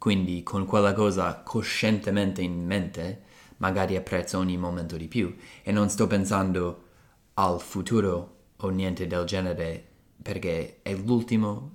Quindi 0.05 0.43
con 0.43 0.67
quella 0.67 0.93
cosa 0.93 1.41
coscientemente 1.43 2.43
in 2.43 2.63
mente, 2.63 3.23
magari 3.57 3.95
apprezzo 3.95 4.37
ogni 4.37 4.55
momento 4.55 4.97
di 4.97 5.07
più. 5.07 5.35
E 5.63 5.71
non 5.71 5.89
sto 5.89 6.05
pensando 6.05 6.83
al 7.33 7.59
futuro 7.59 8.35
o 8.57 8.69
niente 8.69 9.07
del 9.07 9.25
genere 9.25 9.83
perché 10.21 10.83
è 10.83 10.93
l'ultimo 10.93 11.71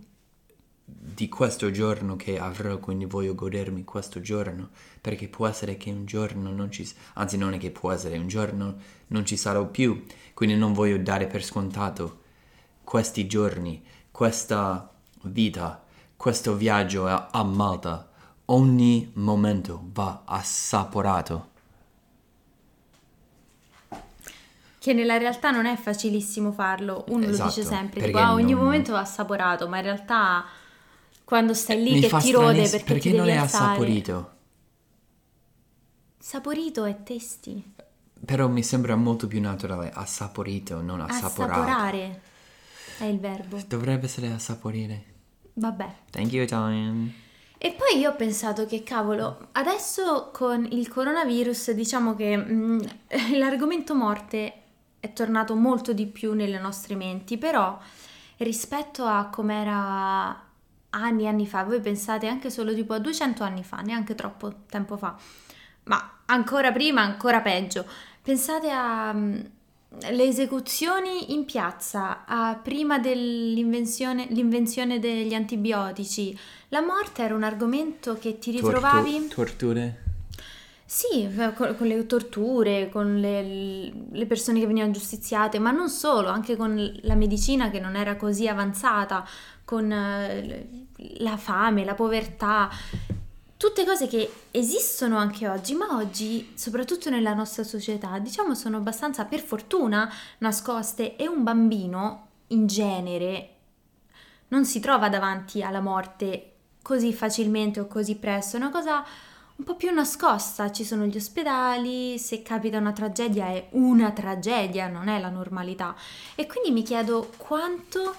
di 0.84 1.28
questo 1.28 1.72
giorno 1.72 2.14
che 2.14 2.38
avrò, 2.38 2.78
quindi 2.78 3.04
voglio 3.04 3.34
godermi 3.34 3.82
questo 3.82 4.20
giorno, 4.20 4.68
perché 5.00 5.26
può 5.26 5.48
essere 5.48 5.76
che 5.76 5.90
un 5.90 6.04
giorno 6.04 6.52
non 6.52 6.70
ci, 6.70 6.88
anzi 7.14 7.36
non 7.36 7.54
è 7.54 7.58
che 7.58 7.72
può 7.72 7.90
essere, 7.90 8.16
un 8.16 8.28
giorno 8.28 8.76
non 9.08 9.26
ci 9.26 9.36
sarò 9.36 9.66
più, 9.66 10.04
quindi 10.34 10.54
non 10.54 10.72
voglio 10.72 10.98
dare 10.98 11.26
per 11.26 11.42
scontato 11.42 12.20
questi 12.84 13.26
giorni, 13.26 13.82
questa 14.12 14.88
vita, 15.22 15.84
questo 16.14 16.54
viaggio 16.54 17.08
a, 17.08 17.30
a 17.32 17.42
Malta, 17.42 18.04
ogni 18.52 19.10
momento 19.14 19.80
va 19.92 20.22
assaporato. 20.24 21.48
Che 24.78 24.94
nella 24.94 25.18
realtà 25.18 25.50
non 25.50 25.66
è 25.66 25.76
facilissimo 25.76 26.52
farlo, 26.52 27.04
uno 27.08 27.26
lo 27.26 27.32
Esatto, 27.32 27.48
dice 27.48 27.64
sempre, 27.64 28.02
tipo 28.02 28.18
"Ah, 28.18 28.32
ogni 28.32 28.52
non- 28.52 28.62
momento 28.62 28.92
va 28.92 29.00
assaporato, 29.00 29.68
ma 29.68 29.76
in 29.76 29.82
realtà 29.82 30.44
quando 31.24 31.52
stai 31.52 31.82
lì 31.82 31.92
Mi 31.92 32.00
che 32.00 32.08
ti 32.18 32.30
rode 32.32 32.66
perché, 32.68 32.84
perché 32.94 33.12
non 33.12 33.28
è 33.28 33.36
alzare. 33.36 33.64
assaporito. 33.66 34.30
Saporito 36.18 36.84
è 36.84 37.02
testi. 37.02 37.74
Però 38.24 38.48
mi 38.48 38.62
sembra 38.62 38.96
molto 38.96 39.26
più 39.26 39.40
naturale 39.40 39.90
assaporito, 39.92 40.80
non 40.80 41.00
assaporato. 41.02 41.60
Assaporare 41.60 42.20
è 42.98 43.04
il 43.04 43.18
verbo. 43.18 43.58
Dovrebbe 43.66 44.06
essere 44.06 44.32
assaporire. 44.32 45.04
Vabbè. 45.54 45.94
Thank 46.10 46.32
you, 46.32 46.42
Italian. 46.42 47.12
E 47.62 47.72
poi 47.72 47.98
io 47.98 48.12
ho 48.12 48.14
pensato 48.14 48.64
che 48.64 48.82
cavolo, 48.82 49.48
adesso 49.52 50.30
con 50.32 50.66
il 50.70 50.88
coronavirus 50.88 51.72
diciamo 51.72 52.14
che 52.14 52.34
mm, 52.34 52.80
l'argomento 53.36 53.94
morte 53.94 54.62
è 54.98 55.12
tornato 55.12 55.54
molto 55.54 55.92
di 55.92 56.06
più 56.06 56.32
nelle 56.32 56.58
nostre 56.58 56.94
menti, 56.94 57.36
però 57.36 57.78
rispetto 58.38 59.04
a 59.04 59.26
com'era 59.26 60.42
anni 60.88 61.24
e 61.24 61.26
anni 61.26 61.46
fa, 61.46 61.64
voi 61.64 61.80
pensate 61.80 62.28
anche 62.28 62.48
solo 62.48 62.72
tipo 62.72 62.94
a 62.94 62.98
200 62.98 63.42
anni 63.42 63.62
fa, 63.62 63.76
neanche 63.82 64.14
troppo 64.14 64.62
tempo 64.66 64.96
fa, 64.96 65.14
ma 65.84 66.20
ancora 66.24 66.72
prima, 66.72 67.02
ancora 67.02 67.42
peggio. 67.42 67.84
Pensate 68.22 68.70
a 68.70 69.12
mm, 69.12 69.40
le 69.98 70.24
esecuzioni 70.24 71.32
in 71.32 71.44
piazza, 71.44 72.24
a 72.24 72.54
prima 72.62 72.98
dell'invenzione 72.98 74.26
l'invenzione 74.30 74.98
degli 74.98 75.34
antibiotici. 75.34 76.36
La 76.68 76.80
morte 76.80 77.22
era 77.22 77.34
un 77.34 77.42
argomento 77.42 78.14
che 78.18 78.38
ti 78.38 78.52
Tortu- 78.58 78.72
ritrovavi 78.80 79.28
torture? 79.28 79.98
sì, 80.84 81.26
f- 81.28 81.54
con, 81.54 81.76
con 81.76 81.86
le 81.86 82.06
torture, 82.06 82.88
con 82.88 83.20
le, 83.20 83.92
le 84.10 84.26
persone 84.26 84.60
che 84.60 84.66
venivano 84.66 84.92
giustiziate, 84.92 85.58
ma 85.58 85.70
non 85.70 85.88
solo, 85.88 86.28
anche 86.28 86.56
con 86.56 86.98
la 87.02 87.14
medicina 87.14 87.70
che 87.70 87.80
non 87.80 87.96
era 87.96 88.16
così 88.16 88.48
avanzata, 88.48 89.24
con 89.64 89.90
eh, 89.90 90.86
la 91.18 91.36
fame, 91.36 91.84
la 91.84 91.94
povertà, 91.94 92.68
tutte 93.60 93.84
cose 93.84 94.06
che 94.06 94.32
esistono 94.52 95.18
anche 95.18 95.46
oggi, 95.46 95.74
ma 95.74 95.94
oggi, 95.94 96.52
soprattutto 96.54 97.10
nella 97.10 97.34
nostra 97.34 97.62
società, 97.62 98.18
diciamo 98.18 98.54
sono 98.54 98.78
abbastanza, 98.78 99.26
per 99.26 99.40
fortuna, 99.40 100.10
nascoste 100.38 101.14
e 101.16 101.28
un 101.28 101.42
bambino, 101.42 102.28
in 102.48 102.66
genere, 102.66 103.56
non 104.48 104.64
si 104.64 104.80
trova 104.80 105.10
davanti 105.10 105.62
alla 105.62 105.82
morte 105.82 106.52
così 106.80 107.12
facilmente 107.12 107.80
o 107.80 107.86
così 107.86 108.16
presto, 108.16 108.56
è 108.56 108.60
una 108.60 108.70
cosa 108.70 109.04
un 109.56 109.64
po' 109.66 109.76
più 109.76 109.92
nascosta, 109.92 110.72
ci 110.72 110.82
sono 110.82 111.04
gli 111.04 111.18
ospedali, 111.18 112.18
se 112.18 112.40
capita 112.40 112.78
una 112.78 112.92
tragedia 112.92 113.48
è 113.48 113.68
una 113.72 114.10
tragedia, 114.12 114.88
non 114.88 115.08
è 115.08 115.20
la 115.20 115.28
normalità. 115.28 115.94
E 116.34 116.46
quindi 116.46 116.70
mi 116.70 116.82
chiedo 116.82 117.30
quanto 117.36 118.14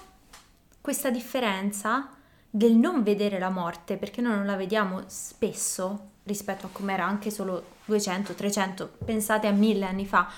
questa 0.80 1.10
differenza 1.10 2.10
del 2.54 2.74
non 2.74 3.02
vedere 3.02 3.38
la 3.38 3.48
morte, 3.48 3.96
perché 3.96 4.20
noi 4.20 4.36
non 4.36 4.44
la 4.44 4.56
vediamo 4.56 5.04
spesso 5.06 6.10
rispetto 6.24 6.66
a 6.66 6.68
com'era 6.70 7.06
anche 7.06 7.30
solo 7.30 7.64
200, 7.86 8.34
300, 8.34 8.92
pensate 9.06 9.46
a 9.46 9.52
mille 9.52 9.86
anni 9.86 10.04
fa, 10.04 10.28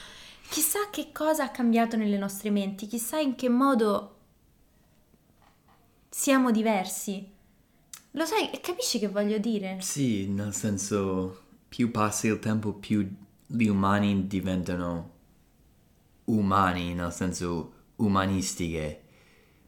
chissà 0.48 0.90
che 0.90 1.10
cosa 1.10 1.42
ha 1.42 1.50
cambiato 1.50 1.96
nelle 1.96 2.16
nostre 2.16 2.50
menti, 2.50 2.86
chissà 2.86 3.18
in 3.18 3.34
che 3.34 3.48
modo 3.48 4.14
siamo 6.08 6.52
diversi. 6.52 7.28
Lo 8.12 8.24
sai, 8.24 8.48
capisci 8.60 9.00
che 9.00 9.08
voglio 9.08 9.38
dire? 9.38 9.78
Sì, 9.80 10.28
nel 10.28 10.54
senso, 10.54 11.40
più 11.68 11.90
passa 11.90 12.28
il 12.28 12.38
tempo, 12.38 12.74
più 12.74 13.04
gli 13.44 13.66
umani 13.66 14.28
diventano 14.28 15.10
umani, 16.26 16.94
nel 16.94 17.12
senso 17.12 17.72
umanistiche, 17.96 19.02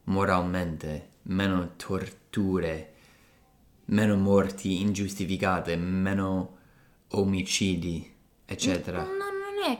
moralmente, 0.05 1.09
meno 1.23 1.71
torture, 1.75 2.25
meno 3.85 4.15
morti 4.15 4.81
ingiustificate, 4.81 5.75
meno 5.75 6.57
omicidi, 7.09 8.09
eccetera. 8.45 9.01
No, 9.03 9.07
non 9.07 9.71
è. 9.71 9.79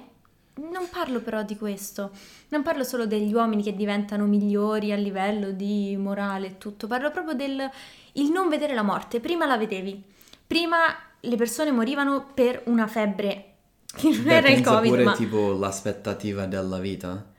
Non 0.59 0.89
parlo 0.89 1.21
però 1.21 1.43
di 1.43 1.55
questo. 1.55 2.11
Non 2.49 2.63
parlo 2.63 2.83
solo 2.83 3.05
degli 3.05 3.33
uomini 3.33 3.63
che 3.63 3.75
diventano 3.75 4.25
migliori 4.25 4.91
a 4.91 4.95
livello 4.95 5.51
di 5.51 5.95
morale 5.97 6.47
e 6.47 6.57
tutto. 6.57 6.87
Parlo 6.87 7.11
proprio 7.11 7.35
del 7.35 7.69
il 8.13 8.31
non 8.31 8.49
vedere 8.49 8.73
la 8.73 8.81
morte. 8.81 9.19
Prima 9.19 9.45
la 9.45 9.57
vedevi. 9.57 10.01
Prima 10.45 10.77
le 11.19 11.35
persone 11.35 11.71
morivano 11.71 12.31
per 12.33 12.63
una 12.65 12.87
febbre. 12.87 13.53
Che 13.85 14.09
non 14.09 14.23
Beh, 14.23 14.33
era 14.33 14.47
il 14.49 14.55
pensa 14.55 14.71
Covid, 14.71 14.89
pure 14.89 15.03
ma. 15.03 15.13
tipo 15.13 15.51
l'aspettativa 15.53 16.45
della 16.45 16.79
vita. 16.79 17.33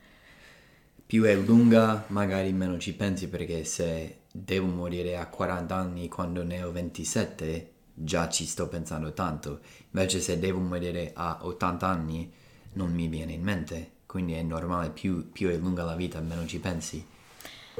Più 1.05 1.23
è 1.23 1.35
lunga, 1.35 2.05
magari 2.07 2.53
meno 2.53 2.77
ci 2.77 2.93
pensi 2.93 3.27
perché 3.27 3.63
se 3.63 4.18
devo 4.31 4.67
morire 4.67 5.17
a 5.17 5.27
40 5.27 5.75
anni 5.75 6.07
quando 6.07 6.43
ne 6.43 6.63
ho 6.63 6.71
27, 6.71 7.71
già 7.93 8.29
ci 8.29 8.45
sto 8.45 8.67
pensando 8.67 9.13
tanto. 9.13 9.59
Invece 9.91 10.21
se 10.21 10.39
devo 10.39 10.59
morire 10.59 11.11
a 11.13 11.39
80 11.41 11.87
anni, 11.87 12.31
non 12.73 12.93
mi 12.93 13.07
viene 13.07 13.33
in 13.33 13.43
mente. 13.43 13.91
Quindi 14.05 14.33
è 14.33 14.41
normale, 14.41 14.89
più, 14.89 15.31
più 15.31 15.49
è 15.49 15.57
lunga 15.57 15.83
la 15.83 15.95
vita, 15.95 16.19
meno 16.19 16.45
ci 16.45 16.59
pensi. 16.59 17.05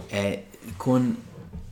E 0.08 0.46
con 0.78 1.18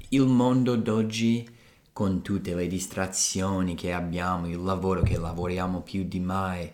il 0.09 0.25
mondo 0.25 0.75
d'oggi, 0.75 1.47
con 1.93 2.21
tutte 2.21 2.55
le 2.55 2.67
distrazioni 2.67 3.75
che 3.75 3.93
abbiamo, 3.93 4.47
il 4.47 4.61
lavoro 4.61 5.01
che 5.01 5.17
lavoriamo 5.17 5.81
più 5.81 6.03
di 6.03 6.19
mai, 6.19 6.71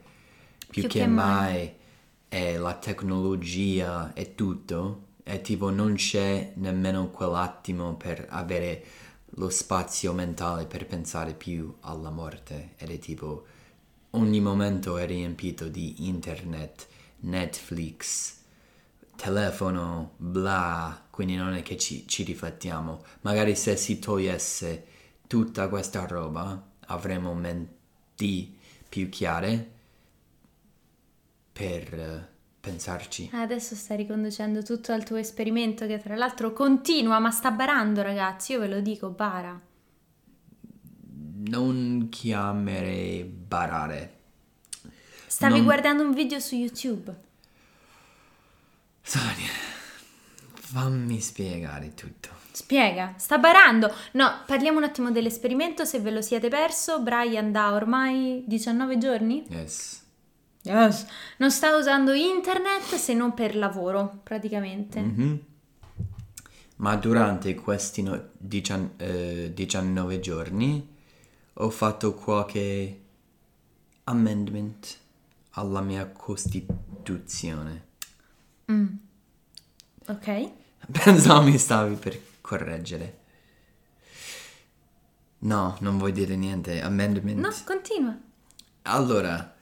più, 0.70 0.88
che, 0.88 1.08
mai, 1.08 1.74
e 2.30 2.58
la 2.58 2.74
tecnologia 2.76 4.14
e 4.14 4.34
tutto, 4.36 5.02
e 5.24 5.42
tipo 5.42 5.70
non 5.70 5.96
c'è 5.96 6.52
nemmeno 6.56 7.10
quell'attimo 7.10 7.96
per 7.96 8.28
avere 8.30 8.84
lo 9.38 9.50
spazio 9.50 10.14
mentale 10.14 10.66
per 10.66 10.86
pensare 10.86 11.34
più 11.34 11.76
alla 11.82 12.10
morte 12.12 12.74
ed 12.78 12.92
è 12.92 13.00
tipo 13.00 13.46
ogni 14.12 14.40
momento 14.40 14.98
è 14.98 15.06
riempito 15.06 15.68
di 15.68 16.08
internet, 16.08 16.88
Netflix, 17.22 18.36
telefono, 19.16 20.14
bla, 20.18 21.06
quindi 21.10 21.36
non 21.36 21.54
è 21.54 21.64
che 21.64 21.78
ci, 21.78 22.08
ci 22.08 22.24
riflettiamo. 22.24 23.04
Magari 23.22 23.56
se 23.56 23.76
si 23.78 24.00
togliesse 24.00 24.86
tutta 25.28 25.68
questa 25.68 26.06
roba 26.06 26.72
avremo 26.88 27.34
menti 27.34 28.56
più 28.88 29.10
chiare 29.10 29.72
per 31.52 32.32
pensarci. 32.64 33.30
Adesso 33.34 33.76
stai 33.76 33.98
riconducendo 33.98 34.64
tutto 34.64 34.94
al 34.94 35.04
tuo 35.04 35.18
esperimento 35.18 35.86
che 35.86 36.00
tra 36.00 36.16
l'altro 36.16 36.54
continua, 36.54 37.20
ma 37.20 37.30
sta 37.30 37.52
barando 37.52 38.02
ragazzi, 38.02 38.54
io 38.54 38.60
ve 38.60 38.70
lo 38.70 38.80
dico, 38.80 39.10
bara. 39.10 39.60
Non 41.46 42.08
chiamerei 42.10 43.24
barare. 43.26 44.20
Stavi 45.28 45.56
Non- 45.56 45.64
guardando 45.66 46.04
un 46.04 46.14
video 46.14 46.40
su 46.40 46.56
YouTube. 46.56 47.14
Sonia, 49.02 49.50
fammi 50.54 51.20
spiegare 51.20 51.94
tutto. 51.94 52.30
Spiega, 52.54 53.16
sta 53.18 53.38
barando. 53.40 53.94
No, 54.14 54.42
parliamo 54.46 54.78
un 54.78 54.86
attimo 54.86 55.12
dell'esperimento, 55.12 55.84
se 55.84 56.00
ve 56.00 56.12
lo 56.12 56.22
siete 56.22 56.48
perso. 56.48 57.02
Brian 57.02 57.52
da 57.52 57.74
ormai 57.74 58.44
19 58.48 58.98
giorni? 59.00 59.44
Yes. 59.50 60.03
Yes. 60.64 61.06
Non 61.38 61.52
sta 61.52 61.76
usando 61.76 62.14
internet 62.14 62.96
se 62.96 63.14
non 63.14 63.34
per 63.34 63.56
lavoro, 63.56 64.20
praticamente. 64.24 65.00
Mhm. 65.02 65.40
Ma 66.78 66.96
durante 66.96 67.54
questi 67.56 68.02
no- 68.02 68.30
dician- 68.38 68.92
eh, 68.98 69.52
19 69.54 70.20
giorni 70.20 70.88
ho 71.54 71.70
fatto 71.70 72.14
qualche 72.14 73.02
amendment 74.06 74.98
alla 75.52 75.82
mia 75.82 76.08
costituzione. 76.08 77.86
Ok. 80.08 80.52
Pensavo 80.92 81.44
mi 81.44 81.58
stavi 81.58 81.96
per 81.96 82.20
correggere. 82.42 83.20
No, 85.40 85.78
non 85.82 85.98
vuoi 85.98 86.12
dire 86.12 86.36
niente. 86.36 86.82
Amendment. 86.82 87.38
No, 87.40 87.50
continua. 87.66 88.18
Allora, 88.84 89.53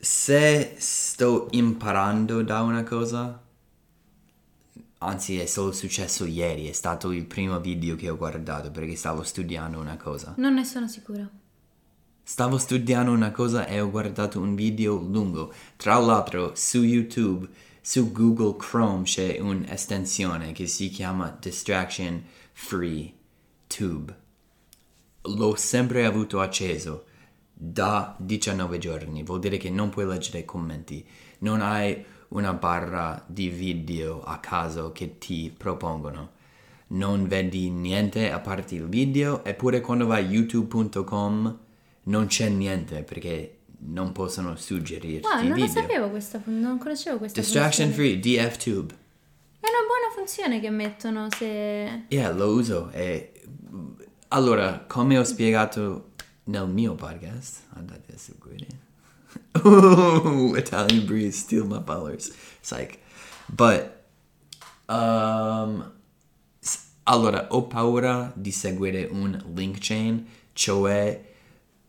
se 0.00 0.76
sto 0.78 1.48
imparando 1.50 2.42
da 2.42 2.62
una 2.62 2.82
cosa, 2.82 3.38
anzi 4.98 5.38
è 5.38 5.44
solo 5.44 5.72
successo 5.72 6.24
ieri, 6.24 6.68
è 6.68 6.72
stato 6.72 7.12
il 7.12 7.26
primo 7.26 7.60
video 7.60 7.96
che 7.96 8.08
ho 8.08 8.16
guardato 8.16 8.70
perché 8.70 8.96
stavo 8.96 9.22
studiando 9.22 9.78
una 9.78 9.98
cosa. 9.98 10.34
Non 10.38 10.54
ne 10.54 10.64
sono 10.64 10.88
sicura. 10.88 11.28
Stavo 12.22 12.56
studiando 12.56 13.10
una 13.10 13.30
cosa 13.30 13.66
e 13.66 13.80
ho 13.80 13.90
guardato 13.90 14.40
un 14.40 14.54
video 14.54 14.96
lungo. 14.96 15.52
Tra 15.76 15.98
l'altro 15.98 16.52
su 16.54 16.82
YouTube, 16.82 17.46
su 17.82 18.10
Google 18.10 18.56
Chrome 18.56 19.02
c'è 19.02 19.38
un'estensione 19.38 20.52
che 20.52 20.66
si 20.66 20.88
chiama 20.88 21.36
Distraction 21.38 22.22
Free 22.52 23.12
Tube. 23.66 24.16
L'ho 25.22 25.54
sempre 25.56 26.06
avuto 26.06 26.40
acceso 26.40 27.04
da 27.62 28.14
19 28.18 28.78
giorni, 28.78 29.22
vuol 29.22 29.38
dire 29.38 29.58
che 29.58 29.68
non 29.68 29.90
puoi 29.90 30.06
leggere 30.06 30.38
i 30.38 30.44
commenti, 30.46 31.06
non 31.40 31.60
hai 31.60 32.02
una 32.28 32.54
barra 32.54 33.22
di 33.26 33.50
video 33.50 34.22
a 34.22 34.38
caso 34.38 34.92
che 34.92 35.18
ti 35.18 35.54
propongono, 35.54 36.30
non 36.88 37.28
vedi 37.28 37.68
niente 37.68 38.32
a 38.32 38.40
parte 38.40 38.76
il 38.76 38.88
video, 38.88 39.44
eppure 39.44 39.82
quando 39.82 40.06
vai 40.06 40.24
a 40.24 40.28
youtube.com 40.28 41.58
non 42.04 42.26
c'è 42.28 42.48
niente 42.48 43.02
perché 43.02 43.58
non 43.80 44.12
possono 44.12 44.56
suggerirti 44.56 45.26
Wow, 45.26 45.42
non 45.42 45.52
video. 45.52 45.66
lo 45.66 45.70
sapevo 45.70 46.08
questa, 46.08 46.40
non 46.44 46.78
conoscevo 46.78 47.18
questa 47.18 47.40
Distraction 47.42 47.90
free, 47.90 48.18
DFTube. 48.18 48.94
È 49.60 49.66
una 49.66 49.86
buona 49.86 50.14
funzione 50.16 50.60
che 50.60 50.70
mettono 50.70 51.28
se... 51.30 52.04
Yeah, 52.08 52.32
lo 52.32 52.52
uso 52.52 52.88
e 52.90 53.32
allora, 54.32 54.84
come 54.86 55.18
ho 55.18 55.24
spiegato 55.24 56.09
nel 56.44 56.68
mio 56.68 56.94
podcast, 56.94 57.62
andate 57.74 58.14
a 58.14 58.18
seguire. 58.18 58.66
Ooh, 59.64 60.56
Italian 60.56 61.04
breeze, 61.06 61.38
steal 61.38 61.66
my 61.66 61.82
followers. 61.84 62.32
Psych. 62.60 62.98
But 63.46 63.90
um, 64.88 65.92
allora, 67.04 67.46
ho 67.50 67.62
paura 67.64 68.32
di 68.34 68.52
seguire 68.52 69.08
un 69.10 69.40
link 69.54 69.78
chain, 69.80 70.26
cioè 70.52 71.28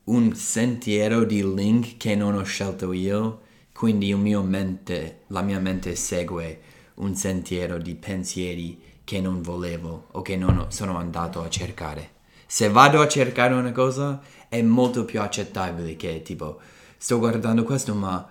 un 0.06 0.34
sentiero 0.36 1.24
di 1.24 1.44
link 1.44 1.98
che 1.98 2.16
non 2.16 2.36
ho 2.36 2.44
scelto 2.44 2.92
io, 2.92 3.42
quindi 3.72 4.14
mio 4.16 4.42
mente, 4.42 5.22
la 5.28 5.42
mia 5.42 5.60
mente 5.60 5.96
segue 5.96 6.62
un 6.96 7.16
sentiero 7.16 7.78
di 7.78 7.96
pensieri 7.96 8.82
che 9.04 9.22
non 9.22 9.42
volevo 9.42 10.08
o 10.12 10.22
che 10.22 10.36
non 10.36 10.58
ho- 10.58 10.70
sono 10.70 10.98
andato 10.98 11.42
a 11.44 11.50
cercare. 11.50 12.20
Se 12.46 12.70
vado 12.70 13.02
a 13.02 13.08
cercare 13.08 13.54
una 13.54 13.72
cosa 13.72 14.22
è 14.52 14.62
molto 14.62 15.06
più 15.06 15.22
accettabile 15.22 15.96
che 15.96 16.22
tipo 16.24 16.60
sto 16.98 17.20
guardando 17.20 17.64
questo 17.64 17.94
ma 17.96 18.28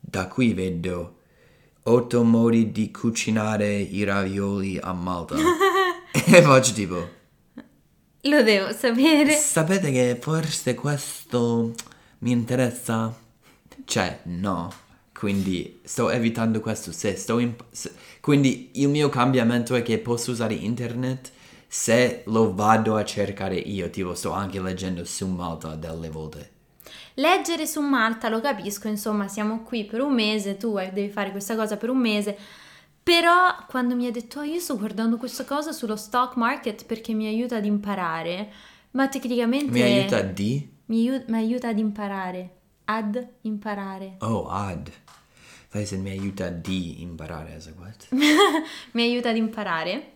da 0.00 0.26
qui 0.26 0.54
vedo 0.54 1.16
otto 1.82 2.22
modi 2.24 2.72
di 2.72 2.90
cucinare 2.90 3.76
i 3.76 4.02
ravioli 4.02 4.78
a 4.80 4.94
Malta 4.94 5.34
e 6.10 6.42
faccio 6.42 6.72
tipo 6.72 7.08
Lo 8.22 8.42
devo 8.42 8.72
sapere. 8.72 9.30
Sapete 9.32 9.92
che 9.92 10.16
forse 10.20 10.74
questo 10.74 11.74
mi 12.20 12.30
interessa? 12.32 13.14
Cioè, 13.84 14.20
no. 14.24 14.72
Quindi 15.12 15.80
sto 15.84 16.10
evitando 16.10 16.60
questo. 16.60 16.92
Se 16.92 17.14
sto 17.16 17.38
in... 17.38 17.54
se- 17.70 17.92
Quindi 18.20 18.70
il 18.74 18.88
mio 18.88 19.08
cambiamento 19.08 19.74
è 19.74 19.82
che 19.82 19.98
posso 19.98 20.30
usare 20.32 20.54
internet 20.54 21.30
se 21.68 22.22
lo 22.26 22.54
vado 22.54 22.96
a 22.96 23.04
cercare 23.04 23.56
io. 23.56 23.90
Tipo, 23.90 24.14
sto 24.14 24.32
anche 24.32 24.60
leggendo 24.60 25.04
su 25.04 25.26
Malta 25.28 25.74
delle 25.74 26.08
volte. 26.08 26.50
Leggere 27.14 27.66
su 27.66 27.80
Malta, 27.82 28.28
lo 28.28 28.40
capisco, 28.40 28.88
insomma, 28.88 29.28
siamo 29.28 29.62
qui 29.62 29.84
per 29.84 30.00
un 30.00 30.14
mese, 30.14 30.56
tu 30.56 30.78
eh, 30.78 30.90
devi 30.92 31.10
fare 31.10 31.30
questa 31.30 31.56
cosa 31.56 31.76
per 31.76 31.90
un 31.90 31.98
mese. 31.98 32.36
Però 33.02 33.56
quando 33.68 33.94
mi 33.94 34.06
ha 34.06 34.10
detto, 34.10 34.40
"Oh, 34.40 34.42
io 34.44 34.60
sto 34.60 34.78
guardando 34.78 35.16
questa 35.16 35.44
cosa 35.44 35.72
sullo 35.72 35.96
stock 35.96 36.36
market 36.36 36.84
perché 36.84 37.12
mi 37.14 37.26
aiuta 37.26 37.56
ad 37.56 37.64
imparare, 37.64 38.50
ma 38.92 39.08
tecnicamente... 39.08 39.70
Mi 39.72 39.82
aiuta 39.82 40.20
di... 40.22 40.68
mi 40.86 41.08
aiu- 41.08 41.24
mi 41.28 41.36
aiuta 41.36 41.68
ad 41.68 41.78
imparare. 41.78 42.50
Ad 42.84 43.26
imparare. 43.42 44.16
Oh, 44.20 44.48
ad. 44.48 44.90
Sai 45.70 45.84
se 45.86 45.96
mi 45.96 46.10
aiuta 46.10 46.48
di 46.48 47.02
imparare. 47.02 47.54
as 47.54 47.66
a 47.66 47.72
what? 47.78 48.08
mi 48.92 49.02
aiuta 49.02 49.30
ad 49.30 49.36
imparare. 49.36 50.12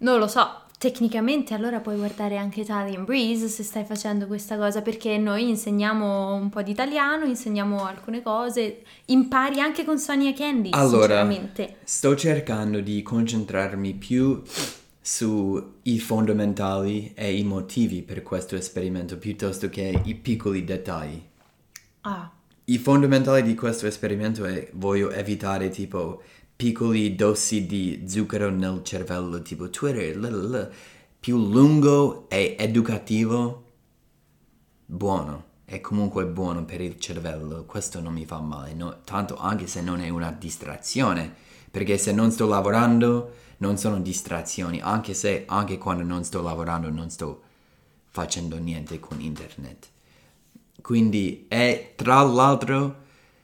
Non 0.00 0.18
lo 0.18 0.26
so, 0.28 0.62
tecnicamente 0.78 1.52
allora 1.52 1.80
puoi 1.80 1.96
guardare 1.96 2.38
anche 2.38 2.60
Italian 2.62 3.04
Breeze 3.04 3.48
se 3.48 3.62
stai 3.62 3.84
facendo 3.84 4.26
questa 4.26 4.56
cosa 4.56 4.80
perché 4.80 5.18
noi 5.18 5.48
insegniamo 5.48 6.34
un 6.34 6.48
po' 6.48 6.62
di 6.62 6.70
italiano, 6.70 7.26
insegniamo 7.26 7.84
alcune 7.84 8.22
cose, 8.22 8.82
impari 9.06 9.60
anche 9.60 9.84
con 9.84 9.98
Sonia 9.98 10.32
Candy, 10.32 10.70
Allora, 10.72 11.20
sinceramente. 11.20 11.76
sto 11.84 12.16
cercando 12.16 12.80
di 12.80 13.02
concentrarmi 13.02 13.92
più 13.94 14.42
sui 15.02 15.98
fondamentali 15.98 17.12
e 17.14 17.36
i 17.36 17.44
motivi 17.44 18.02
per 18.02 18.22
questo 18.22 18.56
esperimento 18.56 19.18
piuttosto 19.18 19.68
che 19.68 20.00
i 20.04 20.14
piccoli 20.14 20.64
dettagli. 20.64 21.20
Ah, 22.02 22.30
I 22.64 22.78
fondamentali 22.78 23.42
di 23.42 23.54
questo 23.54 23.86
esperimento 23.86 24.44
è 24.44 24.68
voglio 24.74 25.10
evitare 25.10 25.68
tipo 25.68 26.22
piccoli 26.60 27.14
dosi 27.14 27.64
di 27.64 28.04
zucchero 28.06 28.50
nel 28.50 28.82
cervello, 28.84 29.40
tipo 29.40 29.70
Twitter, 29.70 30.14
lalala. 30.14 30.68
più 31.18 31.38
lungo 31.38 32.28
e 32.28 32.54
educativo, 32.58 33.64
buono. 34.84 35.44
È 35.64 35.80
comunque 35.80 36.26
buono 36.26 36.66
per 36.66 36.82
il 36.82 37.00
cervello, 37.00 37.64
questo 37.64 38.02
non 38.02 38.12
mi 38.12 38.26
fa 38.26 38.40
male, 38.40 38.74
no? 38.74 38.98
tanto 39.04 39.38
anche 39.38 39.66
se 39.66 39.80
non 39.80 40.02
è 40.02 40.10
una 40.10 40.32
distrazione, 40.32 41.34
perché 41.70 41.96
se 41.96 42.12
non 42.12 42.30
sto 42.30 42.46
lavorando 42.46 43.32
non 43.58 43.78
sono 43.78 43.98
distrazioni, 43.98 44.82
anche 44.82 45.14
se 45.14 45.44
anche 45.46 45.78
quando 45.78 46.02
non 46.02 46.24
sto 46.24 46.42
lavorando 46.42 46.90
non 46.90 47.08
sto 47.08 47.40
facendo 48.10 48.58
niente 48.58 49.00
con 49.00 49.18
internet. 49.18 49.88
Quindi, 50.82 51.46
e 51.48 51.94
tra 51.96 52.20
l'altro, 52.20 52.96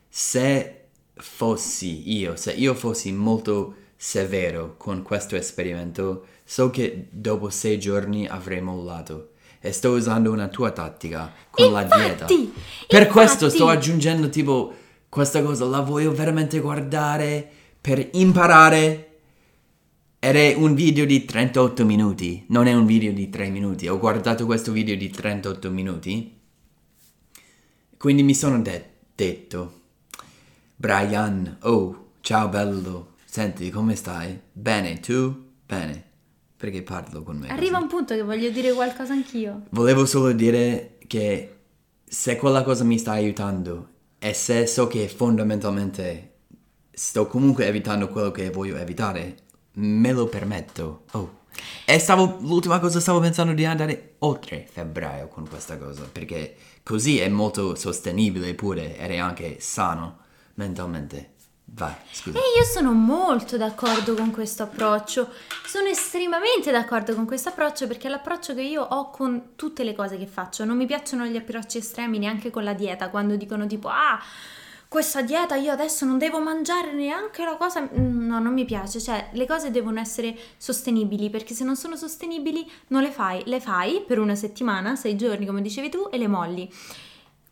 se 0.06 0.75
fossi 1.16 2.12
io, 2.16 2.36
se 2.36 2.52
io 2.52 2.74
fossi 2.74 3.12
molto 3.12 3.74
severo 3.96 4.74
con 4.76 5.02
questo 5.02 5.36
esperimento, 5.36 6.26
so 6.44 6.70
che 6.70 7.08
dopo 7.10 7.48
sei 7.50 7.78
giorni 7.78 8.26
avrei 8.26 8.60
mollato. 8.60 9.30
E 9.60 9.72
sto 9.72 9.90
usando 9.92 10.30
una 10.30 10.48
tua 10.48 10.70
tattica 10.70 11.32
con 11.50 11.72
la 11.72 11.82
dieta. 11.82 12.26
Infatti, 12.30 12.52
Per 12.86 13.06
questo 13.08 13.48
sto 13.48 13.64
infatti. 13.64 13.76
aggiungendo 13.78 14.28
tipo 14.28 14.74
questa 15.08 15.42
cosa, 15.42 15.64
la 15.64 15.80
voglio 15.80 16.12
veramente 16.12 16.60
guardare 16.60 17.48
per 17.80 18.10
imparare. 18.12 19.02
Ed 20.18 20.36
è 20.36 20.54
un 20.54 20.74
video 20.74 21.04
di 21.06 21.24
38 21.24 21.84
minuti, 21.84 22.44
non 22.48 22.66
è 22.66 22.74
un 22.74 22.86
video 22.86 23.12
di 23.12 23.28
3 23.28 23.48
minuti. 23.48 23.88
Ho 23.88 23.98
guardato 23.98 24.44
questo 24.44 24.72
video 24.72 24.96
di 24.96 25.08
38 25.10 25.70
minuti. 25.70 26.38
Quindi 27.96 28.22
mi 28.22 28.34
sono 28.34 28.60
de- 28.60 28.90
detto, 29.14 29.80
Brian, 30.78 31.56
oh, 31.62 32.10
ciao 32.20 32.48
bello, 32.48 33.14
senti 33.24 33.70
come 33.70 33.96
stai? 33.96 34.38
Bene, 34.52 35.00
tu? 35.00 35.44
Bene. 35.64 36.04
Perché 36.54 36.82
parlo 36.82 37.22
con 37.22 37.38
me? 37.38 37.48
Arriva 37.48 37.78
così? 37.78 37.82
un 37.82 37.88
punto 37.88 38.14
che 38.14 38.22
voglio 38.22 38.50
dire 38.50 38.74
qualcosa 38.74 39.14
anch'io. 39.14 39.62
Volevo 39.70 40.04
solo 40.04 40.32
dire 40.32 40.98
che 41.06 41.56
se 42.04 42.36
quella 42.36 42.62
cosa 42.62 42.84
mi 42.84 42.98
sta 42.98 43.12
aiutando 43.12 43.88
e 44.18 44.34
se 44.34 44.66
so 44.66 44.86
che 44.86 45.08
fondamentalmente 45.08 46.32
sto 46.90 47.26
comunque 47.26 47.66
evitando 47.66 48.08
quello 48.08 48.30
che 48.30 48.50
voglio 48.50 48.76
evitare, 48.76 49.36
me 49.76 50.12
lo 50.12 50.26
permetto. 50.26 51.04
Oh. 51.12 51.44
E 51.86 51.98
stavo, 51.98 52.36
l'ultima 52.40 52.80
cosa 52.80 53.00
stavo 53.00 53.20
pensando 53.20 53.54
di 53.54 53.64
andare 53.64 54.16
oltre 54.18 54.68
febbraio 54.70 55.28
con 55.28 55.48
questa 55.48 55.78
cosa, 55.78 56.06
perché 56.12 56.54
così 56.82 57.18
è 57.18 57.30
molto 57.30 57.74
sostenibile 57.76 58.54
pure 58.54 58.98
ed 58.98 59.10
è 59.12 59.16
anche 59.16 59.56
sano 59.58 60.24
mentalmente. 60.56 61.34
Vai, 61.68 61.94
scusa. 62.12 62.38
E 62.38 62.42
io 62.58 62.64
sono 62.64 62.92
molto 62.92 63.56
d'accordo 63.56 64.14
con 64.14 64.30
questo 64.30 64.62
approccio, 64.62 65.28
sono 65.66 65.88
estremamente 65.88 66.70
d'accordo 66.70 67.14
con 67.14 67.26
questo 67.26 67.48
approccio 67.48 67.88
perché 67.88 68.06
è 68.06 68.10
l'approccio 68.10 68.54
che 68.54 68.62
io 68.62 68.82
ho 68.82 69.10
con 69.10 69.50
tutte 69.56 69.82
le 69.82 69.94
cose 69.94 70.16
che 70.16 70.26
faccio. 70.26 70.64
Non 70.64 70.76
mi 70.76 70.86
piacciono 70.86 71.24
gli 71.26 71.36
approcci 71.36 71.78
estremi 71.78 72.18
neanche 72.18 72.50
con 72.50 72.62
la 72.62 72.72
dieta, 72.72 73.10
quando 73.10 73.34
dicono 73.34 73.66
tipo 73.66 73.88
ah, 73.88 74.18
questa 74.88 75.22
dieta 75.22 75.56
io 75.56 75.72
adesso 75.72 76.04
non 76.04 76.18
devo 76.18 76.40
mangiare 76.40 76.92
neanche 76.92 77.44
la 77.44 77.56
cosa... 77.56 77.80
Mm, 77.80 78.26
No, 78.26 78.40
non 78.40 78.52
mi 78.52 78.64
piace, 78.64 79.00
cioè 79.00 79.28
le 79.32 79.46
cose 79.46 79.70
devono 79.70 80.00
essere 80.00 80.36
sostenibili 80.56 81.30
perché 81.30 81.54
se 81.54 81.64
non 81.64 81.76
sono 81.76 81.96
sostenibili 81.96 82.68
non 82.88 83.02
le 83.02 83.10
fai, 83.10 83.42
le 83.46 83.60
fai 83.60 84.02
per 84.06 84.18
una 84.18 84.34
settimana, 84.34 84.96
sei 84.96 85.14
giorni 85.16 85.46
come 85.46 85.62
dicevi 85.62 85.88
tu 85.88 86.08
e 86.10 86.18
le 86.18 86.26
molli. 86.26 86.68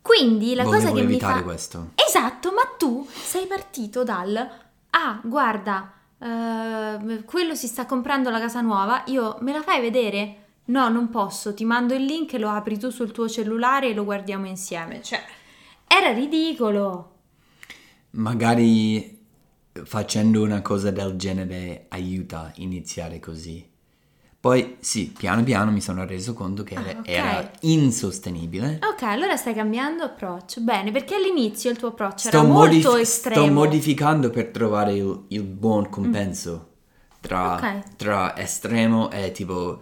Quindi 0.05 0.53
la 0.53 0.65
Volevo 0.65 0.83
cosa 0.83 0.95
che 0.95 1.01
mi 1.03 1.13
evitare 1.13 1.39
fa... 1.39 1.43
questo. 1.43 1.89
Esatto, 1.95 2.51
ma 2.51 2.61
tu 2.77 3.07
sei 3.09 3.47
partito 3.47 4.03
dal 4.03 4.63
ah, 4.91 5.19
guarda, 5.23 5.93
eh, 6.19 7.23
quello 7.25 7.55
si 7.55 7.65
sta 7.65 7.87
comprando 7.87 8.29
la 8.29 8.39
casa 8.39 8.61
nuova, 8.61 9.01
io 9.07 9.37
me 9.41 9.51
la 9.51 9.63
fai 9.63 9.81
vedere? 9.81 10.43
No, 10.65 10.89
non 10.89 11.09
posso, 11.09 11.55
ti 11.55 11.65
mando 11.65 11.95
il 11.95 12.05
link 12.05 12.33
lo 12.33 12.49
apri 12.49 12.77
tu 12.77 12.91
sul 12.91 13.11
tuo 13.11 13.27
cellulare 13.27 13.89
e 13.89 13.93
lo 13.95 14.03
guardiamo 14.03 14.45
insieme. 14.45 15.01
Cioè, 15.01 15.23
era 15.87 16.11
ridicolo. 16.11 17.13
Magari 18.11 19.23
facendo 19.83 20.43
una 20.43 20.61
cosa 20.61 20.91
del 20.91 21.15
genere 21.17 21.85
aiuta 21.89 22.41
a 22.41 22.51
iniziare 22.57 23.19
così. 23.19 23.67
Poi 24.45 24.75
sì, 24.79 25.11
piano 25.17 25.41
piano 25.43 25.71
mi 25.71 25.81
sono 25.81 26.05
reso 26.05 26.35
conto 26.35 26.61
che 26.61 26.75
Ah, 26.75 26.87
era- 26.87 26.99
ok. 26.99 27.07
era 27.07 27.51
insostenibile. 27.61 28.77
Ok, 28.91 29.01
allora 29.01 29.35
stai 29.37 29.55
cambiando 29.55 30.03
approccio. 30.03 30.61
Bene, 30.61 30.91
perché 30.91 31.15
all'inizio 31.15 31.71
il 31.71 31.77
tuo 31.77 31.87
approccio 31.87 32.27
Sto, 32.27 32.37
era 32.37 32.41
molto 32.43 32.89
modif- 32.91 32.99
estremo. 32.99 33.41
sto 33.43 33.51
modificando 33.51 34.29
per 34.29 34.49
trovare 34.49 34.93
il, 34.93 35.23
il 35.29 35.41
buon 35.41 35.89
compenso 35.89 36.73
tra, 37.21 37.55
Ok. 37.55 37.95
tra 37.95 38.37
estremo 38.37 39.09
e 39.09 39.31
tipo 39.31 39.81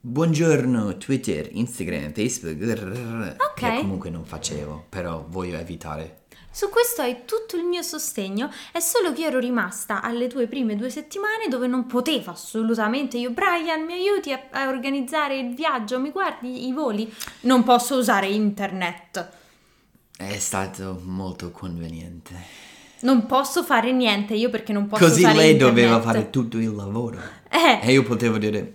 buongiorno 0.00 0.96
Twitter, 0.96 1.50
Instagram, 1.52 2.12
Facebook, 2.14 3.36
che 3.54 3.76
comunque 3.80 4.08
non 4.08 4.24
facevo, 4.24 4.86
però 4.88 5.26
voglio 5.28 5.58
evitare. 5.58 6.19
Su 6.52 6.68
questo 6.68 7.02
hai 7.02 7.24
tutto 7.26 7.56
il 7.56 7.62
mio 7.62 7.80
sostegno, 7.82 8.50
è 8.72 8.80
solo 8.80 9.12
che 9.12 9.24
ero 9.24 9.38
rimasta 9.38 10.02
alle 10.02 10.26
tue 10.26 10.46
prime 10.48 10.74
due 10.76 10.90
settimane 10.90 11.46
dove 11.48 11.68
non 11.68 11.86
potevo 11.86 12.32
assolutamente 12.32 13.18
io, 13.18 13.30
Brian, 13.30 13.84
mi 13.84 13.92
aiuti 13.94 14.32
a, 14.32 14.40
a 14.50 14.68
organizzare 14.68 15.38
il 15.38 15.54
viaggio, 15.54 16.00
mi 16.00 16.10
guardi 16.10 16.66
i 16.66 16.72
voli? 16.72 17.12
Non 17.42 17.62
posso 17.62 17.96
usare 17.96 18.26
internet, 18.26 19.28
È 20.16 20.38
stato 20.38 21.00
molto 21.04 21.50
conveniente. 21.52 22.34
non 23.02 23.26
posso 23.26 23.62
fare 23.62 23.92
niente 23.92 24.34
io 24.34 24.50
perché 24.50 24.72
non 24.72 24.88
posso 24.88 25.04
Così 25.04 25.20
usare 25.20 25.36
lei 25.36 25.50
internet. 25.52 25.74
doveva 25.76 26.00
fare 26.02 26.30
tutto 26.30 26.58
il 26.58 26.74
lavoro. 26.74 27.18
Eh, 27.48 27.78
E 27.80 27.92
io 27.92 28.02
potevo 28.02 28.38
dire, 28.38 28.74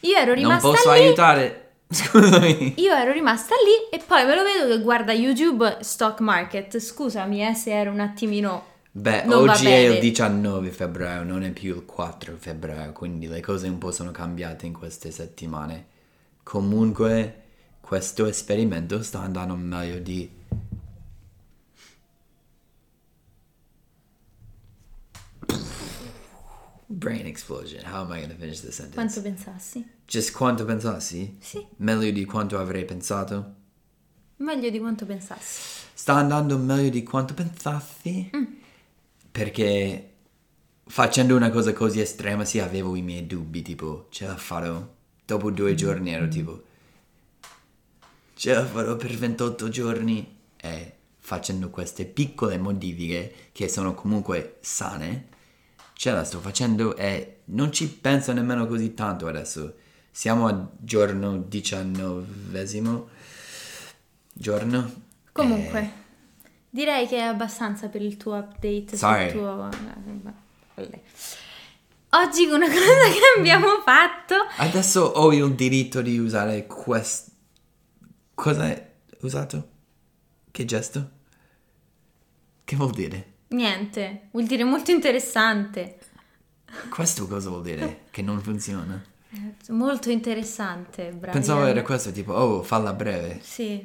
io 0.00 0.14
ero 0.16 0.26
non 0.34 0.42
rimasta 0.42 0.68
posso 0.68 0.92
lì. 0.92 0.98
aiutare. 1.00 1.63
Scusami. 1.94 2.74
Io 2.78 2.94
ero 2.94 3.12
rimasta 3.12 3.54
lì 3.54 3.96
e 3.96 4.02
poi 4.04 4.24
me 4.26 4.34
lo 4.34 4.42
vedo 4.42 4.66
che 4.66 4.82
guarda 4.82 5.12
YouTube 5.12 5.78
Stock 5.80 6.20
Market. 6.20 6.78
Scusami 6.78 7.46
eh, 7.46 7.54
se 7.54 7.72
ero 7.72 7.90
un 7.90 8.00
attimino 8.00 8.72
Beh, 8.96 9.24
Non 9.24 9.48
oggi 9.48 9.66
è 9.66 9.88
il 9.88 9.98
19 9.98 10.70
febbraio, 10.70 11.24
non 11.24 11.42
è 11.42 11.50
più 11.50 11.74
il 11.74 11.84
4 11.84 12.36
febbraio, 12.38 12.92
quindi 12.92 13.26
le 13.26 13.40
cose 13.40 13.66
un 13.66 13.78
po' 13.78 13.90
sono 13.90 14.12
cambiate 14.12 14.66
in 14.66 14.72
queste 14.72 15.10
settimane. 15.10 15.86
Comunque, 16.44 17.42
questo 17.80 18.26
esperimento 18.26 19.02
sta 19.02 19.18
andando 19.18 19.56
meglio 19.56 19.98
di... 19.98 20.30
Brain 26.96 27.26
explosion. 27.26 27.82
How 27.84 28.02
am 28.04 28.12
I 28.12 28.18
going 28.20 28.30
to 28.30 28.36
finish 28.38 28.60
this 28.60 28.74
sentence? 28.76 28.94
quanto 28.94 29.20
pensassi. 29.22 29.84
Just 30.06 30.32
quanto 30.32 30.64
pensassi? 30.64 31.36
Sì, 31.40 31.66
Meglio 31.78 32.10
di 32.10 32.24
quanto 32.24 32.58
avrei 32.58 32.84
pensato? 32.84 33.54
meglio 34.36 34.68
di 34.70 34.78
quanto 34.78 35.06
pensassi. 35.06 35.82
Sta 35.94 36.14
andando 36.14 36.58
meglio 36.58 36.90
di 36.90 37.02
quanto 37.02 37.34
pensassi? 37.34 38.30
Perché 39.30 40.10
facendo 40.86 41.34
una 41.34 41.50
cosa 41.50 41.72
così 41.72 42.00
estrema 42.00 42.44
sì 42.44 42.58
avevo 42.60 42.94
i 42.94 43.02
miei 43.02 43.26
dubbi, 43.26 43.62
tipo 43.62 44.06
ce 44.10 44.26
la 44.26 44.36
farò. 44.36 44.86
Dopo 45.24 45.50
due 45.50 45.74
giorni 45.74 46.12
ero 46.12 46.28
tipo 46.28 46.62
ce 48.34 48.52
la 48.52 48.64
farò 48.64 48.96
per 48.96 49.16
28 49.16 49.68
giorni 49.68 50.36
e 50.56 50.92
facendo 51.18 51.70
queste 51.70 52.04
piccole 52.04 52.58
modifiche 52.58 53.32
che 53.52 53.68
sono 53.68 53.94
comunque 53.94 54.58
sane, 54.60 55.28
ce 55.94 56.10
la 56.10 56.24
sto 56.24 56.40
facendo 56.40 56.96
e 56.96 57.40
non 57.46 57.72
ci 57.72 57.88
penso 57.88 58.32
nemmeno 58.32 58.66
così 58.66 58.94
tanto 58.94 59.26
adesso. 59.26 59.74
Siamo 60.10 60.46
a 60.46 60.68
giorno 60.78 61.38
diciannovesimo 61.38 63.08
giorno. 64.32 65.02
Comunque, 65.32 65.92
direi 66.68 67.06
che 67.06 67.16
è 67.18 67.22
abbastanza 67.22 67.88
per 67.88 68.02
il 68.02 68.16
tuo 68.16 68.34
update 68.36 68.96
Sorry. 68.96 69.30
sul 69.30 69.38
tuo... 69.40 69.68
Oggi 72.10 72.44
una 72.46 72.66
cosa 72.68 73.08
che 73.10 73.38
abbiamo 73.38 73.80
fatto... 73.84 74.34
Adesso 74.58 75.00
ho 75.00 75.32
il 75.32 75.54
diritto 75.54 76.02
di 76.02 76.18
usare 76.18 76.66
questo. 76.66 77.32
Cosa 78.34 78.64
hai 78.64 78.80
usato? 79.20 79.68
Che 80.50 80.64
gesto? 80.64 81.10
Che 82.64 82.76
vuol 82.76 82.92
dire? 82.92 83.33
Niente, 83.54 84.28
vuol 84.32 84.46
dire 84.46 84.64
molto 84.64 84.90
interessante. 84.90 85.98
Questo 86.90 87.28
cosa 87.28 87.50
vuol 87.50 87.62
dire? 87.62 88.00
Che 88.10 88.20
non 88.20 88.40
funziona? 88.40 89.00
Molto 89.68 90.10
interessante, 90.10 91.10
Brian. 91.10 91.32
Pensavo 91.32 91.64
era 91.64 91.82
questo, 91.82 92.10
tipo, 92.10 92.32
oh, 92.32 92.62
falla 92.62 92.92
breve, 92.92 93.38
Sì, 93.42 93.84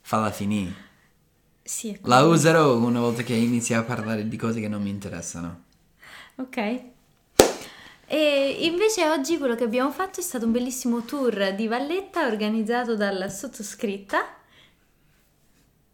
falla 0.00 0.30
finì. 0.30 0.72
sì. 1.62 1.98
La 2.02 2.22
userò 2.22 2.76
una 2.76 3.00
volta 3.00 3.22
che 3.22 3.34
inizi 3.34 3.74
a 3.74 3.82
parlare 3.82 4.26
di 4.28 4.36
cose 4.36 4.60
che 4.60 4.68
non 4.68 4.80
mi 4.82 4.90
interessano. 4.90 5.62
Ok. 6.36 6.82
E 8.06 8.56
invece 8.60 9.08
oggi 9.08 9.38
quello 9.38 9.54
che 9.56 9.64
abbiamo 9.64 9.90
fatto 9.90 10.20
è 10.20 10.22
stato 10.22 10.46
un 10.46 10.52
bellissimo 10.52 11.02
tour 11.02 11.52
di 11.54 11.66
Valletta 11.68 12.26
organizzato 12.26 12.94
dalla 12.96 13.28
sottoscritta. 13.28 14.38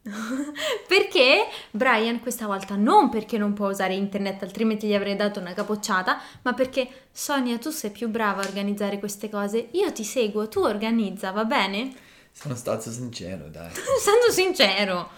perché 0.86 1.46
Brian 1.70 2.20
questa 2.20 2.46
volta 2.46 2.76
non 2.76 3.09
perché 3.09 3.38
non 3.38 3.52
può 3.52 3.68
usare 3.70 3.94
internet, 3.94 4.42
altrimenti 4.42 4.86
gli 4.86 4.94
avrei 4.94 5.16
dato 5.16 5.40
una 5.40 5.52
capocciata, 5.52 6.20
ma 6.42 6.52
perché 6.54 6.88
Sonia 7.11 7.59
tu 7.59 7.70
sei 7.70 7.90
più 7.90 8.09
brava 8.09 8.42
a 8.42 8.46
organizzare 8.46 8.98
queste 8.98 9.28
cose, 9.28 9.68
io 9.72 9.92
ti 9.92 10.04
seguo, 10.04 10.48
tu 10.48 10.61
organizza, 10.61 11.30
va 11.32 11.44
bene? 11.44 11.94
Sono 12.32 12.54
stato 12.54 12.90
sincero, 12.90 13.48
dai. 13.48 13.70
Essendo 13.72 14.30
sincero. 14.30 15.09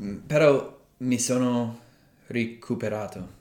Mm, 0.00 0.18
Però 0.18 0.78
mi 0.98 1.18
sono 1.18 1.80
recuperato. 2.28 3.36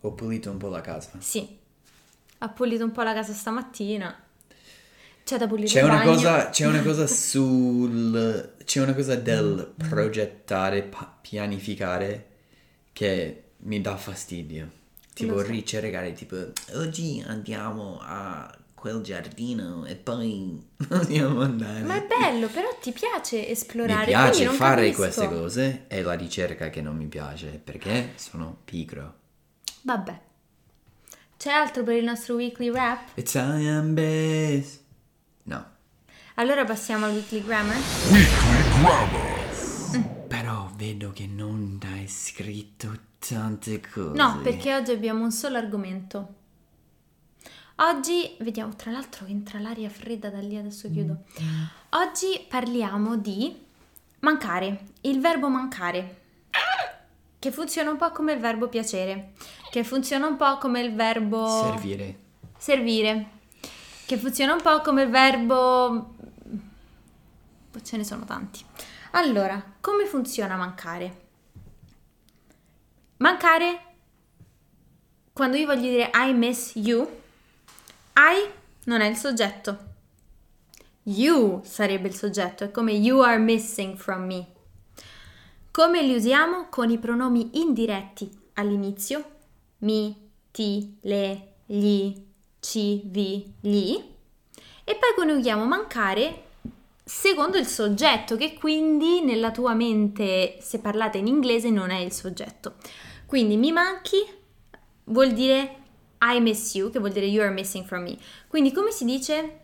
Ho 0.00 0.12
pulito 0.12 0.50
un 0.50 0.58
po' 0.58 0.68
la 0.68 0.82
casa. 0.82 1.12
Sì, 1.18 1.58
ha 2.38 2.48
pulito 2.48 2.84
un 2.84 2.92
po' 2.92 3.02
la 3.02 3.14
casa 3.14 3.32
stamattina. 3.32 4.23
C'è 5.24 5.38
da 5.38 5.46
pulire 5.46 5.66
C'è 5.68 5.78
il 5.80 5.84
una, 5.86 5.96
bagno. 5.96 6.10
cosa, 6.12 6.50
c'è 6.50 6.66
una 6.66 6.82
cosa 6.82 7.06
sul... 7.08 8.52
C'è 8.64 8.82
una 8.82 8.94
cosa 8.94 9.14
del 9.16 9.72
progettare, 9.88 10.82
pa- 10.82 11.16
pianificare 11.20 12.26
che 12.92 13.42
mi 13.58 13.80
dà 13.80 13.96
fastidio. 13.96 14.70
Tipo 15.14 15.38
so. 15.38 15.46
ricercare, 15.46 16.12
tipo, 16.12 16.36
oggi 16.74 17.22
andiamo 17.26 17.98
a 18.02 18.52
quel 18.74 19.00
giardino 19.00 19.84
e 19.86 19.94
poi 19.94 20.62
possiamo 20.88 21.40
andare. 21.40 21.80
Ma 21.82 21.96
è 21.96 22.06
bello, 22.06 22.48
però 22.48 22.68
ti 22.80 22.92
piace 22.92 23.38
mi 23.38 23.48
esplorare. 23.50 24.06
piace 24.06 24.28
quindi 24.30 24.44
non 24.44 24.54
fare 24.54 24.82
capisco. 24.90 25.00
queste 25.02 25.28
cose, 25.28 25.84
è 25.86 26.02
la 26.02 26.12
ricerca 26.14 26.68
che 26.68 26.82
non 26.82 26.96
mi 26.96 27.06
piace, 27.06 27.60
perché 27.62 28.12
sono 28.16 28.58
pigro. 28.64 29.14
Vabbè. 29.82 30.20
C'è 31.36 31.50
altro 31.50 31.82
per 31.82 31.96
il 31.96 32.04
nostro 32.04 32.34
weekly 32.36 32.68
wrap? 32.70 33.10
Italian 33.16 33.94
base. 33.94 34.80
Allora 36.36 36.64
passiamo 36.64 37.06
al 37.06 37.12
weekly 37.12 37.44
grammar. 37.44 37.76
Weekly 38.10 38.62
Grammar. 38.80 39.34
vedo 40.76 41.12
che 41.12 41.26
non 41.26 41.78
hai 41.84 42.08
scritto 42.08 42.92
tante 43.18 43.80
cose. 43.80 44.16
No, 44.16 44.40
perché 44.42 44.74
oggi 44.74 44.90
abbiamo 44.90 45.22
un 45.22 45.30
solo 45.30 45.58
argomento. 45.58 46.34
Oggi, 47.76 48.36
vediamo, 48.40 48.74
tra 48.74 48.90
l'altro 48.90 49.26
entra 49.26 49.60
l'aria 49.60 49.88
fredda 49.88 50.28
da 50.28 50.40
lì, 50.40 50.56
adesso 50.56 50.90
chiudo. 50.90 51.18
Oggi 51.90 52.44
parliamo 52.48 53.16
di 53.16 53.56
mancare, 54.20 54.86
il 55.02 55.20
verbo 55.20 55.48
mancare, 55.48 56.22
che 57.38 57.52
funziona 57.52 57.90
un 57.90 57.96
po' 57.96 58.10
come 58.10 58.32
il 58.32 58.40
verbo 58.40 58.68
piacere, 58.68 59.34
che 59.70 59.84
funziona 59.84 60.26
un 60.26 60.36
po' 60.36 60.58
come 60.58 60.80
il 60.80 60.94
verbo 60.94 61.46
Servire. 61.46 62.18
servire, 62.58 63.28
che 64.04 64.16
funziona 64.16 64.52
un 64.52 64.62
po' 64.62 64.80
come 64.80 65.02
il 65.02 65.10
verbo... 65.10 66.13
Ce 67.82 67.96
ne 67.96 68.04
sono 68.04 68.24
tanti. 68.24 68.64
Allora, 69.12 69.62
come 69.80 70.06
funziona 70.06 70.56
mancare? 70.56 71.22
Mancare, 73.18 73.94
quando 75.32 75.56
io 75.56 75.66
voglio 75.66 75.88
dire 75.88 76.10
I 76.14 76.32
miss 76.34 76.72
you, 76.74 77.08
I 78.14 78.50
non 78.84 79.00
è 79.00 79.06
il 79.06 79.16
soggetto. 79.16 79.92
You 81.04 81.62
sarebbe 81.64 82.08
il 82.08 82.14
soggetto, 82.14 82.64
è 82.64 82.70
come 82.70 82.92
you 82.92 83.20
are 83.20 83.38
missing 83.38 83.96
from 83.96 84.24
me. 84.24 84.46
Come 85.70 86.02
li 86.02 86.14
usiamo? 86.14 86.68
Con 86.70 86.90
i 86.90 86.98
pronomi 86.98 87.60
indiretti 87.60 88.30
all'inizio, 88.54 89.24
mi, 89.78 90.30
ti, 90.50 90.98
le, 91.02 91.54
gli, 91.66 92.14
ci, 92.60 93.02
vi, 93.06 93.54
gli. 93.60 93.94
E 94.84 94.94
poi 94.96 95.14
coniughiamo 95.16 95.64
mancare 95.64 96.43
secondo 97.04 97.58
il 97.58 97.66
soggetto, 97.66 98.36
che 98.36 98.54
quindi 98.54 99.20
nella 99.20 99.50
tua 99.50 99.74
mente, 99.74 100.56
se 100.60 100.80
parlate 100.80 101.18
in 101.18 101.26
inglese, 101.26 101.70
non 101.70 101.90
è 101.90 101.98
il 101.98 102.12
soggetto. 102.12 102.76
Quindi 103.26 103.56
mi 103.56 103.72
manchi 103.72 104.16
vuol 105.04 105.32
dire 105.32 105.82
I 106.20 106.40
miss 106.40 106.74
you, 106.74 106.90
che 106.90 106.98
vuol 106.98 107.12
dire 107.12 107.26
you 107.26 107.42
are 107.42 107.52
missing 107.52 107.84
from 107.84 108.02
me. 108.02 108.16
Quindi 108.48 108.72
come 108.72 108.90
si 108.90 109.04
dice 109.04 109.60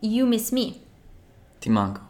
you 0.00 0.26
miss 0.26 0.50
me? 0.50 0.74
Ti 1.58 1.68
manco. 1.68 2.00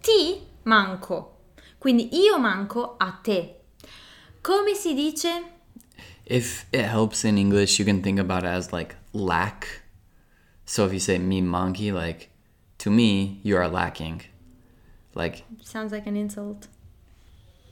Ti 0.00 0.40
manco. 0.64 1.38
Quindi 1.78 2.08
io 2.12 2.38
manco 2.38 2.96
a 2.98 3.18
te. 3.22 3.60
Come 4.40 4.74
si 4.74 4.94
dice 4.94 5.58
If 6.24 6.66
it 6.70 6.82
helps 6.82 7.24
in 7.24 7.36
English, 7.38 7.78
you 7.78 7.84
can 7.84 8.00
think 8.00 8.18
about 8.18 8.42
it 8.42 8.50
as 8.50 8.70
like 8.70 8.96
lack. 9.12 9.79
So 10.70 10.86
if 10.86 10.92
you 10.92 11.00
say 11.00 11.18
me 11.18 11.40
monkey, 11.40 11.90
like 11.90 12.28
to 12.78 12.90
me, 12.90 13.40
you 13.42 13.56
are 13.56 13.66
lacking. 13.66 14.22
Like, 15.16 15.42
Sounds 15.64 15.90
like 15.90 16.06
an 16.06 16.16
insult. 16.16 16.68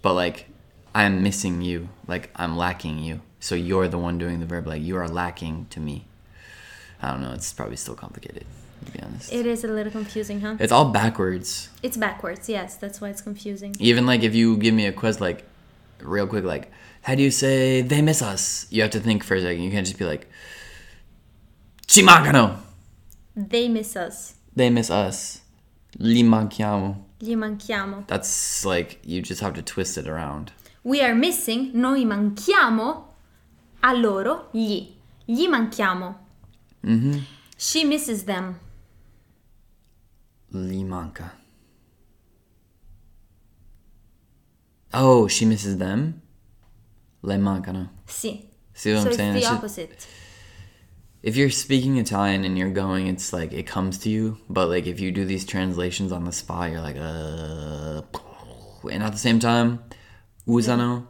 but 0.03 0.15
like 0.15 0.47
I'm 0.97 1.23
missing 1.23 1.63
you. 1.63 1.91
Like 2.09 2.29
I'm 2.35 2.57
lacking 2.57 2.99
you. 2.99 3.21
So 3.39 3.55
you're 3.55 3.87
the 3.87 3.99
one 3.99 4.19
doing 4.19 4.41
the 4.41 4.47
verb. 4.47 4.67
Like 4.67 4.83
you 4.83 4.97
are 4.97 5.07
lacking 5.07 5.67
to 5.71 5.79
me. 5.79 6.07
I 7.01 7.13
don't 7.13 7.23
know. 7.23 7.31
It's 7.35 7.53
probably 7.53 7.77
still 7.77 7.95
complicated, 7.95 8.45
to 8.87 8.91
be 8.91 9.01
honest. 9.01 9.33
It 9.33 9.47
is 9.47 9.63
a 9.63 9.69
little 9.69 9.93
confusing, 9.93 10.41
huh? 10.41 10.57
It's 10.59 10.73
all 10.73 10.91
backwards. 10.91 11.69
It's 11.85 11.97
backwards, 11.97 12.49
yes, 12.49 12.75
that's 12.75 13.01
why 13.01 13.11
it's 13.11 13.23
confusing. 13.23 13.77
Even 13.79 14.07
like 14.07 14.25
if 14.25 14.35
you 14.35 14.57
give 14.57 14.75
me 14.75 14.87
a 14.87 14.93
quiz, 14.93 15.21
like 15.21 15.45
real 16.01 16.27
quick, 16.27 16.43
like 16.43 16.73
how 17.03 17.15
do 17.15 17.23
you 17.23 17.31
say 17.31 17.81
they 17.81 18.03
miss 18.03 18.23
us? 18.23 18.67
You 18.71 18.83
have 18.83 18.91
to 18.91 18.99
think 18.99 19.23
for 19.23 19.37
a 19.37 19.41
second. 19.41 19.63
You 19.63 19.71
can't 19.71 19.87
just 19.87 20.01
be 20.01 20.05
like, 20.05 20.27
ci 21.87 22.03
mancano. 22.03 22.67
They 23.39 23.69
miss 23.69 23.95
us. 23.95 24.35
They 24.57 24.69
miss 24.69 24.91
us. 24.91 25.43
Li 25.99 26.23
manchiamo. 26.23 26.97
Li 27.21 27.37
manchiamo. 27.37 28.05
That's 28.09 28.65
like 28.65 28.99
you 29.05 29.23
just 29.23 29.41
have 29.41 29.55
to 29.55 29.63
twist 29.63 29.97
it 29.97 30.09
around. 30.09 30.51
We 30.83 31.01
are 31.03 31.15
missing, 31.15 31.71
noi 31.75 32.05
manchiamo 32.05 33.05
a 33.83 33.93
loro, 33.95 34.49
gli. 34.53 34.89
Gli 35.25 35.47
manchiamo. 35.47 36.17
Mm-hmm. 36.85 37.19
She 37.57 37.85
misses 37.85 38.25
them. 38.25 38.59
Li 40.51 40.83
manca. 40.83 41.33
Oh, 44.93 45.29
she 45.29 45.45
misses 45.45 45.77
them. 45.77 46.23
Le 47.23 47.37
mancano. 47.37 47.91
Sì. 48.07 48.47
See 48.73 48.95
what 48.95 49.03
so 49.03 49.09
I'm 49.11 49.15
saying? 49.15 49.35
the 49.35 49.47
opposite. 49.47 50.07
If 51.23 51.37
you're 51.37 51.51
speaking 51.51 51.97
Italian 51.99 52.45
and 52.45 52.57
you're 52.57 52.73
going, 52.73 53.07
it's 53.09 53.33
like 53.33 53.53
it 53.53 53.67
comes 53.67 53.99
to 53.99 54.09
you. 54.09 54.39
But 54.49 54.69
like 54.69 54.87
if 54.87 55.01
you 55.01 55.11
do 55.13 55.25
these 55.25 55.45
translations 55.45 56.13
on 56.13 56.25
the 56.25 56.33
spot, 56.33 56.71
you're 56.71 56.81
like, 56.81 56.97
uh, 56.99 58.03
and 58.91 59.03
at 59.03 59.13
the 59.13 59.19
same 59.19 59.39
time, 59.39 59.81
usano 60.47 61.07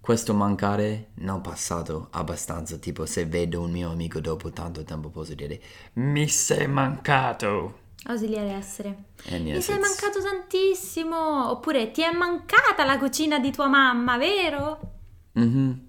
questo 0.00 0.34
mancare 0.34 1.08
nel 1.16 1.40
passato 1.40 2.08
abbastanza. 2.12 2.78
Tipo, 2.78 3.06
se 3.06 3.26
vedo 3.26 3.60
un 3.62 3.70
mio 3.72 3.90
amico 3.90 4.20
dopo 4.20 4.50
tanto 4.50 4.82
tempo, 4.84 5.10
posso 5.10 5.34
dire, 5.34 5.60
mi 5.94 6.26
sei 6.28 6.66
mancato. 6.68 7.84
Ausiliare 8.08 8.52
essere. 8.52 9.04
And 9.30 9.42
Mi 9.44 9.50
yes, 9.50 9.64
sei 9.64 9.76
it's- 9.76 9.88
mancato 9.88 10.22
tantissimo. 10.22 11.50
Oppure 11.50 11.90
ti 11.90 12.02
è 12.02 12.12
mancata 12.12 12.84
la 12.84 12.98
cucina 12.98 13.38
di 13.40 13.50
tua 13.50 13.66
mamma, 13.66 14.16
vero? 14.16 14.78
Mhm. 15.32 15.80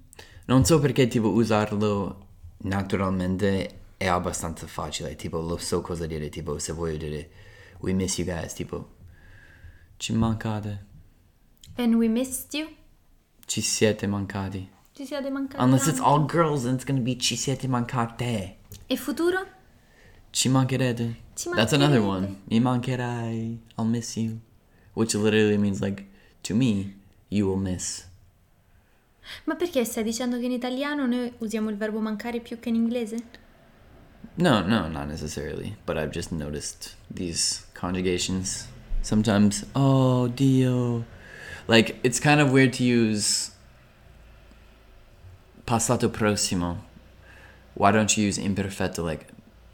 Non 0.46 0.64
so 0.64 0.80
perché 0.80 1.06
tipo 1.06 1.28
usarlo 1.28 2.27
naturalmente 2.58 3.80
è 3.96 4.06
abbastanza 4.06 4.66
facile, 4.66 5.16
tipo 5.16 5.40
lo 5.40 5.56
so 5.56 5.80
cosa 5.80 6.06
dire, 6.06 6.28
tipo 6.28 6.58
se 6.58 6.72
voglio 6.72 6.96
dire 6.96 7.30
we 7.80 7.92
miss 7.92 8.18
you 8.18 8.26
guys, 8.26 8.52
tipo 8.54 8.88
ci 9.96 10.12
mancate, 10.12 10.86
And 11.76 11.94
we 11.94 12.08
missed 12.08 12.52
you. 12.54 12.68
ci 13.46 13.60
siete 13.60 14.06
mancati. 14.06 14.68
Ci 14.92 15.04
siete 15.06 15.30
mancati. 15.30 15.62
Unless 15.62 15.86
it's 15.86 16.00
all 16.00 16.26
girls 16.26 16.64
and 16.64 16.74
it's 16.74 16.84
gonna 16.84 17.00
be 17.00 17.16
ci 17.16 17.36
siete 17.36 17.68
mancate. 17.68 18.56
E 18.88 18.96
futuro? 18.96 19.46
Ci 20.30 20.48
mancherete. 20.48 21.14
Ci 21.34 21.50
That's 21.54 21.72
another 21.72 22.00
mancherete. 22.00 22.26
one. 22.26 22.40
Mi 22.50 22.58
mancherai. 22.60 23.60
I'll 23.78 23.84
miss 23.86 24.16
you. 24.16 24.40
Which 24.94 25.14
literally 25.14 25.56
means 25.56 25.80
like 25.80 26.06
to 26.42 26.54
me, 26.56 26.96
you 27.28 27.46
will 27.46 27.56
miss. 27.60 28.07
Ma 29.44 29.54
perché 29.54 29.84
stai 29.84 30.02
dicendo 30.04 30.38
che 30.38 30.44
in 30.44 30.52
italiano 30.52 31.06
noi 31.06 31.32
usiamo 31.38 31.70
il 31.70 31.76
verbo 31.76 32.00
mancare 32.00 32.40
più 32.40 32.58
che 32.58 32.68
in 32.68 32.74
inglese? 32.74 33.16
No, 34.36 34.60
no, 34.60 34.88
not 34.88 35.06
necessarily. 35.08 35.76
But 35.84 35.96
I've 35.96 36.10
just 36.10 36.30
noticed 36.30 36.94
these 37.12 37.66
conjugations. 37.74 38.68
Sometimes, 39.02 39.64
oh, 39.74 40.28
Dio. 40.28 41.04
Like, 41.66 41.98
it's 42.02 42.20
kind 42.20 42.40
of 42.40 42.50
weird 42.52 42.72
to 42.74 42.84
use 42.84 43.50
passato 45.66 46.08
prossimo. 46.08 46.84
Why 47.74 47.90
don't 47.92 48.16
you 48.16 48.24
use 48.26 48.38
imperfetto? 48.38 49.04
Like, 49.04 49.26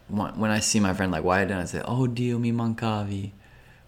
wh- 0.08 0.36
when 0.38 0.50
I 0.50 0.60
see 0.60 0.80
my 0.80 0.92
friend, 0.94 1.12
like, 1.12 1.24
why 1.24 1.44
didn't 1.44 1.62
I 1.62 1.66
say, 1.66 1.82
oh, 1.84 2.06
Dio, 2.06 2.38
mi 2.38 2.52
mancavi? 2.52 3.32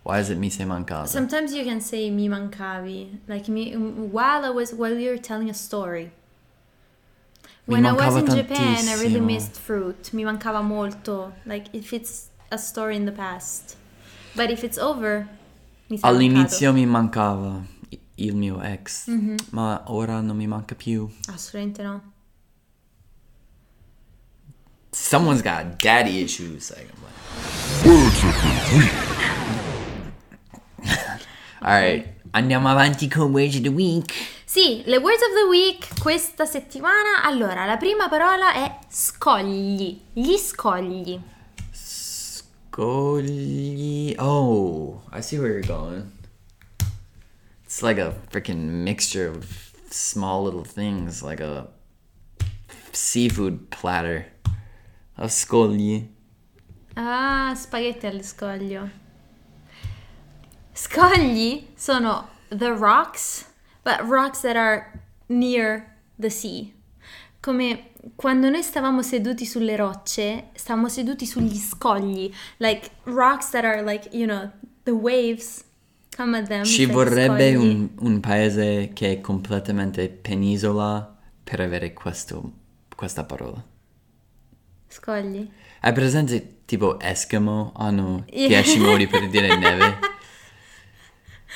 Why 0.06 0.20
is 0.20 0.30
it 0.30 0.38
mi 0.38 0.50
sei 0.50 0.64
mancata? 0.64 1.08
Sometimes 1.08 1.52
you 1.52 1.64
can 1.64 1.80
say 1.80 2.10
mi 2.10 2.28
mancavi, 2.28 3.18
like 3.26 3.48
me 3.48 3.74
while 3.74 4.44
I 4.44 4.50
was 4.50 4.72
while 4.72 4.96
you're 4.96 5.18
telling 5.18 5.50
a 5.50 5.54
story. 5.54 6.12
When 7.64 7.84
I 7.84 7.90
was 7.90 8.14
mancava 8.14 8.18
in 8.20 8.36
Japan, 8.36 8.88
I 8.88 8.94
really 9.02 9.18
missed 9.18 9.56
fruit. 9.58 10.12
Mi 10.12 10.22
mancava 10.22 10.62
molto. 10.62 11.32
Like 11.44 11.66
if 11.72 11.92
it's 11.92 12.28
a 12.52 12.56
story 12.56 12.94
in 12.94 13.04
the 13.04 13.10
past, 13.10 13.76
but 14.36 14.48
if 14.48 14.62
it's 14.62 14.78
over, 14.78 15.26
mi 15.90 15.96
sa 15.96 16.06
All'inizio 16.06 16.72
mi 16.72 16.86
mancava 16.86 17.64
il 18.18 18.36
mio 18.36 18.60
ex, 18.62 19.08
Mm-hmm. 19.08 19.36
ma 19.50 19.82
ora 19.86 20.20
non 20.20 20.36
mi 20.36 20.46
manca 20.46 20.76
più. 20.76 21.10
Assolutamente 21.26 21.82
no. 21.82 22.00
Someone's 24.92 25.42
got 25.42 25.78
daddy 25.80 26.22
issues. 26.22 26.70
Like, 26.70 26.88
I'm 26.94 27.02
like, 27.02 27.84
Words 27.84 28.22
of 28.22 28.34
the 28.70 28.78
week. 28.78 29.65
Alright, 31.60 32.14
andiamo 32.30 32.68
avanti 32.68 33.08
con 33.08 33.32
Words 33.32 33.56
of 33.56 33.62
the 33.62 33.68
Week. 33.68 34.12
Sì, 34.44 34.82
le 34.86 34.98
words 34.98 35.22
of 35.22 35.34
the 35.34 35.46
week 35.48 36.00
questa 36.00 36.44
settimana. 36.46 37.22
Allora, 37.24 37.66
la 37.66 37.76
prima 37.76 38.08
parola 38.08 38.54
è 38.54 38.78
scogli. 38.88 40.00
Gli 40.12 40.36
scogli. 40.36 41.20
Scogli. 42.70 44.14
Oh, 44.18 45.02
I 45.12 45.20
see 45.20 45.38
where 45.38 45.52
you're 45.52 45.66
going. 45.66 46.10
It's 47.64 47.82
like 47.82 48.00
a 48.00 48.14
freaking 48.30 48.84
mixture 48.84 49.28
of 49.28 49.44
small 49.90 50.44
little 50.44 50.64
things, 50.64 51.22
like 51.22 51.42
a 51.42 51.68
seafood 52.92 53.68
platter 53.68 54.32
of 55.16 55.30
scogli. 55.30 56.08
Ah, 56.94 57.52
spaghetti 57.54 58.06
allo 58.06 58.22
scoglio. 58.22 59.05
Scogli 60.76 61.68
sono 61.74 62.28
the 62.50 62.70
rocks, 62.70 63.46
but 63.82 64.06
rocks 64.06 64.42
that 64.42 64.56
are 64.56 65.00
near 65.28 65.86
the 66.20 66.28
sea. 66.28 66.70
Come 67.40 67.92
quando 68.14 68.50
noi 68.50 68.62
stavamo 68.62 69.00
seduti 69.00 69.46
sulle 69.46 69.74
rocce, 69.74 70.50
stavamo 70.52 70.90
seduti 70.90 71.24
sugli 71.24 71.56
scogli, 71.56 72.30
like 72.58 72.90
rocks 73.04 73.50
that 73.50 73.64
are 73.64 73.82
like, 73.82 74.10
you 74.12 74.26
know, 74.26 74.50
the 74.84 74.90
waves. 74.90 75.64
Come 76.14 76.38
a 76.38 76.42
them, 76.42 76.64
Ci 76.64 76.84
sei 76.84 76.86
vorrebbe 76.86 77.54
un, 77.56 77.88
un 77.98 78.20
paese 78.20 78.90
che 78.92 79.12
è 79.12 79.20
completamente 79.22 80.08
penisola 80.10 81.16
per 81.42 81.60
avere 81.60 81.94
questo, 81.94 82.52
questa 82.94 83.24
parola. 83.24 83.62
Scogli? 84.88 85.48
Hai 85.80 85.92
presente 85.92 86.58
tipo 86.66 87.00
Eskimo? 87.00 87.72
Hanno 87.76 88.24
Yeah. 88.28 88.62
10 88.62 88.78
modi 88.78 89.06
per 89.06 89.28
dire 89.28 89.56
neve. 89.56 89.98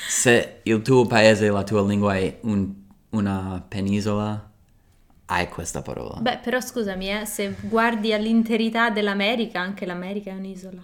Se 0.09 0.61
il 0.65 0.83
tuo 0.83 1.07
paese, 1.07 1.51
la 1.51 1.63
tua 1.63 1.83
lingua 1.87 2.17
è 2.17 2.39
un- 2.43 2.73
una 3.11 3.65
penisola, 3.67 4.51
hai 5.27 5.49
questa 5.49 5.83
parola. 5.83 6.21
Beh, 6.21 6.39
però 6.39 6.61
scusami, 6.61 7.21
eh, 7.21 7.27
se 7.27 7.55
guardi 7.61 8.13
all'interità 8.13 8.91
dell'America, 8.91 9.61
anche 9.61 9.87
l'America 9.87 10.31
è 10.31 10.35
un'isola. 10.35 10.83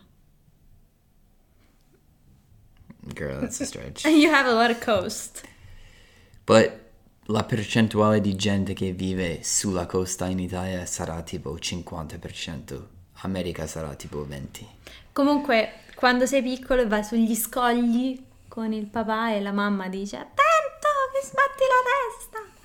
Girl, 3.15 3.41
that's 3.41 3.61
a 3.61 3.65
stretch. 3.65 4.05
You 4.09 4.33
have 4.33 4.49
a 4.49 4.53
lot 4.53 4.71
of 4.71 4.85
coast. 4.85 5.43
But 6.45 6.73
la 7.27 7.43
percentuale 7.45 8.21
di 8.21 8.37
gente 8.37 8.73
che 8.73 8.93
vive 8.93 9.41
sulla 9.43 9.87
costa 9.87 10.27
in 10.27 10.39
Italia 10.39 10.85
sarà 10.87 11.23
tipo 11.23 11.57
50%. 11.57 12.87
America 13.23 13.67
sarà 13.67 13.95
tipo 13.95 14.25
20. 14.27 14.67
Comunque, 15.13 15.71
quando 15.95 16.27
sei 16.27 16.43
piccolo 16.43 16.83
e 16.83 16.87
vai 16.87 17.03
sugli 17.03 17.35
scogli 17.35 18.23
con 18.57 18.73
il 18.73 18.87
papà 18.87 19.35
e 19.35 19.43
la 19.43 19.53
mamma 19.53 19.87
dice 19.91 20.17
attento 20.17 20.89
che 21.13 21.27
sbatti 21.27 21.63
la 21.69 22.41
testa. 22.41 22.61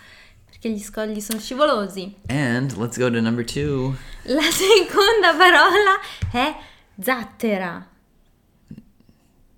Perché 0.46 0.70
gli 0.70 0.80
scogli 0.80 1.20
sono 1.20 1.38
scivolosi. 1.38 2.16
And 2.28 2.72
let's 2.78 2.98
go 2.98 3.12
to 3.12 3.20
number 3.20 3.44
two. 3.44 3.94
La 4.24 4.42
seconda 4.50 5.36
parola 5.38 6.00
è 6.32 6.56
zattera. 6.98 7.86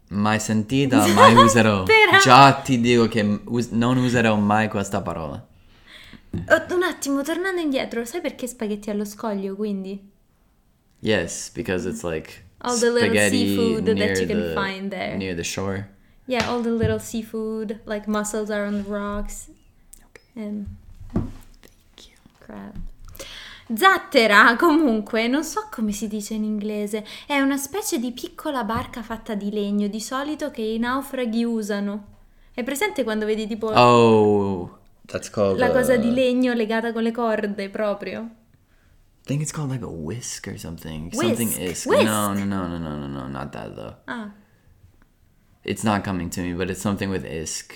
Mai 0.08 0.40
sentita, 0.40 1.06
mai 1.06 1.36
userò. 1.36 1.86
Zattera. 1.86 2.18
Già 2.20 2.54
ti 2.54 2.82
dico 2.82 3.08
che 3.08 3.42
us- 3.46 3.70
non 3.70 3.98
userò 3.98 4.36
mai 4.36 4.70
questa 4.70 5.04
parola. 5.04 5.36
Oh, 6.32 6.74
un 6.74 6.82
attimo, 6.82 7.22
tornando 7.22 7.62
indietro, 7.62 8.06
sai 8.06 8.22
perché 8.22 8.48
spaghetti 8.48 8.90
allo 8.90 9.06
scoglio 9.06 9.56
quindi? 9.56 10.10
Yes, 11.02 11.52
because 11.54 11.88
it's 11.88 12.02
like 12.02 12.46
All 12.60 12.80
the 12.80 12.90
little 12.90 13.30
seafood 13.30 13.86
that 13.96 14.18
you 14.20 14.26
can 14.26 14.42
the- 14.42 14.54
find 14.56 14.90
there. 14.90 15.16
Near 15.16 15.36
the 15.36 15.44
shore. 15.44 15.92
Yeah, 16.26 16.50
all 16.50 16.62
the 16.62 16.72
little 16.72 17.00
seafood, 17.00 17.82
like 17.86 18.08
mussels 18.08 18.50
are 18.50 18.66
on 18.66 18.84
the 18.84 18.90
rocks. 18.90 19.50
And 20.36 20.66
crab. 22.40 22.74
Zattera, 23.74 24.56
comunque, 24.58 25.28
non 25.28 25.44
so 25.44 25.68
come 25.72 25.92
si 25.92 26.08
dice 26.08 26.34
in 26.34 26.44
inglese, 26.44 27.06
è 27.26 27.40
una 27.40 27.58
specie 27.58 27.98
di 27.98 28.12
piccola 28.12 28.64
barca 28.64 29.02
fatta 29.02 29.36
di 29.36 29.52
legno, 29.52 29.88
di 29.88 30.02
solito 30.02 30.52
che 30.52 30.62
i 30.62 30.78
naufraghi 30.78 31.44
usano. 31.44 32.08
È 32.54 32.64
presente 32.64 33.04
quando 33.04 33.26
vedi 33.26 33.48
tipo 33.48 33.68
Oh, 33.68 34.80
that's 35.06 35.30
called 35.30 35.58
la 35.58 35.72
cosa 35.72 35.96
di 35.98 36.14
legno 36.14 36.54
legata 36.54 36.92
con 36.92 37.02
le 37.02 37.12
corde 37.12 37.70
proprio? 37.70 38.22
I 39.22 39.26
think 39.26 39.42
it's 39.42 39.52
called 39.52 39.72
like 39.72 39.84
a 39.84 39.88
whisk 39.88 40.48
or 40.48 40.60
something. 40.60 41.10
Whisk? 41.14 41.24
Something 41.24 41.50
isk. 41.62 41.88
Whisk? 41.88 42.04
No, 42.04 42.34
no, 42.34 42.44
no, 42.44 42.68
no, 42.68 42.78
no, 42.78 42.98
no, 42.98 43.08
no, 43.08 43.28
not 43.28 43.52
that 43.54 43.74
though. 43.74 43.96
Ah, 44.06 44.30
It's 45.64 45.84
not 45.84 46.04
coming 46.04 46.30
to 46.32 46.42
me, 46.42 46.54
but 46.54 46.70
it's 46.70 46.82
something 46.82 47.10
with 47.10 47.24
isk. 47.26 47.74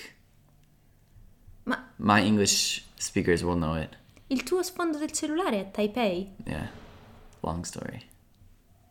ma 1.64 1.82
My 1.96 2.22
English 2.22 2.84
speakers 2.96 3.42
will 3.42 3.56
know 3.56 3.76
it. 3.76 3.96
il 4.30 4.42
tuo 4.42 4.62
sfondo 4.62 4.98
del 4.98 5.10
cellulare 5.10 5.60
è 5.60 5.70
Taipei? 5.70 6.34
Yeah. 6.44 6.68
Long 7.40 7.64
story. 7.64 8.02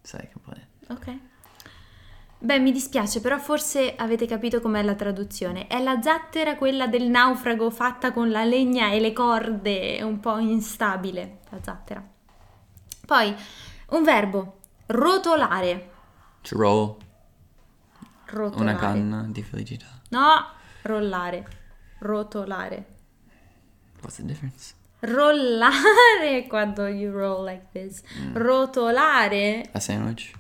So 0.02 0.18
I 0.18 0.28
can 0.28 0.42
play 0.42 0.58
it. 0.58 0.90
Ok. 0.92 1.20
Beh, 2.40 2.60
mi 2.60 2.72
dispiace, 2.72 3.20
però 3.20 3.38
forse 3.40 3.96
avete 3.96 4.26
capito 4.26 4.62
com'è 4.62 4.82
la 4.84 4.96
traduzione. 4.96 5.68
È 5.68 5.82
la 5.82 6.02
zattera 6.02 6.56
quella 6.56 6.88
del 6.88 7.10
naufrago 7.10 7.70
fatta 7.72 8.12
con 8.14 8.30
la 8.32 8.44
legna 8.44 8.92
e 8.92 9.00
le 9.00 9.12
corde, 9.12 9.98
è 9.98 10.02
un 10.04 10.20
po' 10.20 10.38
instabile, 10.38 11.40
la 11.50 11.60
zattera. 11.62 12.08
Poi, 13.06 13.36
un 13.90 14.04
verbo, 14.04 14.60
rotolare. 14.88 15.90
To 16.44 16.58
roll 16.58 16.98
Rotolare. 18.30 18.62
una 18.62 18.76
canna 18.76 19.26
di 19.30 19.42
felicità. 19.44 19.86
No, 20.10 20.46
rollare. 20.84 21.46
Rotolare. 22.00 22.86
What's 24.02 24.18
the 24.18 24.26
difference? 24.26 24.74
Rollare 25.02 26.48
quando 26.50 26.88
you 26.88 27.12
roll 27.12 27.44
like 27.44 27.68
this. 27.72 28.02
Rotolare. 28.34 29.70
A 29.72 29.80
sandwich? 29.80 30.32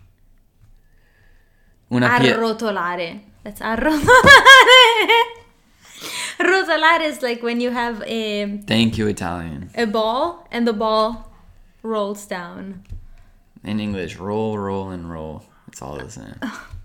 Una 1.89 2.17
pie- 2.17 2.31
Arrotolare. 2.33 3.23
That's 3.43 3.61
arrotolare. 3.61 5.35
Rotolare 6.39 7.01
is 7.07 7.21
like 7.21 7.41
when 7.41 7.59
you 7.59 7.71
have 7.71 8.03
a 8.05 8.57
Thank 8.67 8.97
you, 8.97 9.07
Italian. 9.07 9.71
a 9.75 9.85
ball 9.85 10.45
and 10.51 10.67
the 10.67 10.73
ball 10.73 11.31
rolls 11.81 12.25
down. 12.27 12.83
In 13.63 13.79
English, 13.79 14.17
roll, 14.17 14.57
roll, 14.57 14.89
and 14.91 15.09
roll. 15.09 15.43
It's 15.67 15.81
all 15.81 15.97
the 15.97 16.09
same. 16.11 16.35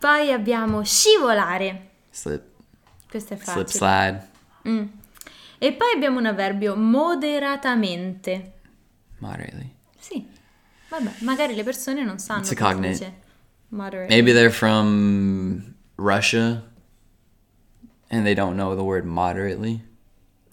Poi 0.00 0.32
abbiamo 0.32 0.82
scivolare. 0.82 1.88
Slip, 2.10 2.42
Questo 3.08 3.34
è 3.34 3.36
slip, 3.36 3.68
facile. 3.68 4.28
slide. 4.62 4.88
E 5.58 5.72
poi 5.74 5.92
abbiamo 5.94 6.18
un 6.18 6.24
avverbio 6.26 6.74
moderatamente. 6.74 8.52
Moderately. 9.18 9.74
Sì. 9.98 10.26
Vabbè, 10.88 11.16
magari 11.18 11.54
le 11.54 11.62
persone 11.64 12.02
non 12.02 12.18
sanno 12.18 12.40
It's 12.40 12.50
a 12.52 12.54
cognate. 12.56 12.88
dice 12.88 13.14
moderate. 13.68 14.08
Maybe 14.12 14.32
they're 14.32 14.50
from 14.50 15.74
Russia 15.96 16.62
and 18.08 18.24
they 18.24 18.34
don't 18.34 18.54
know 18.56 18.74
the 18.74 18.82
word 18.82 19.04
moderately. 19.04 19.84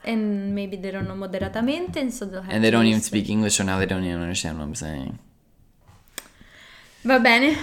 And 0.03 0.53
maybe 0.53 0.77
they 0.77 0.91
don't 0.91 1.05
know 1.07 1.15
moderatamente 1.15 1.99
and 2.01 2.11
so 2.11 2.25
they'll 2.27 2.41
have 2.43 2.53
And 2.53 2.61
they 2.61 2.69
don't 2.69 2.85
even 2.85 3.01
speak 3.01 3.29
English, 3.29 3.55
so 3.55 3.63
now 3.63 3.77
they 3.77 3.87
don't 3.87 4.03
even 4.03 4.19
understand 4.19 4.57
what 4.57 4.65
I'm 4.67 4.75
saying. 4.75 5.17
Va 7.03 7.19
bene. 7.19 7.55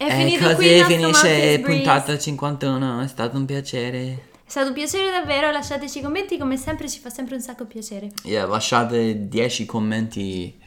È 0.00 0.06
E 0.06 0.10
finito 0.12 0.54
qui 0.54 0.82
finisce 0.84 1.60
puntata 1.60 2.16
51. 2.16 3.02
È 3.02 3.06
stato 3.06 3.36
un 3.36 3.44
piacere. 3.44 4.28
È 4.46 4.48
stato 4.50 4.68
un 4.68 4.72
piacere 4.72 5.10
davvero, 5.10 5.50
lasciateci 5.50 6.00
commenti, 6.00 6.38
come 6.38 6.56
sempre 6.56 6.88
ci 6.88 7.00
fa 7.00 7.10
sempre 7.10 7.34
un 7.34 7.42
sacco 7.42 7.66
piacere. 7.66 8.08
Yeah, 8.22 8.46
lasciate 8.46 9.28
10 9.28 9.66
commenti 9.66 10.58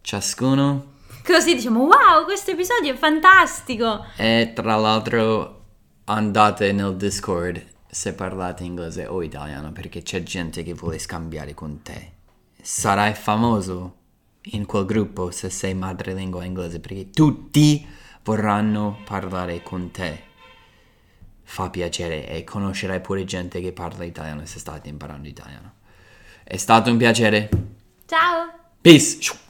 ciascuno. 0.00 0.94
Così 1.24 1.54
diciamo, 1.54 1.84
wow, 1.84 2.24
questo 2.24 2.50
episodio 2.50 2.94
è 2.94 2.96
fantastico! 2.96 4.06
E 4.16 4.50
tra 4.52 4.74
l'altro 4.74 5.66
andate 6.06 6.72
nel 6.72 6.96
Discord 6.96 7.64
se 7.88 8.12
parlate 8.12 8.64
inglese 8.64 9.06
o 9.06 9.22
italiano 9.22 9.70
perché 9.70 10.02
c'è 10.02 10.24
gente 10.24 10.64
che 10.64 10.74
vuole 10.74 10.98
scambiare 10.98 11.54
con 11.54 11.80
te. 11.82 12.10
Sarai 12.60 13.14
famoso 13.14 13.94
in 14.46 14.66
quel 14.66 14.84
gruppo 14.84 15.30
se 15.30 15.48
sei 15.48 15.74
madrelingua 15.74 16.42
inglese 16.42 16.80
perché 16.80 17.10
tutti 17.10 18.02
vorranno 18.24 18.98
parlare 19.04 19.62
con 19.62 19.90
te. 19.90 20.32
Fa 21.42 21.68
piacere 21.68 22.26
e 22.28 22.42
conoscerai 22.42 23.00
pure 23.00 23.24
gente 23.24 23.60
che 23.60 23.72
parla 23.72 24.04
italiano 24.04 24.44
se 24.46 24.58
state 24.58 24.88
imparando 24.88 25.28
italiano. 25.28 25.74
È 26.42 26.56
stato 26.56 26.90
un 26.90 26.96
piacere. 26.96 27.48
Ciao! 28.06 28.50
Peace! 28.80 29.42